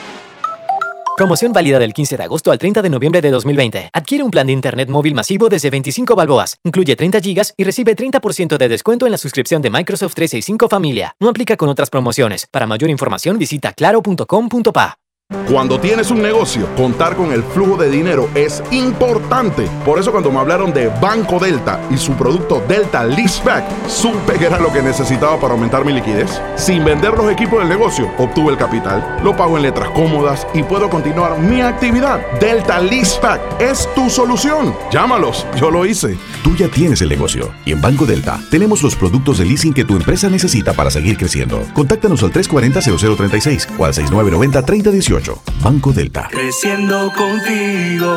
Promoción 1.16 1.54
válida 1.54 1.78
del 1.78 1.94
15 1.94 2.18
de 2.18 2.24
agosto 2.24 2.52
al 2.52 2.58
30 2.58 2.82
de 2.82 2.90
noviembre 2.90 3.22
de 3.22 3.30
2020. 3.30 3.92
Adquiere 3.94 4.24
un 4.24 4.32
plan 4.32 4.48
de 4.48 4.54
internet 4.54 4.90
móvil 4.90 5.14
masivo 5.14 5.48
desde 5.48 5.70
25 5.70 6.16
balboas. 6.16 6.58
Incluye 6.64 6.96
30 6.96 7.20
GB 7.20 7.54
y 7.56 7.64
recibe 7.64 7.96
30% 7.96 8.58
de 8.58 8.68
descuento 8.68 9.06
en 9.06 9.12
la 9.12 9.20
suscripción 9.20 9.62
de 9.62 9.70
Microsoft 9.70 10.16
365 10.16 10.68
Familia. 10.68 11.16
No 11.20 11.30
aplica 11.30 11.56
con 11.56 11.70
otras 11.70 11.92
promociones. 11.92 12.48
Para 12.50 12.66
mayor 12.66 12.90
información 12.90 13.38
visita 13.38 13.74
claro.com.pa. 13.74 15.01
Cuando 15.48 15.80
tienes 15.80 16.12
un 16.12 16.22
negocio, 16.22 16.68
contar 16.76 17.16
con 17.16 17.32
el 17.32 17.42
flujo 17.42 17.78
de 17.78 17.90
dinero 17.90 18.30
es 18.36 18.62
importante. 18.72 19.66
Por 19.86 19.98
eso 19.98 20.12
cuando 20.12 20.30
me 20.30 20.40
hablaron 20.40 20.74
de 20.74 20.90
Banco 21.02 21.40
Delta 21.40 21.80
y 21.90 21.98
su 21.98 22.14
producto 22.14 22.62
Delta 22.68 23.06
Leaseback, 23.06 23.64
supe 23.88 24.34
que 24.34 24.46
era 24.46 24.60
lo 24.60 24.74
que 24.74 24.82
necesitaba 24.82 25.40
para 25.40 25.54
aumentar 25.54 25.86
mi 25.86 25.94
liquidez. 25.94 26.42
Sin 26.58 26.84
vender 26.84 27.14
los 27.14 27.32
equipos 27.32 27.60
del 27.60 27.70
negocio, 27.70 28.12
obtuve 28.18 28.52
el 28.52 28.58
capital, 28.58 29.20
lo 29.24 29.36
pago 29.36 29.56
en 29.56 29.64
letras 29.64 29.90
cómodas 29.92 30.46
y 30.54 30.64
puedo 30.64 30.90
continuar 30.90 31.40
mi 31.40 31.62
actividad. 31.62 32.20
Delta 32.40 32.82
Leaseback 32.82 33.62
es 33.62 33.88
tu 33.96 34.10
solución. 34.10 34.76
Llámalos, 34.92 35.46
yo 35.58 35.72
lo 35.72 35.86
hice. 35.86 36.18
Tú 36.44 36.56
ya 36.56 36.68
tienes 36.68 37.02
el 37.02 37.10
negocio 37.10 37.52
y 37.66 37.72
en 37.72 37.82
Banco 37.82 38.06
Delta 38.06 38.40
tenemos 38.50 38.84
los 38.84 38.96
productos 38.96 39.38
de 39.38 39.46
leasing 39.46 39.74
que 39.74 39.86
tu 39.86 39.96
empresa 39.96 40.30
necesita 40.30 40.74
para 40.74 40.92
seguir 40.92 41.18
creciendo. 41.18 41.64
Contáctanos 41.74 42.22
al 42.24 42.34
340-0036 42.34 43.68
o 43.78 43.86
al 43.86 43.94
6990-3018. 43.94 45.21
Banco 45.64 45.92
Delta. 45.94 46.28
Creciendo 46.32 47.12
contigo. 47.14 48.10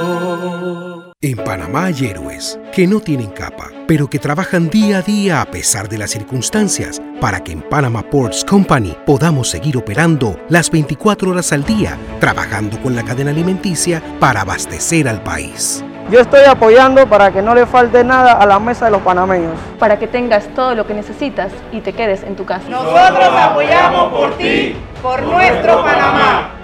En 1.21 1.37
Panamá 1.37 1.87
hay 1.87 2.07
héroes 2.07 2.59
que 2.73 2.87
no 2.87 3.01
tienen 3.01 3.31
capa, 3.31 3.71
pero 3.87 4.09
que 4.09 4.19
trabajan 4.19 4.71
día 4.71 4.99
a 4.99 5.03
día 5.03 5.41
a 5.41 5.47
pesar 5.47 5.89
de 5.89 5.99
las 5.99 6.11
circunstancias 6.11 7.01
para 7.21 7.41
que 7.41 7.53
en 7.53 7.63
Panama 7.63 8.03
Ports 8.03 8.45
Company 8.45 8.97
podamos 9.07 9.51
seguir 9.51 9.77
operando 9.77 10.39
las 10.49 10.71
24 10.71 11.31
horas 11.31 11.53
al 11.53 11.65
día, 11.65 11.99
trabajando 12.21 12.81
con 12.81 12.95
la 12.95 13.03
cadena 13.03 13.31
alimenticia 13.31 14.03
para 14.21 14.43
abastecer 14.43 15.09
al 15.09 15.23
país. 15.23 15.85
Yo 16.11 16.21
estoy 16.21 16.45
apoyando 16.45 17.07
para 17.07 17.31
que 17.33 17.41
no 17.41 17.55
le 17.55 17.65
falte 17.65 18.05
nada 18.05 18.33
a 18.33 18.45
la 18.45 18.59
mesa 18.59 18.85
de 18.87 18.91
los 18.91 19.01
panameños. 19.01 19.55
Para 19.79 19.99
que 19.99 20.07
tengas 20.07 20.47
todo 20.55 20.75
lo 20.75 20.87
que 20.87 20.93
necesitas 20.93 21.51
y 21.73 21.81
te 21.81 21.95
quedes 21.95 22.23
en 22.23 22.37
tu 22.37 22.45
casa. 22.45 22.69
Nosotros 22.69 23.31
apoyamos 23.35 24.13
por 24.13 24.37
ti, 24.37 24.77
por 25.03 25.23
nuestro 25.23 25.83
Panamá. 25.83 26.64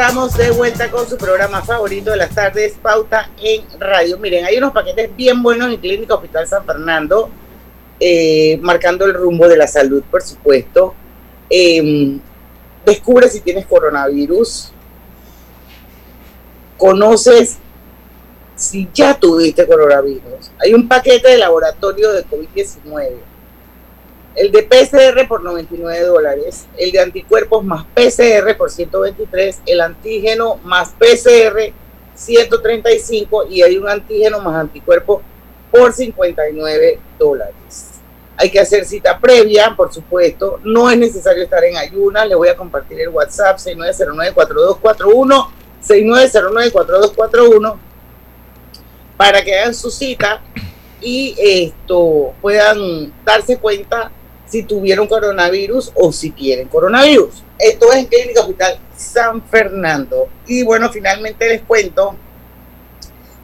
Estamos 0.00 0.34
de 0.34 0.50
vuelta 0.52 0.90
con 0.90 1.06
su 1.06 1.18
programa 1.18 1.60
favorito 1.60 2.12
de 2.12 2.16
las 2.16 2.34
tardes, 2.34 2.72
Pauta 2.80 3.28
en 3.38 3.62
Radio. 3.78 4.16
Miren, 4.16 4.46
hay 4.46 4.56
unos 4.56 4.72
paquetes 4.72 5.14
bien 5.14 5.42
buenos 5.42 5.70
en 5.70 5.76
Clínica 5.76 6.14
Hospital 6.14 6.46
San 6.46 6.64
Fernando, 6.64 7.28
eh, 8.00 8.58
marcando 8.62 9.04
el 9.04 9.12
rumbo 9.12 9.46
de 9.46 9.58
la 9.58 9.66
salud, 9.66 10.02
por 10.10 10.22
supuesto. 10.22 10.94
Eh, 11.50 12.18
descubre 12.86 13.28
si 13.28 13.40
tienes 13.40 13.66
coronavirus. 13.66 14.72
Conoces 16.78 17.58
si 18.56 18.88
ya 18.94 19.12
tuviste 19.12 19.66
coronavirus. 19.66 20.50
Hay 20.64 20.72
un 20.72 20.88
paquete 20.88 21.28
de 21.28 21.36
laboratorio 21.36 22.10
de 22.12 22.24
COVID-19 22.24 23.29
el 24.40 24.50
de 24.50 24.62
PCR 24.62 25.28
por 25.28 25.44
99 25.44 26.00
dólares, 26.00 26.64
el 26.78 26.90
de 26.92 26.98
anticuerpos 26.98 27.62
más 27.62 27.84
PCR 27.94 28.56
por 28.56 28.70
123, 28.70 29.60
el 29.66 29.82
antígeno 29.82 30.56
más 30.64 30.94
PCR 30.98 31.74
135 32.14 33.48
y 33.50 33.60
hay 33.60 33.76
un 33.76 33.86
antígeno 33.86 34.40
más 34.40 34.56
anticuerpo 34.56 35.20
por 35.70 35.92
59 35.92 36.98
dólares. 37.18 38.00
Hay 38.38 38.50
que 38.50 38.58
hacer 38.58 38.86
cita 38.86 39.18
previa, 39.20 39.74
por 39.76 39.92
supuesto. 39.92 40.58
No 40.64 40.90
es 40.90 40.96
necesario 40.96 41.42
estar 41.42 41.62
en 41.62 41.76
ayunas. 41.76 42.26
Le 42.26 42.34
voy 42.34 42.48
a 42.48 42.56
compartir 42.56 42.98
el 42.98 43.10
WhatsApp 43.10 43.58
6909-4241, 43.58 45.48
6909-4241, 45.86 47.76
para 49.18 49.44
que 49.44 49.58
hagan 49.58 49.74
su 49.74 49.90
cita 49.90 50.40
y 51.02 51.34
esto 51.38 52.32
puedan 52.40 53.12
darse 53.22 53.58
cuenta 53.58 54.10
si 54.50 54.64
tuvieron 54.64 55.06
coronavirus 55.06 55.92
o 55.94 56.12
si 56.12 56.32
quieren 56.32 56.68
coronavirus. 56.68 57.44
Esto 57.58 57.92
es 57.92 57.98
en 57.98 58.06
Clínica 58.06 58.40
Hospital 58.40 58.78
San 58.96 59.42
Fernando. 59.42 60.28
Y 60.46 60.62
bueno, 60.64 60.90
finalmente 60.90 61.48
les 61.48 61.62
cuento 61.62 62.16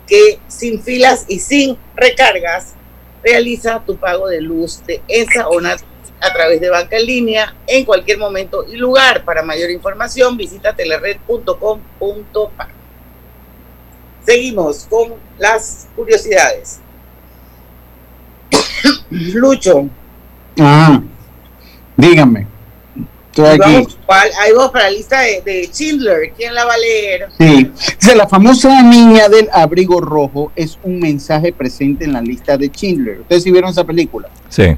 que 0.06 0.40
sin 0.48 0.82
filas 0.82 1.24
y 1.28 1.38
sin 1.38 1.78
recargas, 1.94 2.74
realiza 3.22 3.82
tu 3.84 3.96
pago 3.96 4.28
de 4.28 4.40
luz 4.40 4.84
de 4.86 5.02
esa 5.08 5.48
o 5.48 5.60
a 5.60 6.32
través 6.32 6.60
de 6.60 6.70
banca 6.70 6.96
en 6.96 7.06
línea 7.06 7.54
en 7.66 7.84
cualquier 7.84 8.18
momento 8.18 8.64
y 8.66 8.76
lugar. 8.76 9.24
Para 9.24 9.42
mayor 9.42 9.70
información, 9.70 10.36
visita 10.36 10.74
telered.com.pa. 10.74 12.68
Seguimos 14.24 14.86
con 14.88 15.14
las 15.38 15.88
curiosidades. 15.94 16.80
Lucho, 19.10 19.88
Ajá. 20.58 21.02
Dígame. 21.96 22.46
Estoy 23.26 23.48
aquí. 23.48 23.96
Hay 24.40 24.52
vos 24.54 24.70
para 24.70 24.84
la 24.84 24.90
lista 24.90 25.20
de, 25.20 25.42
de, 25.42 25.68
Schindler. 25.70 26.32
¿Quién 26.34 26.54
la 26.54 26.64
va 26.64 26.74
a 26.74 26.78
leer? 26.78 27.28
Sí. 27.38 27.70
Dice, 28.00 28.16
la 28.16 28.26
famosa 28.26 28.82
niña 28.82 29.28
del 29.28 29.50
abrigo 29.52 30.00
rojo 30.00 30.52
es 30.56 30.78
un 30.82 31.00
mensaje 31.00 31.52
presente 31.52 32.06
en 32.06 32.14
la 32.14 32.22
lista 32.22 32.56
de 32.56 32.68
Schindler. 32.68 33.20
¿Ustedes 33.20 33.42
sí 33.42 33.50
vieron 33.50 33.70
esa 33.70 33.84
película? 33.84 34.28
Sí. 34.48 34.76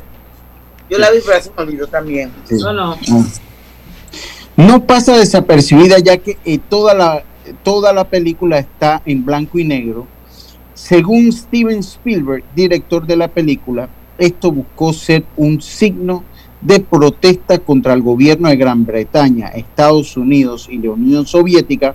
Yo 0.91 0.99
la 0.99 1.11
vi, 1.11 1.19
pero 1.25 1.37
hace 1.37 1.51
un 1.57 1.91
también. 1.91 2.33
No, 2.51 2.73
no. 2.73 2.99
No 4.57 4.85
pasa 4.85 5.17
desapercibida 5.17 6.01
ya 6.01 6.17
que 6.17 6.37
eh, 6.45 6.59
toda, 6.59 6.95
la, 6.95 7.23
toda 7.63 7.93
la 7.93 8.09
película 8.09 8.59
está 8.59 9.03
en 9.07 9.25
blanco 9.25 9.61
y 9.61 9.65
negro. 9.65 10.09
Según 10.75 11.33
Steven 11.33 11.79
Spielberg, 11.79 12.43
director 12.57 13.07
de 13.07 13.17
la 13.17 13.29
película, 13.29 13.89
esto 14.19 14.53
buscó 14.53 14.93
ser 14.93 15.25
un 15.37 15.61
signo 15.61 16.25
de 16.61 16.81
protesta 16.81 17.59
contra 17.59 17.95
el 17.95 18.03
gobierno 18.03 18.49
de 18.49 18.57
Gran 18.57 18.85
Bretaña, 18.85 19.49
Estados 19.49 20.17
Unidos 20.17 20.69
y 20.71 20.79
la 20.79 20.91
Unión 20.91 21.27
Soviética 21.27 21.95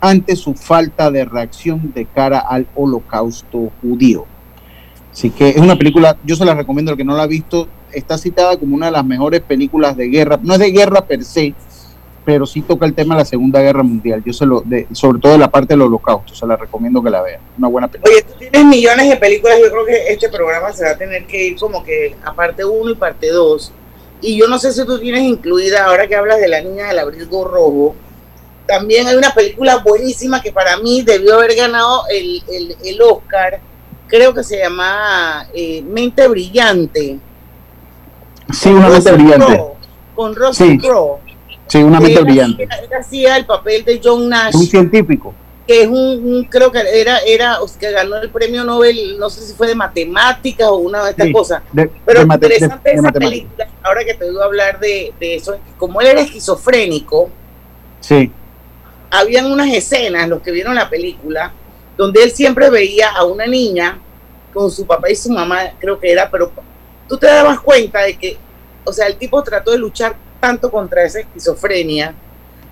ante 0.00 0.36
su 0.36 0.54
falta 0.54 1.10
de 1.10 1.24
reacción 1.24 1.92
de 1.94 2.06
cara 2.06 2.38
al 2.38 2.66
holocausto 2.74 3.72
judío. 3.80 4.26
Así 5.10 5.30
que 5.30 5.50
es 5.50 5.58
una 5.58 5.76
película, 5.76 6.16
yo 6.24 6.36
se 6.36 6.44
la 6.44 6.54
recomiendo 6.54 6.90
al 6.90 6.96
que 6.96 7.04
no 7.04 7.16
la 7.16 7.22
ha 7.22 7.26
visto, 7.26 7.68
está 7.92 8.18
citada 8.18 8.56
como 8.56 8.74
una 8.74 8.86
de 8.86 8.92
las 8.92 9.04
mejores 9.04 9.40
películas 9.40 9.96
de 9.96 10.08
guerra, 10.08 10.38
no 10.42 10.54
es 10.54 10.60
de 10.60 10.72
guerra 10.72 11.06
per 11.06 11.24
se, 11.24 11.54
pero 12.24 12.46
sí 12.46 12.62
toca 12.62 12.86
el 12.86 12.94
tema 12.94 13.14
de 13.14 13.20
la 13.20 13.24
Segunda 13.24 13.60
Guerra 13.60 13.82
Mundial. 13.82 14.22
Yo 14.24 14.32
se 14.32 14.46
lo, 14.46 14.62
de, 14.62 14.86
sobre 14.92 15.20
todo 15.20 15.32
de 15.32 15.38
la 15.38 15.50
parte 15.50 15.74
del 15.74 15.82
holocausto, 15.82 16.34
se 16.34 16.46
la 16.46 16.56
recomiendo 16.56 17.02
que 17.02 17.10
la 17.10 17.22
vean. 17.22 17.40
Una 17.58 17.68
buena 17.68 17.88
película. 17.88 18.14
Oye, 18.14 18.22
tú 18.22 18.38
tienes 18.38 18.64
millones 18.64 19.08
de 19.08 19.16
películas, 19.16 19.58
yo 19.62 19.70
creo 19.70 19.84
que 19.84 20.08
este 20.08 20.28
programa 20.30 20.72
se 20.72 20.84
va 20.84 20.90
a 20.92 20.96
tener 20.96 21.26
que 21.26 21.48
ir 21.48 21.58
como 21.58 21.84
que 21.84 22.16
a 22.24 22.32
parte 22.32 22.64
1 22.64 22.90
y 22.90 22.94
parte 22.94 23.30
2. 23.30 23.72
Y 24.22 24.38
yo 24.38 24.48
no 24.48 24.58
sé 24.58 24.72
si 24.72 24.84
tú 24.86 24.98
tienes 24.98 25.22
incluida, 25.22 25.84
ahora 25.84 26.06
que 26.06 26.16
hablas 26.16 26.40
de 26.40 26.48
la 26.48 26.62
niña 26.62 26.88
del 26.88 26.98
abrigo 26.98 27.44
rojo, 27.44 27.94
también 28.66 29.06
hay 29.06 29.16
una 29.16 29.34
película 29.34 29.82
buenísima 29.84 30.40
que 30.40 30.50
para 30.50 30.78
mí 30.78 31.02
debió 31.02 31.34
haber 31.34 31.54
ganado 31.54 32.04
el, 32.10 32.42
el, 32.82 33.02
Oscar, 33.02 33.60
creo 34.06 34.32
que 34.32 34.42
se 34.42 34.58
llama 34.58 35.46
eh, 35.52 35.82
Mente 35.82 36.26
Brillante. 36.26 37.18
Sí, 38.50 38.70
una 38.70 38.88
mente 38.88 39.12
brillante. 39.12 39.62
con 40.14 40.34
Russell 40.34 40.78
Crowe 40.78 41.18
Sí, 41.66 41.82
una 41.82 42.00
mente 42.00 42.20
brillante. 42.22 42.64
Él 42.64 42.90
hacía 42.98 43.36
el 43.36 43.46
papel 43.46 43.84
de 43.84 44.00
John 44.02 44.28
Nash. 44.28 44.54
Un 44.54 44.66
científico. 44.66 45.34
Que 45.66 45.82
es 45.82 45.88
un, 45.88 46.46
creo 46.50 46.70
que 46.70 46.78
era, 46.78 47.18
era, 47.20 47.58
que 47.80 47.90
ganó 47.90 48.16
el 48.16 48.28
premio 48.28 48.64
Nobel, 48.64 49.18
no 49.18 49.30
sé 49.30 49.40
si 49.40 49.54
fue 49.54 49.66
de 49.66 49.74
matemáticas 49.74 50.68
o 50.68 50.76
una 50.76 51.02
de 51.04 51.10
estas 51.12 51.32
cosas. 51.32 51.62
Pero 52.04 52.22
interesante 52.22 52.92
esa 52.92 53.10
película, 53.10 53.66
ahora 53.82 54.04
que 54.04 54.12
te 54.12 54.26
digo 54.26 54.42
hablar 54.42 54.78
de, 54.78 55.14
de 55.18 55.36
eso, 55.36 55.56
como 55.78 56.02
él 56.02 56.08
era 56.08 56.20
esquizofrénico, 56.20 57.30
sí. 58.00 58.30
habían 59.10 59.50
unas 59.50 59.72
escenas, 59.72 60.28
los 60.28 60.42
que 60.42 60.50
vieron 60.50 60.74
la 60.74 60.90
película, 60.90 61.50
donde 61.96 62.22
él 62.22 62.30
siempre 62.30 62.68
veía 62.68 63.10
a 63.10 63.24
una 63.24 63.46
niña 63.46 63.98
con 64.52 64.70
su 64.70 64.86
papá 64.86 65.10
y 65.10 65.16
su 65.16 65.30
mamá, 65.30 65.72
creo 65.78 65.98
que 65.98 66.12
era, 66.12 66.30
pero 66.30 66.52
tú 67.08 67.16
te 67.16 67.26
dabas 67.26 67.60
cuenta 67.60 68.02
de 68.02 68.16
que, 68.16 68.36
o 68.84 68.92
sea, 68.92 69.06
el 69.06 69.16
tipo 69.16 69.42
trató 69.42 69.70
de 69.70 69.78
luchar 69.78 70.14
tanto 70.44 70.70
contra 70.70 71.02
esa 71.02 71.20
esquizofrenia, 71.20 72.14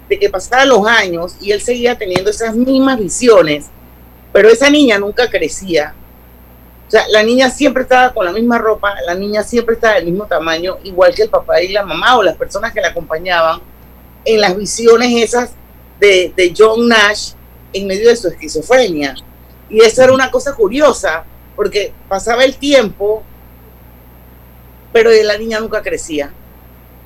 de 0.06 0.18
que 0.18 0.28
pasaban 0.28 0.68
los 0.68 0.86
años 0.86 1.36
y 1.40 1.52
él 1.52 1.62
seguía 1.62 1.96
teniendo 1.96 2.28
esas 2.28 2.54
mismas 2.54 2.98
visiones, 2.98 3.64
pero 4.30 4.50
esa 4.50 4.68
niña 4.68 4.98
nunca 4.98 5.30
crecía. 5.30 5.94
O 6.86 6.90
sea, 6.90 7.08
la 7.08 7.22
niña 7.22 7.48
siempre 7.48 7.84
estaba 7.84 8.12
con 8.12 8.26
la 8.26 8.32
misma 8.32 8.58
ropa, 8.58 8.94
la 9.06 9.14
niña 9.14 9.42
siempre 9.42 9.76
estaba 9.76 9.94
del 9.94 10.04
mismo 10.04 10.26
tamaño, 10.26 10.76
igual 10.84 11.14
que 11.14 11.22
el 11.22 11.30
papá 11.30 11.62
y 11.62 11.68
la 11.68 11.82
mamá 11.82 12.18
o 12.18 12.22
las 12.22 12.36
personas 12.36 12.74
que 12.74 12.82
la 12.82 12.88
acompañaban 12.88 13.62
en 14.26 14.40
las 14.42 14.54
visiones 14.54 15.10
esas 15.22 15.52
de, 15.98 16.30
de 16.36 16.52
John 16.54 16.86
Nash 16.86 17.30
en 17.72 17.86
medio 17.86 18.10
de 18.10 18.16
su 18.16 18.28
esquizofrenia. 18.28 19.14
Y 19.70 19.80
eso 19.80 20.02
era 20.02 20.12
una 20.12 20.30
cosa 20.30 20.54
curiosa, 20.54 21.24
porque 21.56 21.94
pasaba 22.06 22.44
el 22.44 22.54
tiempo, 22.56 23.22
pero 24.92 25.10
la 25.22 25.38
niña 25.38 25.58
nunca 25.58 25.80
crecía. 25.80 26.34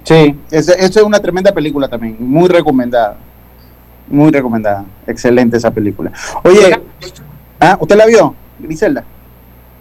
Sí, 0.06 0.38
esa 0.52 0.72
es 0.74 0.96
una 0.98 1.18
tremenda 1.18 1.50
película 1.50 1.88
también, 1.88 2.16
muy 2.20 2.48
recomendada. 2.48 3.16
Muy 4.08 4.30
recomendada. 4.30 4.84
Excelente 5.04 5.56
esa 5.56 5.72
película. 5.72 6.12
Oye, 6.44 6.80
¿ah, 7.58 7.76
¿usted 7.80 7.96
la 7.96 8.06
vio, 8.06 8.32
Griselda? 8.60 9.02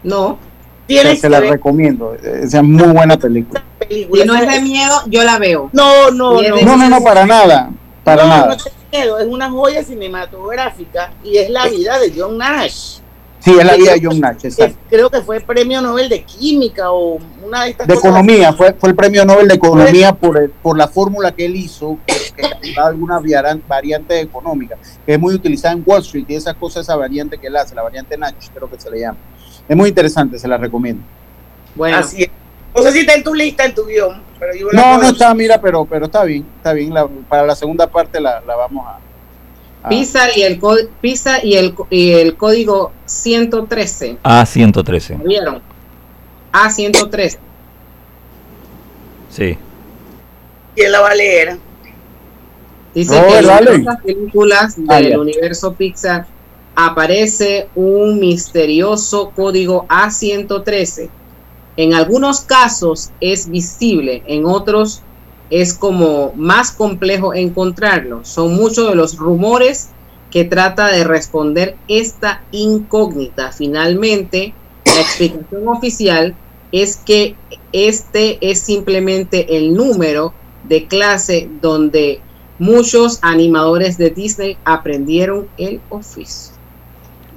No. 0.02 0.40
Se, 0.88 1.16
se 1.16 1.30
la 1.30 1.42
recomiendo. 1.42 2.16
Esa 2.16 2.58
es 2.58 2.64
muy 2.64 2.88
buena 2.88 3.18
película. 3.18 3.64
Si 3.88 4.08
no 4.26 4.36
es 4.36 4.52
de 4.52 4.62
miedo, 4.62 4.96
yo 5.06 5.24
la 5.24 5.38
veo. 5.38 5.70
No, 5.74 6.10
no, 6.10 6.42
no. 6.42 6.62
No, 6.62 6.76
no, 6.76 6.90
no, 6.90 7.04
para 7.04 7.28
nada. 7.28 7.70
Para 8.04 8.26
nada. 8.26 8.48
No 8.48 8.54
es 8.54 8.64
de 8.64 8.72
miedo, 8.98 9.20
es 9.20 9.28
una 9.28 9.52
joya 9.52 9.84
cinematográfica 9.84 11.12
y 11.24 11.38
es 11.38 11.52
la 11.52 11.68
vida 11.68 12.00
de 12.00 12.12
John 12.18 12.40
Nash. 12.40 12.98
Sí, 13.46 13.52
es 13.60 13.64
la 13.64 13.76
vida 13.76 13.94
de 13.94 14.02
John 14.04 14.20
Nash, 14.20 14.48
Creo 14.90 15.08
que 15.12 15.22
fue 15.22 15.40
premio 15.40 15.80
Nobel 15.80 16.10
de 16.10 16.24
Química 16.24 16.92
o 16.92 17.20
una 17.46 17.66
de 17.66 17.70
estas 17.70 17.86
De 17.86 17.94
Economía, 17.94 18.52
fue, 18.54 18.74
fue 18.74 18.90
el 18.90 18.96
premio 18.96 19.24
Nobel 19.24 19.48
de 19.48 19.54
Economía 19.54 20.14
por, 20.14 20.50
por 20.50 20.76
la 20.76 20.88
fórmula 20.88 21.32
que 21.32 21.46
él 21.46 21.56
hizo, 21.56 22.00
que 22.08 22.74
da 22.76 22.88
algunas 22.88 23.22
variantes 23.68 24.24
económicas, 24.24 24.80
que 25.06 25.14
es 25.14 25.20
muy 25.20 25.36
utilizada 25.36 25.76
en 25.76 25.84
Wall 25.86 26.02
Street 26.02 26.26
y 26.28 26.34
esas 26.34 26.56
cosas, 26.56 26.86
esa 26.88 26.96
variante 26.96 27.38
que 27.38 27.46
él 27.46 27.56
hace, 27.56 27.76
la 27.76 27.84
variante 27.84 28.18
Nash, 28.18 28.50
creo 28.52 28.68
que 28.68 28.80
se 28.80 28.90
le 28.90 29.02
llama. 29.02 29.20
Es 29.70 29.78
muy 29.78 29.90
interesante, 29.90 30.40
se 30.40 30.48
la 30.48 30.58
recomiendo. 30.58 31.04
Bueno. 31.76 31.98
Así 31.98 32.24
es. 32.24 32.32
No 32.76 32.82
sé 32.82 32.94
si 32.94 33.00
está 33.02 33.14
en 33.14 33.24
tu 33.24 33.36
lista, 33.36 33.64
en 33.64 33.76
tu 33.76 33.86
guion. 33.86 34.24
Pero 34.40 34.54
no, 34.74 34.98
no 34.98 35.10
está, 35.10 35.36
mira, 35.36 35.62
pero, 35.62 35.86
pero 35.86 36.06
está 36.06 36.24
bien, 36.24 36.48
está 36.58 36.74
bien. 36.74 36.92
para 37.30 37.46
la 37.46 37.56
segunda 37.56 37.86
parte 37.86 38.20
la, 38.20 38.42
la 38.42 38.56
vamos 38.56 38.88
a, 38.88 39.00
Ah. 39.86 39.90
PISA 39.90 40.36
y 40.36 40.42
el 40.42 40.60
PISA 41.00 41.46
y 41.46 41.54
el, 41.54 41.76
y 41.92 42.14
el 42.14 42.36
código 42.36 42.92
113. 43.06 44.18
A113. 44.24 45.24
¿Vieron? 45.24 45.62
A113. 46.52 47.38
Sí. 49.30 49.58
¿Quién 50.76 50.92
la 50.92 51.02
va 51.02 51.10
a 51.10 51.16
leer? 51.16 51.60
Dice 52.96 53.14
que 53.28 53.38
en 53.38 53.86
las 53.86 54.02
películas 54.02 54.76
ah, 54.88 55.02
del 55.02 55.20
universo 55.20 55.74
Pixar 55.74 56.26
aparece 56.74 57.68
un 57.76 58.20
misterioso 58.20 59.34
código 59.36 59.86
A113. 59.88 61.10
En 61.78 61.94
algunos 61.94 62.42
casos 62.42 63.12
es 63.20 63.50
visible, 63.50 64.24
en 64.26 64.46
otros 64.46 65.04
es 65.50 65.74
como 65.74 66.34
más 66.36 66.72
complejo 66.72 67.34
encontrarlo. 67.34 68.24
Son 68.24 68.56
muchos 68.56 68.90
de 68.90 68.96
los 68.96 69.18
rumores 69.18 69.90
que 70.32 70.44
trata 70.44 70.88
de 70.88 71.04
responder 71.04 71.76
esta 71.88 72.42
incógnita. 72.52 73.52
Finalmente, 73.52 74.54
la 74.86 75.02
explicación 75.02 75.68
oficial 75.68 76.36
es 76.72 76.98
que 76.98 77.36
este 77.72 78.38
es 78.42 78.60
simplemente 78.60 79.58
el 79.58 79.74
número 79.74 80.34
de 80.68 80.86
clase 80.88 81.48
donde 81.62 82.20
muchos 82.60 83.20
animadores 83.22 83.98
de 83.98 84.10
Disney 84.10 84.58
aprendieron 84.66 85.48
el 85.58 85.80
oficio. 85.90 86.54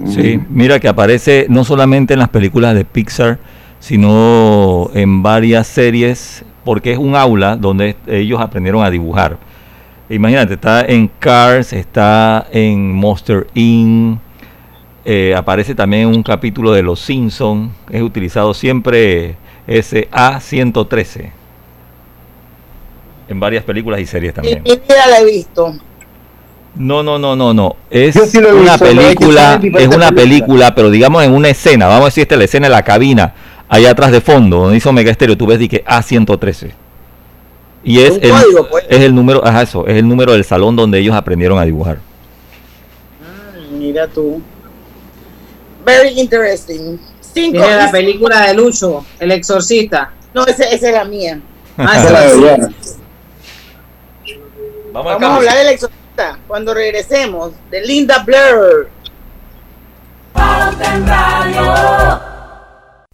Sí, 0.05 0.39
mira 0.49 0.79
que 0.79 0.87
aparece 0.87 1.45
no 1.49 1.65
solamente 1.65 2.13
en 2.13 2.19
las 2.19 2.29
películas 2.29 2.73
de 2.73 2.85
Pixar, 2.85 3.37
sino 3.79 4.89
en 4.93 5.21
varias 5.21 5.67
series 5.67 6.43
porque 6.69 6.91
es 6.91 6.99
un 6.99 7.15
aula 7.15 7.55
donde 7.55 7.95
ellos 8.05 8.39
aprendieron 8.39 8.83
a 8.83 8.91
dibujar. 8.91 9.39
Imagínate, 10.07 10.53
está 10.53 10.85
en 10.85 11.07
Cars, 11.07 11.73
está 11.73 12.45
en 12.51 12.91
Monster 12.93 13.47
Inc., 13.55 14.19
eh, 15.03 15.33
aparece 15.35 15.73
también 15.73 16.05
un 16.09 16.21
capítulo 16.21 16.71
de 16.71 16.83
Los 16.83 16.99
Simpsons, 16.99 17.71
es 17.89 18.03
utilizado 18.03 18.53
siempre 18.53 19.35
ese 19.65 20.11
A113 20.11 21.31
en 23.29 23.39
varias 23.39 23.63
películas 23.63 23.99
y 23.99 24.05
series 24.05 24.35
también. 24.35 24.61
Y 24.63 24.79
la 24.87 25.21
he 25.21 25.25
visto. 25.25 25.73
No, 26.75 27.01
no, 27.01 27.17
no, 27.17 27.35
no, 27.35 27.51
no. 27.51 27.77
Es 27.89 28.15
una 28.35 28.77
película, 28.77 29.59
es 29.59 29.87
una 29.87 30.11
película, 30.11 30.75
pero 30.75 30.91
digamos 30.91 31.23
en 31.23 31.33
una 31.33 31.49
escena. 31.49 31.87
Vamos 31.87 32.03
a 32.03 32.05
decir 32.09 32.21
esta 32.21 32.35
es 32.35 32.39
la 32.39 32.45
escena 32.45 32.67
de 32.67 32.75
la 32.75 32.83
cabina 32.83 33.33
allá 33.69 33.91
atrás 33.91 34.11
de 34.11 34.19
fondo, 34.19 34.57
donde 34.57 34.77
hizo 34.77 34.91
Mega 34.91 35.11
Estéreo, 35.11 35.37
tú 35.37 35.45
ves 35.45 35.59
que 35.69 35.85
A113. 35.85 36.71
Y 37.83 38.01
es 38.01 38.19
el, 38.21 38.33
pues. 38.69 38.85
es 38.89 38.99
el 38.99 39.15
número, 39.15 39.45
ajá, 39.45 39.61
eso, 39.61 39.87
es 39.87 39.95
el 39.95 40.07
número 40.07 40.33
del 40.33 40.43
salón 40.43 40.75
donde 40.75 40.99
ellos 40.99 41.15
aprendieron 41.15 41.57
a 41.57 41.63
dibujar. 41.63 41.99
Mm, 43.71 43.77
mira 43.77 44.07
tú. 44.07 44.41
Very 45.85 46.19
interesting. 46.19 46.97
Cinco. 47.21 47.59
la 47.59 47.89
película 47.89 48.47
de 48.47 48.53
Lucho, 48.55 49.05
El 49.19 49.31
Exorcista. 49.31 50.11
No, 50.33 50.45
esa, 50.45 50.65
es 50.65 50.81
la 50.81 51.05
mía. 51.05 51.39
Ah, 51.81 51.97
esa 51.97 52.25
es 52.25 52.35
la 52.35 52.57
mía. 52.57 52.69
Vamos, 54.91 55.23
a 55.23 55.35
hablar 55.37 55.57
del 55.59 55.67
Exorcista 55.67 56.39
cuando 56.45 56.73
regresemos 56.73 57.53
de 57.71 57.81
Linda 57.85 58.23
Blair. 58.25 58.89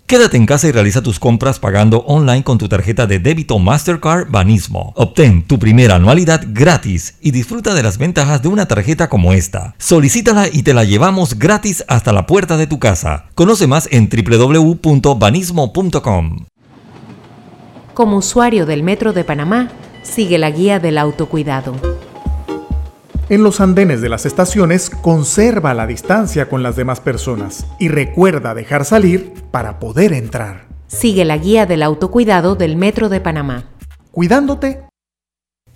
Quédate 0.08 0.38
en 0.38 0.46
casa 0.46 0.68
y 0.68 0.72
realiza 0.72 1.02
tus 1.02 1.18
compras 1.18 1.58
pagando 1.58 2.04
online 2.06 2.44
con 2.44 2.60
tu 2.60 2.70
tarjeta 2.70 3.08
de 3.08 3.18
débito 3.18 3.58
Mastercard 3.58 4.30
Banismo. 4.30 4.94
Obtén 4.96 5.42
tu 5.42 5.58
primera 5.58 5.96
anualidad 5.96 6.44
gratis 6.48 7.16
y 7.22 7.32
disfruta 7.32 7.74
de 7.74 7.82
las 7.82 7.98
ventajas 7.98 8.44
de 8.44 8.48
una 8.48 8.68
tarjeta 8.68 9.10
como 9.10 9.34
esta. 9.34 9.74
Solicítala 9.80 10.48
y 10.48 10.62
te 10.62 10.76
la 10.76 10.84
llevamos 10.84 11.40
gratis 11.40 11.84
hasta 11.88 12.14
la 12.14 12.28
puerta 12.28 12.56
de 12.56 12.68
tu 12.68 12.78
casa. 12.78 13.26
Conoce 13.34 13.66
más 13.66 13.90
en 13.92 14.08
www.banismo.com. 14.08 16.46
Como 17.96 18.18
usuario 18.18 18.68
del 18.68 18.84
Metro 18.84 19.12
de 19.12 19.24
Panamá, 19.24 19.72
sigue 20.04 20.38
la 20.38 20.52
guía 20.52 20.80
del 20.80 21.00
autocuidado. 21.00 21.95
En 23.28 23.42
los 23.42 23.60
andenes 23.60 24.02
de 24.02 24.10
las 24.10 24.28
estaciones, 24.28 24.92
conserva 24.92 25.74
la 25.74 25.88
distancia 25.88 26.48
con 26.48 26.62
las 26.62 26.76
demás 26.76 27.00
personas 27.00 27.66
y 27.80 27.88
recuerda 27.88 28.54
dejar 28.54 28.86
salir 28.86 29.34
para 29.50 29.80
poder 29.80 30.14
entrar. 30.14 30.68
Sigue 30.86 31.26
la 31.26 31.40
guía 31.40 31.66
del 31.66 31.82
autocuidado 31.82 32.56
del 32.56 32.78
Metro 32.78 33.10
de 33.10 33.22
Panamá. 33.22 33.66
Cuidándote. 34.12 34.84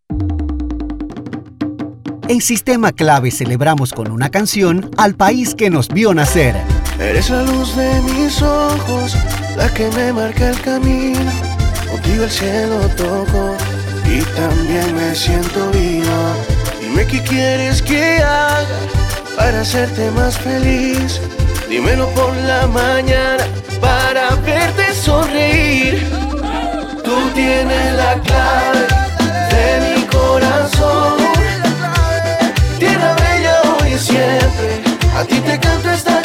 En 2.28 2.40
Sistema 2.40 2.90
Clave 2.90 3.30
celebramos 3.30 3.92
con 3.92 4.10
una 4.10 4.30
canción 4.30 4.90
al 4.96 5.14
país 5.14 5.54
que 5.54 5.70
nos 5.70 5.86
vio 5.86 6.14
nacer. 6.14 6.81
Eres 7.02 7.30
la 7.30 7.42
luz 7.42 7.74
de 7.76 8.00
mis 8.02 8.40
ojos, 8.40 9.16
la 9.56 9.68
que 9.74 9.88
me 9.90 10.12
marca 10.12 10.50
el 10.50 10.60
camino. 10.60 11.32
Contigo 11.90 12.24
el 12.24 12.30
cielo 12.30 12.78
toco 12.96 13.56
y 14.06 14.20
también 14.36 14.94
me 14.94 15.14
siento 15.14 15.70
vivo. 15.72 16.18
Dime 16.80 17.04
qué 17.06 17.20
quieres 17.22 17.82
que 17.82 18.18
haga 18.22 18.78
para 19.36 19.62
hacerte 19.62 20.10
más 20.12 20.38
feliz. 20.38 21.20
Dímelo 21.68 22.08
por 22.10 22.34
la 22.36 22.68
mañana 22.68 23.44
para 23.80 24.36
verte 24.36 24.94
sonreír. 24.94 26.08
Tú 27.04 27.16
tienes 27.34 27.94
la 27.94 28.14
clave 28.20 29.11
ti 35.32 35.40
te 35.40 35.58
canto 35.58 35.90
esta 35.90 36.22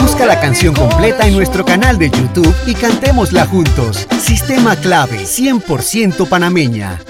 Busca 0.00 0.26
la 0.26 0.38
canción 0.38 0.74
completa 0.74 1.26
en 1.26 1.34
nuestro 1.34 1.64
canal 1.64 1.98
de 1.98 2.10
YouTube 2.10 2.54
y 2.66 2.74
cantémosla 2.74 3.46
juntos. 3.46 4.06
Sistema 4.20 4.76
clave 4.76 5.20
100% 5.20 6.28
panameña. 6.28 7.00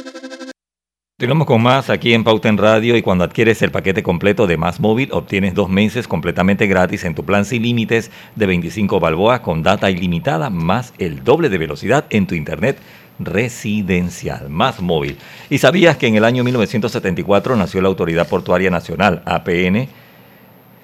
Continuamos 1.19 1.47
con 1.47 1.63
más 1.63 1.91
aquí 1.91 2.13
en 2.13 2.25
Pauta 2.25 2.49
en 2.49 2.59
Radio 2.59 2.97
y 2.97 3.03
cuando 3.03 3.25
adquieres 3.25 3.63
el 3.63 3.71
paquete 3.71 4.03
completo 4.03 4.47
de 4.47 4.59
Más 4.59 4.81
Móvil 4.81 5.09
obtienes 5.13 5.55
dos 5.55 5.69
meses 5.69 6.07
completamente 6.07 6.67
gratis 6.67 7.05
en 7.05 7.15
tu 7.15 7.25
plan 7.25 7.45
sin 7.45 7.63
límites 7.63 8.11
de 8.37 8.47
25 8.47 9.01
balboas 9.01 9.41
con 9.41 9.63
data 9.63 9.91
ilimitada 9.91 10.51
más 10.51 10.93
el 10.99 11.25
doble 11.25 11.49
de 11.49 11.59
velocidad 11.59 12.05
en 12.11 12.27
tu 12.27 12.35
internet 12.35 12.79
residencial, 13.19 14.51
Más 14.51 14.81
Móvil. 14.81 15.17
¿Y 15.51 15.59
sabías 15.59 15.97
que 15.97 16.07
en 16.07 16.17
el 16.17 16.25
año 16.25 16.45
1974 16.45 17.57
nació 17.57 17.81
la 17.81 17.89
Autoridad 17.89 18.29
Portuaria 18.29 18.71
Nacional, 18.71 19.23
APN? 19.25 19.89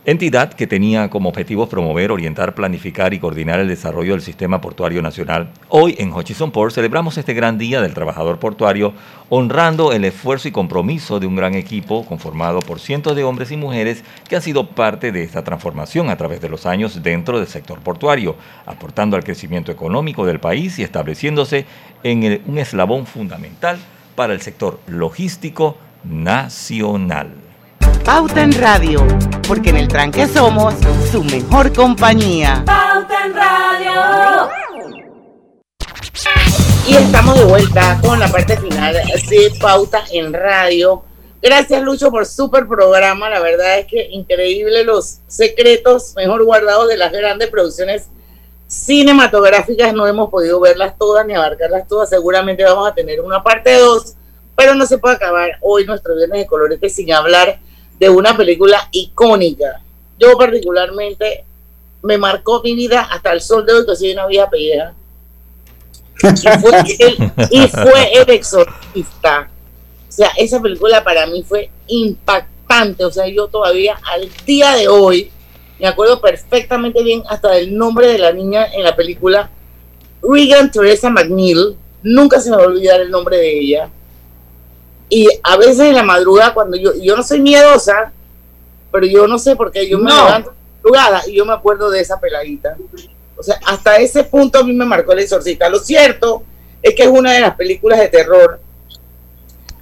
Entidad 0.04 0.52
que 0.52 0.66
tenía 0.66 1.08
como 1.10 1.28
objetivo 1.28 1.68
promover, 1.68 2.10
orientar, 2.10 2.54
planificar 2.54 3.14
y 3.14 3.20
coordinar 3.20 3.60
el 3.60 3.68
desarrollo 3.68 4.12
del 4.12 4.22
sistema 4.22 4.60
portuario 4.60 5.00
nacional. 5.00 5.50
Hoy 5.68 5.94
en 5.98 6.12
Hutchison 6.12 6.50
Port 6.50 6.74
celebramos 6.74 7.18
este 7.18 7.34
gran 7.34 7.56
día 7.56 7.80
del 7.80 7.94
trabajador 7.94 8.38
portuario, 8.40 8.94
honrando 9.28 9.92
el 9.92 10.04
esfuerzo 10.04 10.48
y 10.48 10.52
compromiso 10.52 11.20
de 11.20 11.28
un 11.28 11.36
gran 11.36 11.54
equipo 11.54 12.04
conformado 12.04 12.58
por 12.60 12.80
cientos 12.80 13.14
de 13.14 13.22
hombres 13.22 13.52
y 13.52 13.56
mujeres 13.56 14.02
que 14.28 14.34
han 14.34 14.42
sido 14.42 14.66
parte 14.66 15.12
de 15.12 15.22
esta 15.22 15.44
transformación 15.44 16.10
a 16.10 16.16
través 16.16 16.40
de 16.40 16.48
los 16.48 16.66
años 16.66 17.00
dentro 17.02 17.38
del 17.38 17.46
sector 17.46 17.78
portuario, 17.78 18.34
aportando 18.66 19.16
al 19.16 19.22
crecimiento 19.22 19.70
económico 19.70 20.26
del 20.26 20.40
país 20.40 20.80
y 20.80 20.82
estableciéndose 20.82 21.64
en 22.02 22.42
un 22.46 22.58
eslabón 22.58 23.06
fundamental 23.06 23.78
para 24.16 24.32
el 24.32 24.40
sector 24.40 24.80
logístico 24.88 25.76
nacional. 26.02 27.51
Pauta 28.04 28.42
en 28.42 28.52
Radio, 28.60 29.06
porque 29.46 29.70
en 29.70 29.76
el 29.76 29.86
tranque 29.86 30.26
somos 30.26 30.74
su 31.12 31.22
mejor 31.22 31.72
compañía. 31.72 32.64
Pauta 32.66 33.26
en 33.26 33.34
Radio. 33.34 34.50
Y 36.88 36.96
estamos 36.96 37.38
de 37.38 37.44
vuelta 37.44 38.00
con 38.02 38.18
la 38.18 38.26
parte 38.26 38.56
final 38.56 38.94
de 38.94 39.52
Pauta 39.60 40.02
en 40.10 40.32
Radio. 40.32 41.04
Gracias 41.40 41.80
Lucho 41.80 42.10
por 42.10 42.26
super 42.26 42.66
programa. 42.66 43.30
La 43.30 43.38
verdad 43.38 43.78
es 43.78 43.86
que 43.86 44.08
increíble 44.10 44.82
los 44.82 45.20
secretos 45.28 46.14
mejor 46.16 46.44
guardados 46.44 46.88
de 46.88 46.96
las 46.96 47.12
grandes 47.12 47.50
producciones 47.50 48.08
cinematográficas. 48.66 49.94
No 49.94 50.08
hemos 50.08 50.28
podido 50.28 50.58
verlas 50.58 50.98
todas 50.98 51.24
ni 51.24 51.34
abarcarlas 51.34 51.86
todas. 51.86 52.08
Seguramente 52.08 52.64
vamos 52.64 52.90
a 52.90 52.94
tener 52.94 53.20
una 53.20 53.44
parte 53.44 53.78
2, 53.78 54.16
pero 54.56 54.74
no 54.74 54.86
se 54.86 54.98
puede 54.98 55.14
acabar 55.14 55.52
hoy 55.60 55.86
nuestro 55.86 56.16
viernes 56.16 56.40
de 56.40 56.46
colores 56.46 56.80
sin 56.92 57.12
hablar 57.12 57.60
de 58.02 58.10
una 58.10 58.36
película 58.36 58.88
icónica. 58.90 59.80
Yo 60.18 60.36
particularmente 60.36 61.44
me 62.02 62.18
marcó 62.18 62.60
mi 62.60 62.74
vida 62.74 63.02
hasta 63.02 63.30
el 63.32 63.40
sol 63.40 63.64
de 63.64 63.74
hoy, 63.74 63.86
que 63.86 63.94
soy 63.94 64.10
una 64.10 64.26
vieja 64.26 64.50
pelleja. 64.50 64.92
Y 67.50 67.68
fue, 67.68 68.12
el, 68.12 68.30
exorcista. 68.30 69.48
O 70.08 70.12
sea, 70.12 70.32
esa 70.36 70.60
película 70.60 71.04
para 71.04 71.28
mí 71.28 71.44
fue 71.44 71.70
impactante. 71.86 73.04
O 73.04 73.12
sea, 73.12 73.28
yo 73.28 73.46
todavía 73.46 73.96
al 74.02 74.28
día 74.44 74.72
de 74.74 74.88
hoy 74.88 75.30
me 75.78 75.86
acuerdo 75.86 76.20
perfectamente 76.20 77.04
bien 77.04 77.22
hasta 77.28 77.52
del 77.52 77.78
nombre 77.78 78.08
de 78.08 78.18
la 78.18 78.32
niña 78.32 78.66
en 78.72 78.82
la 78.82 78.96
película. 78.96 79.48
Regan 80.20 80.72
Teresa 80.72 81.08
McNeil. 81.08 81.76
Nunca 82.02 82.40
se 82.40 82.50
me 82.50 82.56
va 82.56 82.64
a 82.64 82.66
olvidar 82.66 83.00
el 83.00 83.12
nombre 83.12 83.36
de 83.36 83.60
ella 83.60 83.90
y 85.14 85.28
a 85.42 85.58
veces 85.58 85.80
en 85.80 85.94
la 85.94 86.02
madrugada, 86.02 86.54
cuando 86.54 86.74
yo, 86.74 86.94
yo 86.94 87.14
no 87.14 87.22
soy 87.22 87.38
miedosa, 87.38 88.10
pero 88.90 89.04
yo 89.04 89.26
no 89.26 89.38
sé 89.38 89.54
por 89.54 89.70
qué 89.70 89.86
yo 89.86 89.98
me 89.98 90.10
levanto 90.10 90.54
madrugada 90.76 91.20
y 91.26 91.34
yo 91.34 91.44
me 91.44 91.52
acuerdo 91.52 91.90
de 91.90 92.00
esa 92.00 92.18
peladita. 92.18 92.78
O 93.36 93.42
sea, 93.42 93.60
hasta 93.66 93.96
ese 93.96 94.24
punto 94.24 94.58
a 94.58 94.64
mí 94.64 94.72
me 94.72 94.86
marcó 94.86 95.12
el 95.12 95.18
exorcista. 95.18 95.68
Lo 95.68 95.80
cierto 95.80 96.44
es 96.80 96.94
que 96.94 97.02
es 97.02 97.10
una 97.10 97.34
de 97.34 97.40
las 97.40 97.54
películas 97.56 97.98
de 97.98 98.08
terror 98.08 98.58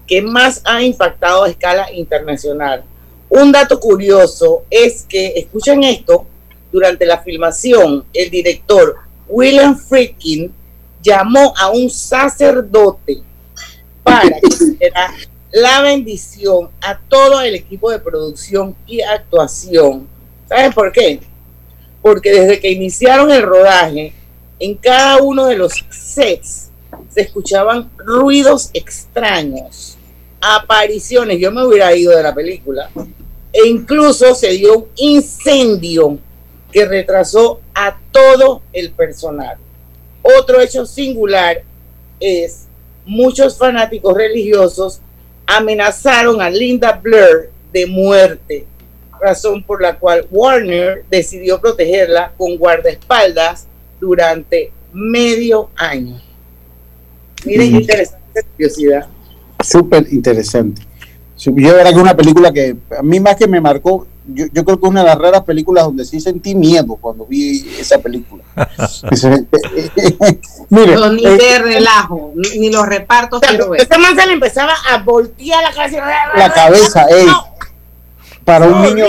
que 0.05 0.20
más 0.20 0.62
ha 0.64 0.83
impactado 0.83 1.45
a 1.45 1.49
escala 1.49 1.93
internacional. 1.93 2.83
Un 3.28 3.53
dato 3.53 3.78
curioso 3.78 4.64
es 4.68 5.05
que, 5.09 5.35
escuchen 5.37 5.85
esto, 5.85 6.26
durante 6.72 7.07
la 7.07 7.18
filmación, 7.18 8.05
el 8.12 8.31
director 8.31 8.97
William 9.28 9.78
Friedkin 9.78 10.53
llamó 11.01 11.55
a 11.57 11.70
un 11.70 11.89
sacerdote 11.89 13.22
para 14.03 14.40
la 15.53 15.82
bendición 15.82 16.70
a 16.80 16.98
todo 17.09 17.40
el 17.40 17.55
equipo 17.55 17.90
de 17.90 17.98
producción 17.98 18.76
y 18.86 19.01
actuación. 19.01 20.07
¿Saben 20.48 20.72
por 20.72 20.92
qué? 20.92 21.20
Porque 22.03 22.32
desde 22.32 22.61
que 22.61 22.70
iniciaron 22.70 23.30
el 23.30 23.42
rodaje, 23.42 24.12
en 24.59 24.74
cada 24.76 25.22
uno 25.22 25.46
de 25.46 25.57
los 25.57 25.72
sets 25.90 26.70
se 27.09 27.22
escuchaban 27.22 27.90
ruidos 27.96 28.70
extraños, 28.72 29.96
apariciones. 30.40 31.38
Yo 31.40 31.51
me 31.51 31.64
hubiera 31.64 31.94
ido 31.94 32.16
de 32.16 32.22
la 32.22 32.34
película. 32.34 32.90
E 33.53 33.66
incluso 33.66 34.34
se 34.34 34.51
dio 34.51 34.78
un 34.78 34.88
incendio 34.96 36.18
que 36.70 36.84
retrasó 36.84 37.61
a 37.74 37.98
todo 38.12 38.62
el 38.72 38.92
personal. 38.92 39.57
Otro 40.22 40.61
hecho 40.61 40.86
singular 40.86 41.62
es 42.20 42.66
muchos 43.05 43.57
fanáticos 43.57 44.14
religiosos 44.14 45.01
amenazaron 45.46 46.40
a 46.40 46.51
Linda 46.51 46.92
Blair 46.92 47.51
de 47.72 47.86
muerte, 47.86 48.66
razón 49.20 49.62
por 49.62 49.82
la 49.82 49.98
cual 49.98 50.26
Warner 50.30 51.05
decidió 51.11 51.61
protegerla 51.61 52.32
con 52.36 52.57
guardaespaldas 52.57 53.66
durante 54.01 54.72
medio 54.92 55.70
año. 55.76 56.20
Miren 57.44 57.70
qué 57.70 57.76
interesante 57.78 58.42
curiosidad. 58.57 59.09
súper 59.62 60.07
interesante. 60.12 60.82
Yo 61.36 61.55
verdad 61.55 61.92
que 61.92 61.98
una 61.98 62.16
película 62.16 62.53
que 62.53 62.76
a 62.98 63.03
mí 63.03 63.18
más 63.18 63.36
que 63.36 63.48
me 63.48 63.61
marcó, 63.61 64.07
yo, 64.35 64.47
yo, 64.53 64.64
creo 64.64 64.81
que 64.81 64.87
es 64.87 64.91
una 64.91 65.01
de 65.01 65.07
las 65.07 65.18
raras 65.18 65.43
películas 65.43 65.85
donde 65.85 66.05
sí 66.05 66.20
sentí 66.20 66.55
miedo 66.55 66.97
cuando 66.97 67.26
vi 67.26 67.68
esa 67.78 67.99
película. 67.99 68.43
Mire, 70.68 70.95
no, 70.95 71.12
ni 71.12 71.22
de 71.22 71.59
relajo, 71.59 72.33
ni, 72.35 72.70
los 72.70 72.87
repartos. 72.87 73.41
pero 73.41 73.74
esa 73.74 73.99
man 73.99 74.16
se 74.16 74.26
le 74.26 74.35
empezaba 74.35 74.74
a 74.91 75.03
voltear 75.03 75.62
la 75.62 75.72
cabeza. 75.72 76.05
La 76.37 76.53
cabeza, 76.53 77.07
ey, 77.11 77.26
para 78.45 78.66
un 78.66 78.83
niño. 78.83 79.07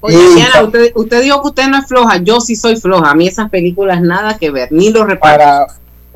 Oye, 0.00 0.16
usted, 0.62 0.92
usted 0.94 1.22
dijo 1.22 1.42
que 1.42 1.48
usted 1.48 1.66
no 1.66 1.78
es 1.78 1.86
floja, 1.86 2.18
yo 2.18 2.40
sí 2.40 2.54
soy 2.54 2.76
floja. 2.76 3.10
A 3.10 3.14
mí 3.14 3.26
esas 3.26 3.50
películas 3.50 4.00
nada 4.00 4.38
que 4.38 4.50
ver, 4.50 4.70
ni 4.70 4.90
los 4.90 5.06
repartos. 5.06 5.38
Para 5.38 5.66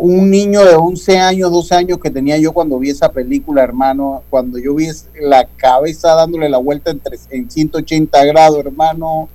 un 0.05 0.29
niño 0.29 0.65
de 0.65 0.75
11 0.75 1.17
años, 1.17 1.53
12 1.53 1.75
años 1.77 1.99
que 1.99 2.11
tenía 2.11 2.37
yo 2.37 2.53
cuando 2.53 2.77
vi 2.77 2.91
esa 2.91 3.13
película, 3.13 3.63
hermano, 3.63 4.25
cuando 4.31 4.59
yo 4.59 4.75
vi 4.75 4.89
la 5.21 5.47
cabeza 5.57 6.17
dándole 6.17 6.49
la 6.49 6.59
vuelta 6.59 6.91
en, 6.91 7.01
en 7.31 7.49
180 7.49 8.25
grados, 8.25 8.59
hermano, 8.59 9.29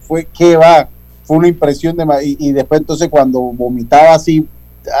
fue 0.00 0.24
que 0.24 0.56
va, 0.56 0.88
fue 1.24 1.38
una 1.38 1.48
impresión 1.48 1.96
de... 1.96 2.06
Y, 2.38 2.52
después 2.52 2.80
entonces 2.80 3.08
cuando 3.08 3.40
vomitaba 3.40 4.14
así, 4.14 4.46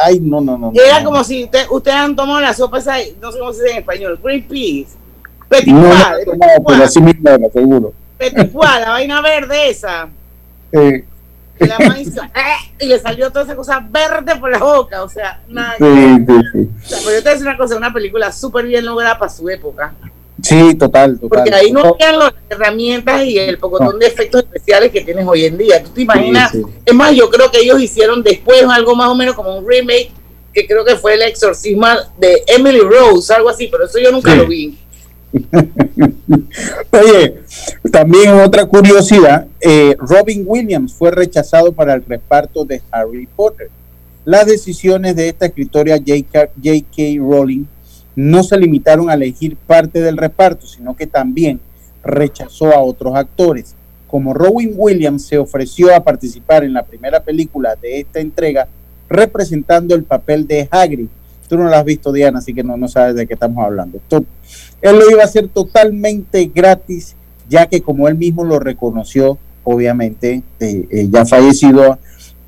ay, 0.04 0.18
no, 0.18 0.40
no, 0.40 0.58
no. 0.58 0.72
Era 0.74 1.04
como 1.04 1.22
si 1.22 1.44
ustedes 1.44 1.68
usted 1.70 1.92
han 1.92 2.16
tomado 2.16 2.40
la 2.40 2.52
sopa 2.52 2.78
esa, 2.78 2.96
no 3.20 3.30
sé 3.30 3.38
cómo 3.38 3.52
se 3.52 3.62
dice 3.62 3.74
en 3.74 3.78
español, 3.78 4.18
green 4.20 4.42
peas. 4.42 4.96
Petit 5.48 5.72
no, 5.72 5.82
no, 5.82 5.88
no, 5.88 6.64
pero 6.66 6.82
así 6.82 7.00
mismo 7.00 7.28
era, 7.28 7.48
seguro. 7.48 7.92
Petit 8.18 8.52
la 8.52 8.90
vaina 8.90 9.20
verde 9.20 9.70
esa. 9.70 10.08
Eh, 10.74 11.04
y 12.78 12.86
le 12.86 12.98
salió 12.98 13.30
toda 13.30 13.44
esa 13.44 13.56
cosa 13.56 13.86
verde 13.90 14.36
por 14.36 14.50
la 14.50 14.58
boca, 14.58 15.02
o 15.02 15.08
sea, 15.08 15.40
nada. 15.48 15.74
Sí, 15.78 16.24
sí, 16.26 16.68
sí. 16.84 16.96
O 17.06 17.10
yo 17.10 17.22
te 17.22 17.30
decir 17.30 17.46
una 17.46 17.56
cosa, 17.56 17.76
una 17.76 17.92
película 17.92 18.32
súper 18.32 18.66
bien 18.66 18.84
lograda 18.84 19.18
para 19.18 19.30
su 19.30 19.48
época. 19.48 19.94
Sí, 20.42 20.74
total, 20.74 21.20
total. 21.20 21.28
Porque 21.28 21.54
ahí 21.54 21.70
no 21.70 21.96
quedan 21.96 22.18
las 22.18 22.34
herramientas 22.48 23.24
y 23.24 23.38
el 23.38 23.58
pocotón 23.58 23.98
de 23.98 24.06
efectos 24.06 24.42
especiales 24.42 24.90
que 24.90 25.02
tienes 25.02 25.26
hoy 25.26 25.44
en 25.44 25.56
día. 25.56 25.82
¿Tú 25.82 25.90
te 25.90 26.02
imaginas? 26.02 26.52
Es 26.84 26.94
más, 26.94 27.12
yo 27.12 27.30
creo 27.30 27.50
que 27.50 27.60
ellos 27.60 27.80
hicieron 27.80 28.22
después 28.22 28.64
algo 28.64 28.96
más 28.96 29.08
o 29.08 29.14
menos 29.14 29.36
como 29.36 29.56
un 29.56 29.68
remake, 29.68 30.10
que 30.52 30.66
creo 30.66 30.84
que 30.84 30.96
fue 30.96 31.14
el 31.14 31.22
exorcismo 31.22 31.86
de 32.18 32.42
Emily 32.46 32.80
Rose, 32.80 33.32
algo 33.32 33.48
así, 33.48 33.68
pero 33.68 33.84
eso 33.84 33.98
yo 34.00 34.10
nunca 34.10 34.34
lo 34.34 34.46
vi. 34.46 34.78
Oye, 36.92 37.42
también 37.90 38.34
otra 38.34 38.66
curiosidad, 38.66 39.46
eh, 39.60 39.96
Robin 39.98 40.44
Williams 40.46 40.92
fue 40.92 41.10
rechazado 41.10 41.72
para 41.72 41.94
el 41.94 42.04
reparto 42.04 42.64
de 42.64 42.82
Harry 42.90 43.26
Potter. 43.26 43.70
Las 44.24 44.46
decisiones 44.46 45.16
de 45.16 45.28
esta 45.28 45.46
escritora 45.46 45.96
J.K. 45.96 47.02
Rowling 47.18 47.64
no 48.14 48.42
se 48.42 48.58
limitaron 48.58 49.08
a 49.08 49.14
elegir 49.14 49.56
parte 49.56 50.00
del 50.00 50.16
reparto, 50.16 50.66
sino 50.66 50.94
que 50.94 51.06
también 51.06 51.60
rechazó 52.04 52.72
a 52.72 52.80
otros 52.80 53.16
actores. 53.16 53.74
Como 54.06 54.34
Robin 54.34 54.74
Williams 54.76 55.24
se 55.24 55.38
ofreció 55.38 55.94
a 55.94 56.04
participar 56.04 56.64
en 56.64 56.74
la 56.74 56.84
primera 56.84 57.20
película 57.20 57.74
de 57.74 58.00
esta 58.00 58.20
entrega, 58.20 58.68
representando 59.08 59.94
el 59.94 60.04
papel 60.04 60.46
de 60.46 60.68
Hagrid. 60.70 61.08
Tú 61.52 61.58
no 61.58 61.68
lo 61.68 61.76
has 61.76 61.84
visto, 61.84 62.10
Diana, 62.10 62.38
así 62.38 62.54
que 62.54 62.64
no, 62.64 62.78
no 62.78 62.88
sabes 62.88 63.14
de 63.14 63.26
qué 63.26 63.34
estamos 63.34 63.62
hablando. 63.62 64.00
Él 64.80 64.98
lo 64.98 65.10
iba 65.10 65.20
a 65.20 65.26
hacer 65.26 65.48
totalmente 65.48 66.46
gratis, 66.46 67.14
ya 67.46 67.66
que 67.66 67.82
como 67.82 68.08
él 68.08 68.14
mismo 68.14 68.42
lo 68.42 68.58
reconoció, 68.58 69.36
obviamente, 69.62 70.42
eh, 70.60 70.88
eh, 70.90 71.08
ya 71.10 71.26
fallecido, 71.26 71.98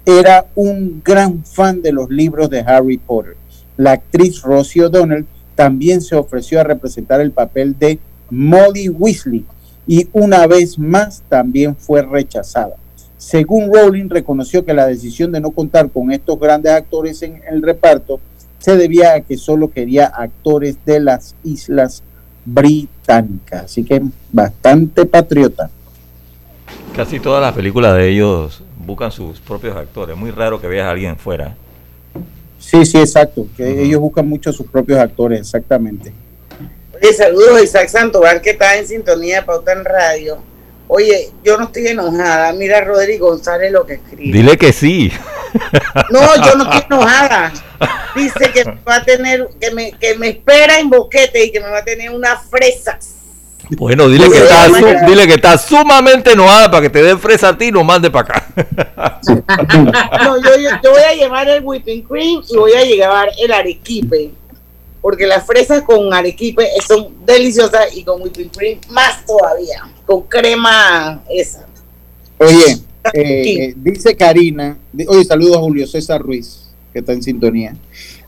era 0.06 0.46
un 0.54 1.02
gran 1.04 1.44
fan 1.44 1.82
de 1.82 1.92
los 1.92 2.08
libros 2.08 2.48
de 2.48 2.60
Harry 2.60 2.96
Potter. 2.96 3.36
La 3.76 3.92
actriz 3.92 4.40
Rosie 4.40 4.84
O'Donnell 4.84 5.26
también 5.54 6.00
se 6.00 6.16
ofreció 6.16 6.58
a 6.58 6.64
representar 6.64 7.20
el 7.20 7.30
papel 7.30 7.78
de 7.78 7.98
Molly 8.30 8.88
Weasley 8.88 9.44
y 9.86 10.08
una 10.14 10.46
vez 10.46 10.78
más 10.78 11.22
también 11.28 11.76
fue 11.76 12.00
rechazada. 12.00 12.76
Según 13.18 13.70
Rowling, 13.70 14.08
reconoció 14.08 14.64
que 14.64 14.72
la 14.72 14.86
decisión 14.86 15.30
de 15.30 15.42
no 15.42 15.50
contar 15.50 15.90
con 15.90 16.10
estos 16.10 16.40
grandes 16.40 16.72
actores 16.72 17.22
en 17.22 17.42
el 17.46 17.60
reparto 17.60 18.18
se 18.64 18.78
debía 18.78 19.12
a 19.12 19.20
que 19.20 19.36
solo 19.36 19.70
quería 19.70 20.06
actores 20.06 20.78
de 20.86 20.98
las 20.98 21.34
Islas 21.44 22.02
británica. 22.46 23.60
Así 23.66 23.84
que 23.84 24.00
bastante 24.32 25.04
patriota. 25.04 25.68
Casi 26.96 27.20
todas 27.20 27.42
las 27.42 27.52
películas 27.52 27.94
de 27.94 28.08
ellos 28.08 28.62
buscan 28.86 29.12
sus 29.12 29.38
propios 29.38 29.76
actores. 29.76 30.16
Muy 30.16 30.30
raro 30.30 30.62
que 30.62 30.66
veas 30.66 30.86
a 30.86 30.92
alguien 30.92 31.18
fuera. 31.18 31.54
Sí, 32.58 32.86
sí, 32.86 32.96
exacto. 32.96 33.46
Que 33.54 33.82
ellos 33.82 34.00
buscan 34.00 34.26
mucho 34.26 34.50
sus 34.50 34.66
propios 34.66 34.98
actores, 34.98 35.40
exactamente. 35.40 36.14
Oye, 36.94 37.12
saludos 37.12 37.58
a 37.58 37.62
Isaac 37.62 37.88
Santoval 37.90 38.40
que 38.40 38.52
está 38.52 38.78
en 38.78 38.86
sintonía 38.86 39.40
de 39.40 39.42
Pauta 39.42 39.72
en 39.72 39.84
Radio. 39.84 40.38
Oye, 40.88 41.28
yo 41.44 41.58
no 41.58 41.64
estoy 41.64 41.88
enojada. 41.88 42.50
Mira 42.54 42.78
a 42.78 42.80
Rodrigo 42.80 43.28
González 43.28 43.70
lo 43.70 43.84
que 43.84 43.94
escribe. 43.94 44.38
Dile 44.38 44.56
que 44.56 44.72
sí. 44.72 45.12
No, 46.10 46.20
yo 46.44 46.54
no 46.56 46.64
estoy 46.64 46.82
enojada. 46.90 47.52
Dice 48.14 48.50
que 48.52 48.64
va 48.86 48.96
a 48.96 49.04
tener, 49.04 49.48
que 49.60 49.70
me, 49.70 49.92
que 49.92 50.16
me 50.16 50.28
espera 50.28 50.78
en 50.78 50.90
boquete 50.90 51.44
y 51.44 51.52
que 51.52 51.60
me 51.60 51.68
va 51.68 51.78
a 51.78 51.84
tener 51.84 52.10
unas 52.10 52.44
fresas. 52.48 53.14
Bueno, 53.70 54.08
dile 54.08 54.28
que, 54.30 54.38
está, 54.38 54.68
dile 55.06 55.26
que 55.26 55.34
está 55.34 55.56
sumamente 55.56 56.32
enojada 56.32 56.70
para 56.70 56.82
que 56.82 56.90
te 56.90 57.02
den 57.02 57.18
fresa 57.18 57.48
a 57.48 57.58
ti 57.58 57.66
y 57.66 57.72
no 57.72 57.82
mande 57.82 58.10
para 58.10 58.36
acá. 58.36 58.46
No, 60.24 60.36
yo, 60.36 60.50
yo, 60.58 60.90
voy 60.90 61.02
a 61.02 61.14
llevar 61.14 61.48
el 61.48 61.64
whipping 61.64 62.02
cream 62.02 62.42
y 62.48 62.56
voy 62.56 62.72
a 62.72 62.84
llevar 62.84 63.30
el 63.38 63.52
arequipe. 63.52 64.30
Porque 65.00 65.26
las 65.26 65.46
fresas 65.46 65.82
con 65.82 66.12
arequipe 66.12 66.66
son 66.86 67.08
deliciosas 67.24 67.94
y 67.94 68.04
con 68.04 68.22
whipping 68.22 68.50
cream 68.50 68.80
más 68.90 69.24
todavía. 69.24 69.82
Con 70.06 70.22
crema 70.22 71.22
esa. 71.28 71.66
Oye, 72.38 72.78
eh, 73.12 73.74
dice 73.76 74.16
Karina, 74.16 74.78
oye, 75.08 75.24
saludos 75.24 75.56
a 75.56 75.60
Julio 75.60 75.86
César 75.86 76.20
Ruiz, 76.20 76.70
que 76.92 77.00
está 77.00 77.12
en 77.12 77.22
sintonía. 77.22 77.76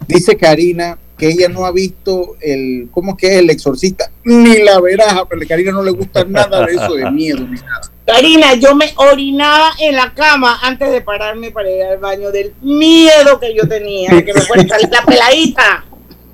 Dice 0.07 0.37
Karina 0.37 0.99
que 1.17 1.29
ella 1.29 1.49
no 1.49 1.65
ha 1.65 1.73
visto 1.73 2.37
el, 2.41 2.89
¿cómo 2.91 3.17
que 3.17 3.29
es 3.29 3.33
el 3.39 3.49
exorcista? 3.49 4.11
Ni 4.25 4.59
la 4.59 4.81
veraja, 4.81 5.25
pero 5.25 5.43
a 5.43 5.47
Karina 5.47 5.73
no 5.73 5.83
le 5.83 5.93
gusta 5.93 6.25
nada 6.25 6.67
de 6.67 6.75
eso 6.75 6.95
de 6.95 7.11
miedo 7.11 7.41
ni 7.41 7.59
nada. 7.59 7.91
Karina, 8.07 8.55
yo 8.55 8.75
me 8.77 8.93
orinaba 8.97 9.73
en 9.81 9.97
la 9.97 10.13
cama 10.15 10.59
antes 10.63 10.93
de 10.93 11.01
pararme 11.01 11.51
para 11.51 11.71
ir 11.71 11.83
al 11.83 11.99
baño 11.99 12.31
del 12.31 12.53
miedo 12.61 13.41
que 13.41 13.55
yo 13.55 13.67
tenía, 13.67 14.11
que 14.25 14.33
me 14.33 14.43
fuera 14.43 14.69
salir 14.69 14.89
la 14.91 15.05
peladita. 15.05 15.85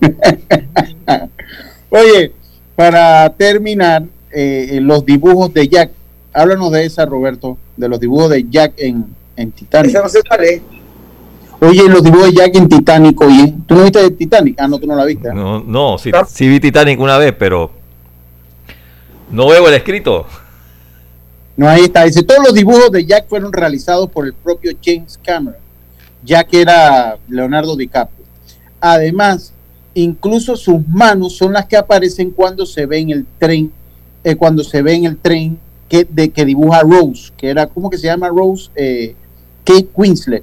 Oye, 1.90 2.32
para 2.74 3.30
terminar, 3.36 4.02
eh, 4.32 4.78
los 4.82 5.04
dibujos 5.04 5.52
de 5.52 5.68
Jack, 5.68 5.90
háblanos 6.32 6.70
de 6.72 6.84
esa, 6.84 7.06
Roberto 7.06 7.58
de 7.76 7.88
los 7.88 8.00
dibujos 8.00 8.30
de 8.30 8.46
Jack 8.48 8.74
en, 8.78 9.06
en 9.36 9.52
Titanic. 9.52 9.96
Oye, 11.60 11.88
los 11.88 12.02
dibujos 12.02 12.26
de 12.26 12.32
Jack 12.34 12.56
en 12.56 12.68
Titanic, 12.68 13.20
oye, 13.20 13.54
¿tú 13.66 13.76
no 13.76 13.82
viste 13.82 14.10
Titanic? 14.10 14.56
Ah, 14.58 14.66
no, 14.66 14.78
tú 14.78 14.86
no 14.86 14.96
la 14.96 15.04
viste. 15.04 15.32
No, 15.32 15.60
no 15.60 15.96
sí, 15.96 16.10
sí 16.26 16.48
vi 16.48 16.58
Titanic 16.58 16.98
una 16.98 17.18
vez, 17.18 17.32
pero 17.38 17.70
no 19.30 19.46
veo 19.46 19.68
el 19.68 19.74
escrito. 19.74 20.26
No, 21.56 21.68
ahí 21.68 21.82
está. 21.82 22.04
Dice, 22.04 22.22
todos 22.22 22.44
los 22.44 22.54
dibujos 22.54 22.90
de 22.90 23.04
Jack 23.04 23.28
fueron 23.28 23.52
realizados 23.52 24.10
por 24.10 24.26
el 24.26 24.32
propio 24.32 24.72
James 24.82 25.18
Cameron, 25.22 25.60
ya 26.24 26.42
que 26.42 26.62
era 26.62 27.16
Leonardo 27.28 27.76
DiCaprio. 27.76 28.26
Además, 28.80 29.52
incluso 29.94 30.56
sus 30.56 30.86
manos 30.88 31.36
son 31.36 31.52
las 31.52 31.66
que 31.66 31.76
aparecen 31.76 32.30
cuando 32.30 32.66
se 32.66 32.86
ve 32.86 32.98
en 32.98 33.10
el 33.10 33.26
tren, 33.38 33.70
eh, 34.24 34.34
cuando 34.34 34.64
se 34.64 34.82
ve 34.82 34.94
en 34.94 35.04
el 35.04 35.16
tren 35.16 35.58
que, 35.92 36.06
de, 36.08 36.30
que 36.30 36.46
dibuja 36.46 36.80
Rose, 36.80 37.30
que 37.36 37.50
era, 37.50 37.66
¿cómo 37.66 37.90
que 37.90 37.98
se 37.98 38.06
llama 38.06 38.30
Rose? 38.30 38.70
Eh, 38.74 39.14
Kate 39.62 39.90
Winslet. 39.94 40.42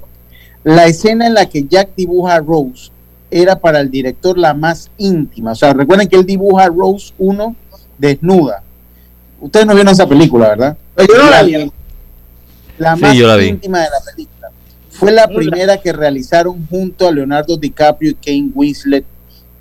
La 0.62 0.86
escena 0.86 1.26
en 1.26 1.34
la 1.34 1.46
que 1.46 1.64
Jack 1.64 1.90
dibuja 1.96 2.36
a 2.36 2.38
Rose 2.38 2.92
era 3.32 3.58
para 3.58 3.80
el 3.80 3.90
director 3.90 4.38
la 4.38 4.54
más 4.54 4.92
íntima. 4.96 5.50
O 5.50 5.54
sea, 5.56 5.72
recuerden 5.72 6.06
que 6.06 6.14
él 6.14 6.24
dibuja 6.24 6.64
a 6.64 6.68
Rose 6.68 7.12
1 7.18 7.56
desnuda. 7.98 8.62
Ustedes 9.40 9.66
no 9.66 9.74
vieron 9.74 9.92
esa 9.92 10.08
película, 10.08 10.50
¿verdad? 10.50 10.76
Yo 10.96 11.18
no 11.18 11.30
la 11.30 11.42
vi. 11.42 11.72
La 12.78 12.94
más 12.94 13.16
íntima 13.42 13.80
de 13.80 13.88
la 13.90 14.00
película. 14.08 14.50
Fue 14.88 15.10
la 15.10 15.26
primera 15.26 15.78
que 15.78 15.92
realizaron 15.92 16.64
junto 16.68 17.08
a 17.08 17.10
Leonardo 17.10 17.56
DiCaprio 17.56 18.12
y 18.12 18.14
Kate 18.14 18.50
Winslet. 18.54 19.04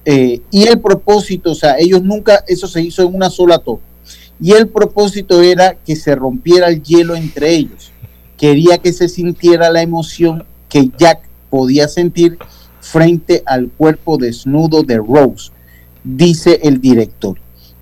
Eh, 0.05 0.39
y 0.51 0.67
el 0.67 0.79
propósito, 0.79 1.51
o 1.51 1.55
sea, 1.55 1.79
ellos 1.79 2.03
nunca, 2.03 2.43
eso 2.47 2.67
se 2.67 2.79
hizo 2.79 3.01
en 3.01 3.15
una 3.15 3.31
sola 3.31 3.57
toma 3.57 3.88
y 4.39 4.53
el 4.53 4.67
propósito 4.67 5.41
era 5.41 5.75
que 5.75 5.95
se 5.95 6.15
rompiera 6.15 6.69
el 6.69 6.81
hielo 6.81 7.15
entre 7.15 7.53
ellos. 7.53 7.91
Quería 8.37 8.77
que 8.77 8.93
se 8.93 9.09
sintiera 9.09 9.69
la 9.69 9.81
emoción 9.81 10.45
que 10.69 10.89
Jack 10.97 11.19
podía 11.49 11.87
sentir 11.87 12.37
frente 12.79 13.43
al 13.45 13.69
cuerpo 13.69 14.17
desnudo 14.17 14.83
de 14.83 14.97
Rose, 14.97 15.51
dice 16.03 16.59
el 16.63 16.79
director. 16.79 17.37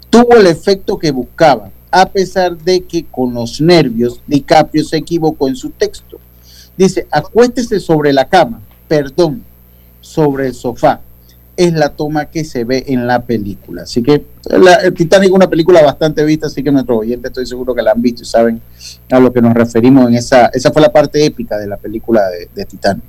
Tuvo 0.10 0.36
el 0.36 0.48
efecto 0.48 0.98
que 0.98 1.12
buscaba, 1.12 1.72
a 1.92 2.08
pesar 2.08 2.58
de 2.58 2.82
que 2.82 3.06
con 3.06 3.34
los 3.34 3.62
nervios 3.62 4.22
DiCaprio 4.26 4.84
se 4.84 4.98
equivocó 4.98 5.48
en 5.48 5.56
su 5.56 5.70
texto. 5.70 6.18
Dice, 6.76 7.08
acuéstese 7.12 7.80
sobre 7.80 8.14
la 8.14 8.28
cama, 8.28 8.62
perdón, 8.88 9.44
sobre 10.02 10.48
el 10.48 10.54
sofá. 10.54 11.02
Es 11.58 11.74
la 11.74 11.90
toma 11.90 12.30
que 12.30 12.46
se 12.46 12.64
ve 12.64 12.86
en 12.88 13.08
la 13.08 13.24
película. 13.24 13.82
Así 13.82 14.04
que 14.04 14.24
el 14.50 14.94
Titanic 14.94 15.30
es 15.30 15.36
una 15.36 15.50
película 15.50 15.82
bastante 15.82 16.24
vista, 16.24 16.46
así 16.46 16.64
que 16.64 16.72
nuestros 16.72 17.00
oyentes 17.00 17.32
estoy 17.32 17.48
seguro 17.48 17.74
que 17.74 17.82
la 17.82 17.92
han 17.92 18.02
visto 18.02 18.22
y 18.22 18.26
saben 18.26 18.62
a 19.10 19.20
lo 19.20 19.34
que 19.34 19.42
nos 19.42 19.56
referimos 19.56 20.08
en 20.08 20.16
esa, 20.16 20.48
esa 20.54 20.72
fue 20.72 20.84
la 20.84 20.92
parte 20.92 21.26
épica 21.26 21.58
de 21.58 21.68
la 21.68 21.78
película 21.78 22.22
de, 22.54 22.66
Titanic. 22.66 23.04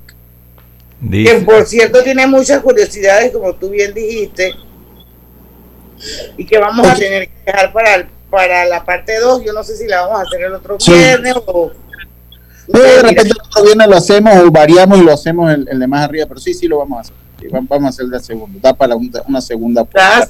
Que 1.11 1.43
por 1.45 1.65
cierto 1.67 2.03
tiene 2.03 2.27
muchas 2.27 2.61
curiosidades, 2.63 3.31
como 3.33 3.55
tú 3.55 3.69
bien 3.69 3.93
dijiste, 3.93 4.55
y 6.39 6.47
que 6.47 6.59
vamos 6.59 6.89
a 6.89 6.95
tener 6.95 7.29
que 7.29 7.53
dejar 7.53 7.73
para, 7.73 8.09
para 8.31 8.65
la 8.65 8.83
parte 8.83 9.21
2. 9.21 9.45
Yo 9.45 9.53
no 9.53 9.63
sé 9.63 9.77
si 9.77 9.87
la 9.87 10.01
vamos 10.03 10.21
a 10.21 10.23
hacer 10.23 10.43
el 10.43 10.55
otro 10.55 10.79
viernes 10.79 11.35
o... 11.47 11.71
de 12.67 13.03
repente 13.03 13.23
el 13.23 13.41
otro 13.47 13.63
viernes 13.63 13.89
lo 13.89 13.97
hacemos 13.97 14.37
o 14.39 14.51
variamos 14.51 14.99
y 14.99 15.03
lo 15.03 15.13
hacemos 15.13 15.53
el, 15.53 15.69
el 15.71 15.79
de 15.79 15.87
más 15.87 16.05
arriba, 16.05 16.25
pero 16.27 16.41
sí, 16.41 16.55
sí 16.55 16.67
lo 16.67 16.79
vamos 16.79 16.99
a 16.99 17.01
hacer 17.03 17.28
vamos 17.51 17.85
a 17.85 17.89
hacer 17.89 18.07
la 18.07 18.21
segunda, 18.21 18.59
da 18.61 18.75
para 18.75 18.97
una, 18.97 19.41
segunda. 19.41 19.87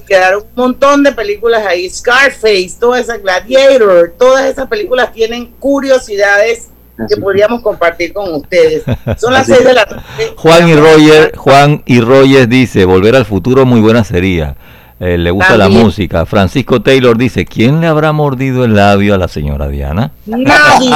quedaron 0.07 0.43
un 0.43 0.55
montón 0.55 1.03
de 1.03 1.13
películas 1.13 1.67
ahí, 1.67 1.89
Scarface, 1.89 2.77
toda 2.79 3.01
esa 3.01 3.17
Gladiator, 3.17 4.15
todas 4.19 4.47
esas 4.47 4.69
películas 4.69 5.13
tienen 5.13 5.47
curiosidades 5.59 6.69
que 7.09 7.17
podríamos 7.17 7.63
compartir 7.63 8.13
con 8.13 8.35
ustedes. 8.35 8.83
Son 9.19 9.33
las 9.33 9.47
seis 9.47 9.65
de 9.65 9.75
la 9.75 9.87
tarde. 9.87 10.03
Juan 10.37 10.69
y 10.69 10.75
Roger, 10.75 11.37
Juan 11.37 11.83
y 11.87 12.01
Roger 12.01 12.49
dice, 12.49 12.85
volver 12.85 13.15
al 13.15 13.25
futuro 13.25 13.65
muy 13.65 13.81
buena 13.81 14.03
sería. 14.03 14.57
Eh, 15.01 15.17
le 15.17 15.31
gusta 15.31 15.57
la 15.57 15.69
música. 15.69 16.27
Francisco 16.27 16.83
Taylor 16.83 17.17
dice, 17.17 17.45
¿quién 17.45 17.81
le 17.81 17.87
habrá 17.87 18.13
mordido 18.13 18.65
el 18.65 18.75
labio 18.75 19.15
a 19.15 19.19
la 19.19 19.29
señora 19.29 19.69
Diana? 19.69 20.11
Nadie. 20.27 20.91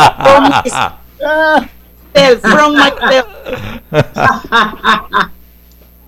el 2.14 2.38
from 2.40 2.74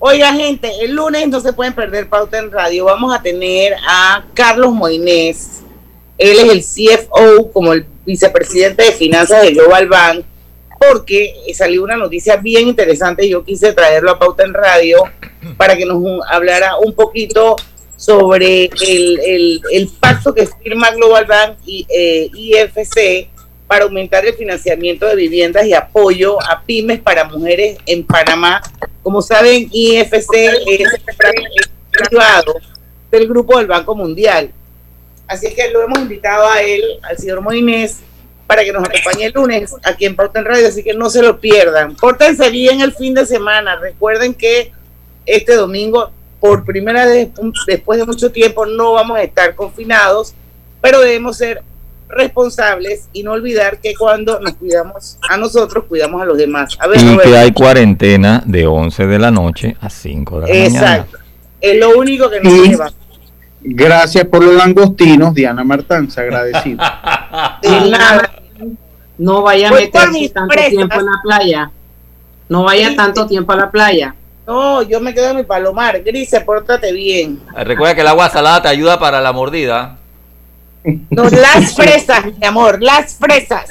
Oiga, 0.06 0.34
gente, 0.34 0.70
el 0.82 0.92
lunes 0.92 1.26
no 1.28 1.40
se 1.40 1.54
pueden 1.54 1.72
perder 1.72 2.10
pauta 2.10 2.38
en 2.38 2.52
radio. 2.52 2.84
Vamos 2.84 3.16
a 3.16 3.22
tener 3.22 3.72
a 3.88 4.22
Carlos 4.34 4.70
Moinés. 4.70 5.62
Él 6.18 6.40
es 6.40 6.76
el 6.78 6.98
CFO, 6.98 7.50
como 7.50 7.72
el 7.72 7.86
vicepresidente 8.04 8.82
de 8.82 8.92
finanzas 8.92 9.40
de 9.40 9.52
Global 9.52 9.88
Bank, 9.88 10.26
porque 10.78 11.32
salió 11.54 11.82
una 11.82 11.96
noticia 11.96 12.36
bien 12.36 12.68
interesante 12.68 13.26
yo 13.26 13.42
quise 13.44 13.72
traerlo 13.72 14.10
a 14.10 14.18
pauta 14.18 14.44
en 14.44 14.52
radio 14.52 15.04
para 15.56 15.74
que 15.74 15.86
nos 15.86 16.02
hablara 16.28 16.76
un 16.76 16.92
poquito 16.92 17.56
sobre 17.96 18.68
el, 18.86 19.90
pacto 20.00 20.34
que 20.34 20.46
firma 20.46 20.90
Global 20.90 21.24
Bank 21.24 21.56
y 21.64 21.86
eh, 21.88 22.30
IFC 22.34 23.30
para 23.66 23.84
aumentar 23.84 24.26
el 24.26 24.34
financiamiento 24.34 25.06
de 25.06 25.16
viviendas 25.16 25.64
y 25.64 25.72
apoyo 25.72 26.36
a 26.42 26.62
pymes 26.62 27.00
para 27.00 27.24
mujeres 27.24 27.78
en 27.86 28.04
Panamá. 28.04 28.60
Como 29.04 29.20
saben, 29.20 29.68
IFC 29.70 30.34
es 30.66 31.70
privado 31.90 32.54
del 33.10 33.28
grupo 33.28 33.58
del 33.58 33.66
Banco 33.66 33.94
Mundial. 33.94 34.50
Así 35.26 35.46
es 35.46 35.54
que 35.54 35.70
lo 35.70 35.82
hemos 35.82 35.98
invitado 35.98 36.48
a 36.48 36.62
él, 36.62 36.82
al 37.02 37.18
señor 37.18 37.42
Moinés, 37.42 37.98
para 38.46 38.64
que 38.64 38.72
nos 38.72 38.82
acompañe 38.82 39.26
el 39.26 39.32
lunes 39.32 39.74
aquí 39.82 40.06
en 40.06 40.16
Pauta 40.16 40.38
en 40.38 40.46
Radio, 40.46 40.68
así 40.68 40.82
que 40.82 40.94
no 40.94 41.10
se 41.10 41.20
lo 41.20 41.38
pierdan. 41.38 41.94
Pórtense 41.96 42.48
bien 42.48 42.80
el 42.80 42.94
fin 42.94 43.12
de 43.12 43.26
semana. 43.26 43.76
Recuerden 43.76 44.32
que 44.32 44.72
este 45.26 45.54
domingo, 45.54 46.10
por 46.40 46.64
primera 46.64 47.04
vez 47.04 47.28
después 47.66 47.98
de 47.98 48.06
mucho 48.06 48.32
tiempo, 48.32 48.64
no 48.64 48.94
vamos 48.94 49.18
a 49.18 49.22
estar 49.22 49.54
confinados, 49.54 50.32
pero 50.80 51.00
debemos 51.00 51.36
ser 51.36 51.62
responsables 52.08 53.08
y 53.12 53.22
no 53.22 53.32
olvidar 53.32 53.78
que 53.78 53.94
cuando 53.94 54.38
nos 54.40 54.54
cuidamos 54.54 55.18
a 55.28 55.36
nosotros, 55.36 55.84
cuidamos 55.88 56.22
a 56.22 56.24
los 56.24 56.38
demás. 56.38 56.76
y 56.96 57.18
que 57.18 57.36
hay 57.36 57.52
cuarentena 57.52 58.42
de 58.44 58.66
11 58.66 59.06
de 59.06 59.18
la 59.18 59.30
noche 59.30 59.76
a 59.80 59.90
5 59.90 60.40
de 60.40 60.46
la 60.46 60.46
mañana. 60.46 60.66
Exacto. 60.66 61.18
Es 61.60 61.78
lo 61.78 61.98
único 61.98 62.28
que 62.30 62.40
nos 62.40 62.52
lleva. 62.52 62.92
Gracias 63.66 64.26
por 64.26 64.44
los 64.44 64.54
langostinos, 64.54 65.34
Diana 65.34 65.64
Martán, 65.64 66.08
agradecido. 66.14 66.84
No 69.16 69.42
vaya 69.42 69.68
a 69.68 69.72
meterse 69.72 70.28
tanto 70.30 70.54
tiempo 70.68 71.00
en 71.00 71.06
la 71.06 71.20
playa. 71.22 71.70
No 72.48 72.64
vaya 72.64 72.94
tanto 72.94 73.26
tiempo 73.26 73.52
a 73.52 73.56
la 73.56 73.70
playa. 73.70 74.14
No, 74.46 74.82
yo 74.82 75.00
me 75.00 75.14
quedo 75.14 75.30
en 75.30 75.36
mi 75.36 75.42
palomar. 75.44 76.02
Grise, 76.02 76.40
pórtate 76.42 76.92
bien. 76.92 77.40
Recuerda 77.56 77.94
que 77.94 78.00
el 78.02 78.08
agua 78.08 78.28
salada 78.28 78.62
te 78.62 78.68
ayuda 78.68 78.98
para 78.98 79.20
la 79.20 79.32
mordida. 79.32 79.96
No, 81.10 81.24
las 81.30 81.74
fresas, 81.76 82.26
mi 82.38 82.46
amor, 82.46 82.82
las 82.82 83.14
fresas. 83.14 83.66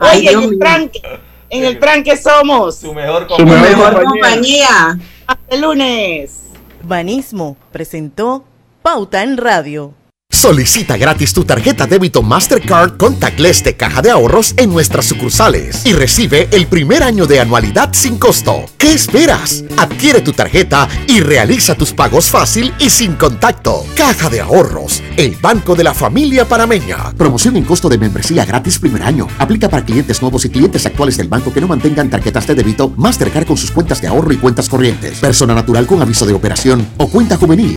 Oye, 0.00 0.30
en 0.30 0.42
el, 0.42 0.58
tranque, 0.58 1.02
en 1.50 1.64
el 1.64 1.78
tranque 1.78 2.16
somos 2.16 2.78
su 2.78 2.94
mejor 2.94 3.26
compañía. 3.26 3.60
mejor 3.60 4.04
compañía. 4.04 4.98
Hasta 5.26 5.54
el 5.54 5.60
lunes. 5.60 6.40
Banismo 6.82 7.56
presentó 7.70 8.44
Pauta 8.82 9.22
en 9.22 9.36
Radio. 9.36 9.94
Solicita 10.34 10.96
gratis 10.96 11.32
tu 11.32 11.44
tarjeta 11.44 11.86
débito 11.86 12.20
Mastercard 12.20 12.96
Contactless 12.96 13.62
de 13.62 13.76
Caja 13.76 14.02
de 14.02 14.10
Ahorros 14.10 14.52
en 14.56 14.68
nuestras 14.68 15.06
sucursales 15.06 15.86
y 15.86 15.92
recibe 15.92 16.48
el 16.50 16.66
primer 16.66 17.04
año 17.04 17.24
de 17.24 17.38
anualidad 17.38 17.90
sin 17.92 18.18
costo. 18.18 18.64
¿Qué 18.76 18.92
esperas? 18.92 19.62
Adquiere 19.78 20.20
tu 20.20 20.32
tarjeta 20.32 20.88
y 21.06 21.20
realiza 21.20 21.76
tus 21.76 21.92
pagos 21.92 22.26
fácil 22.26 22.74
y 22.80 22.90
sin 22.90 23.14
contacto. 23.14 23.86
Caja 23.94 24.28
de 24.28 24.40
Ahorros, 24.40 25.02
el 25.16 25.36
banco 25.36 25.76
de 25.76 25.84
la 25.84 25.94
familia 25.94 26.46
parameña. 26.46 27.12
Promoción 27.16 27.56
en 27.56 27.64
costo 27.64 27.88
de 27.88 27.96
membresía 27.96 28.44
gratis 28.44 28.80
primer 28.80 29.04
año. 29.04 29.28
Aplica 29.38 29.70
para 29.70 29.84
clientes 29.84 30.20
nuevos 30.20 30.44
y 30.44 30.50
clientes 30.50 30.84
actuales 30.84 31.16
del 31.16 31.28
banco 31.28 31.52
que 31.52 31.60
no 31.60 31.68
mantengan 31.68 32.10
tarjetas 32.10 32.46
de 32.48 32.56
débito 32.56 32.92
Mastercard 32.96 33.46
con 33.46 33.56
sus 33.56 33.70
cuentas 33.70 34.02
de 34.02 34.08
ahorro 34.08 34.32
y 34.32 34.36
cuentas 34.36 34.68
corrientes. 34.68 35.20
Persona 35.20 35.54
natural 35.54 35.86
con 35.86 36.02
aviso 36.02 36.26
de 36.26 36.34
operación 36.34 36.86
o 36.98 37.08
cuenta 37.08 37.36
juvenil. 37.36 37.72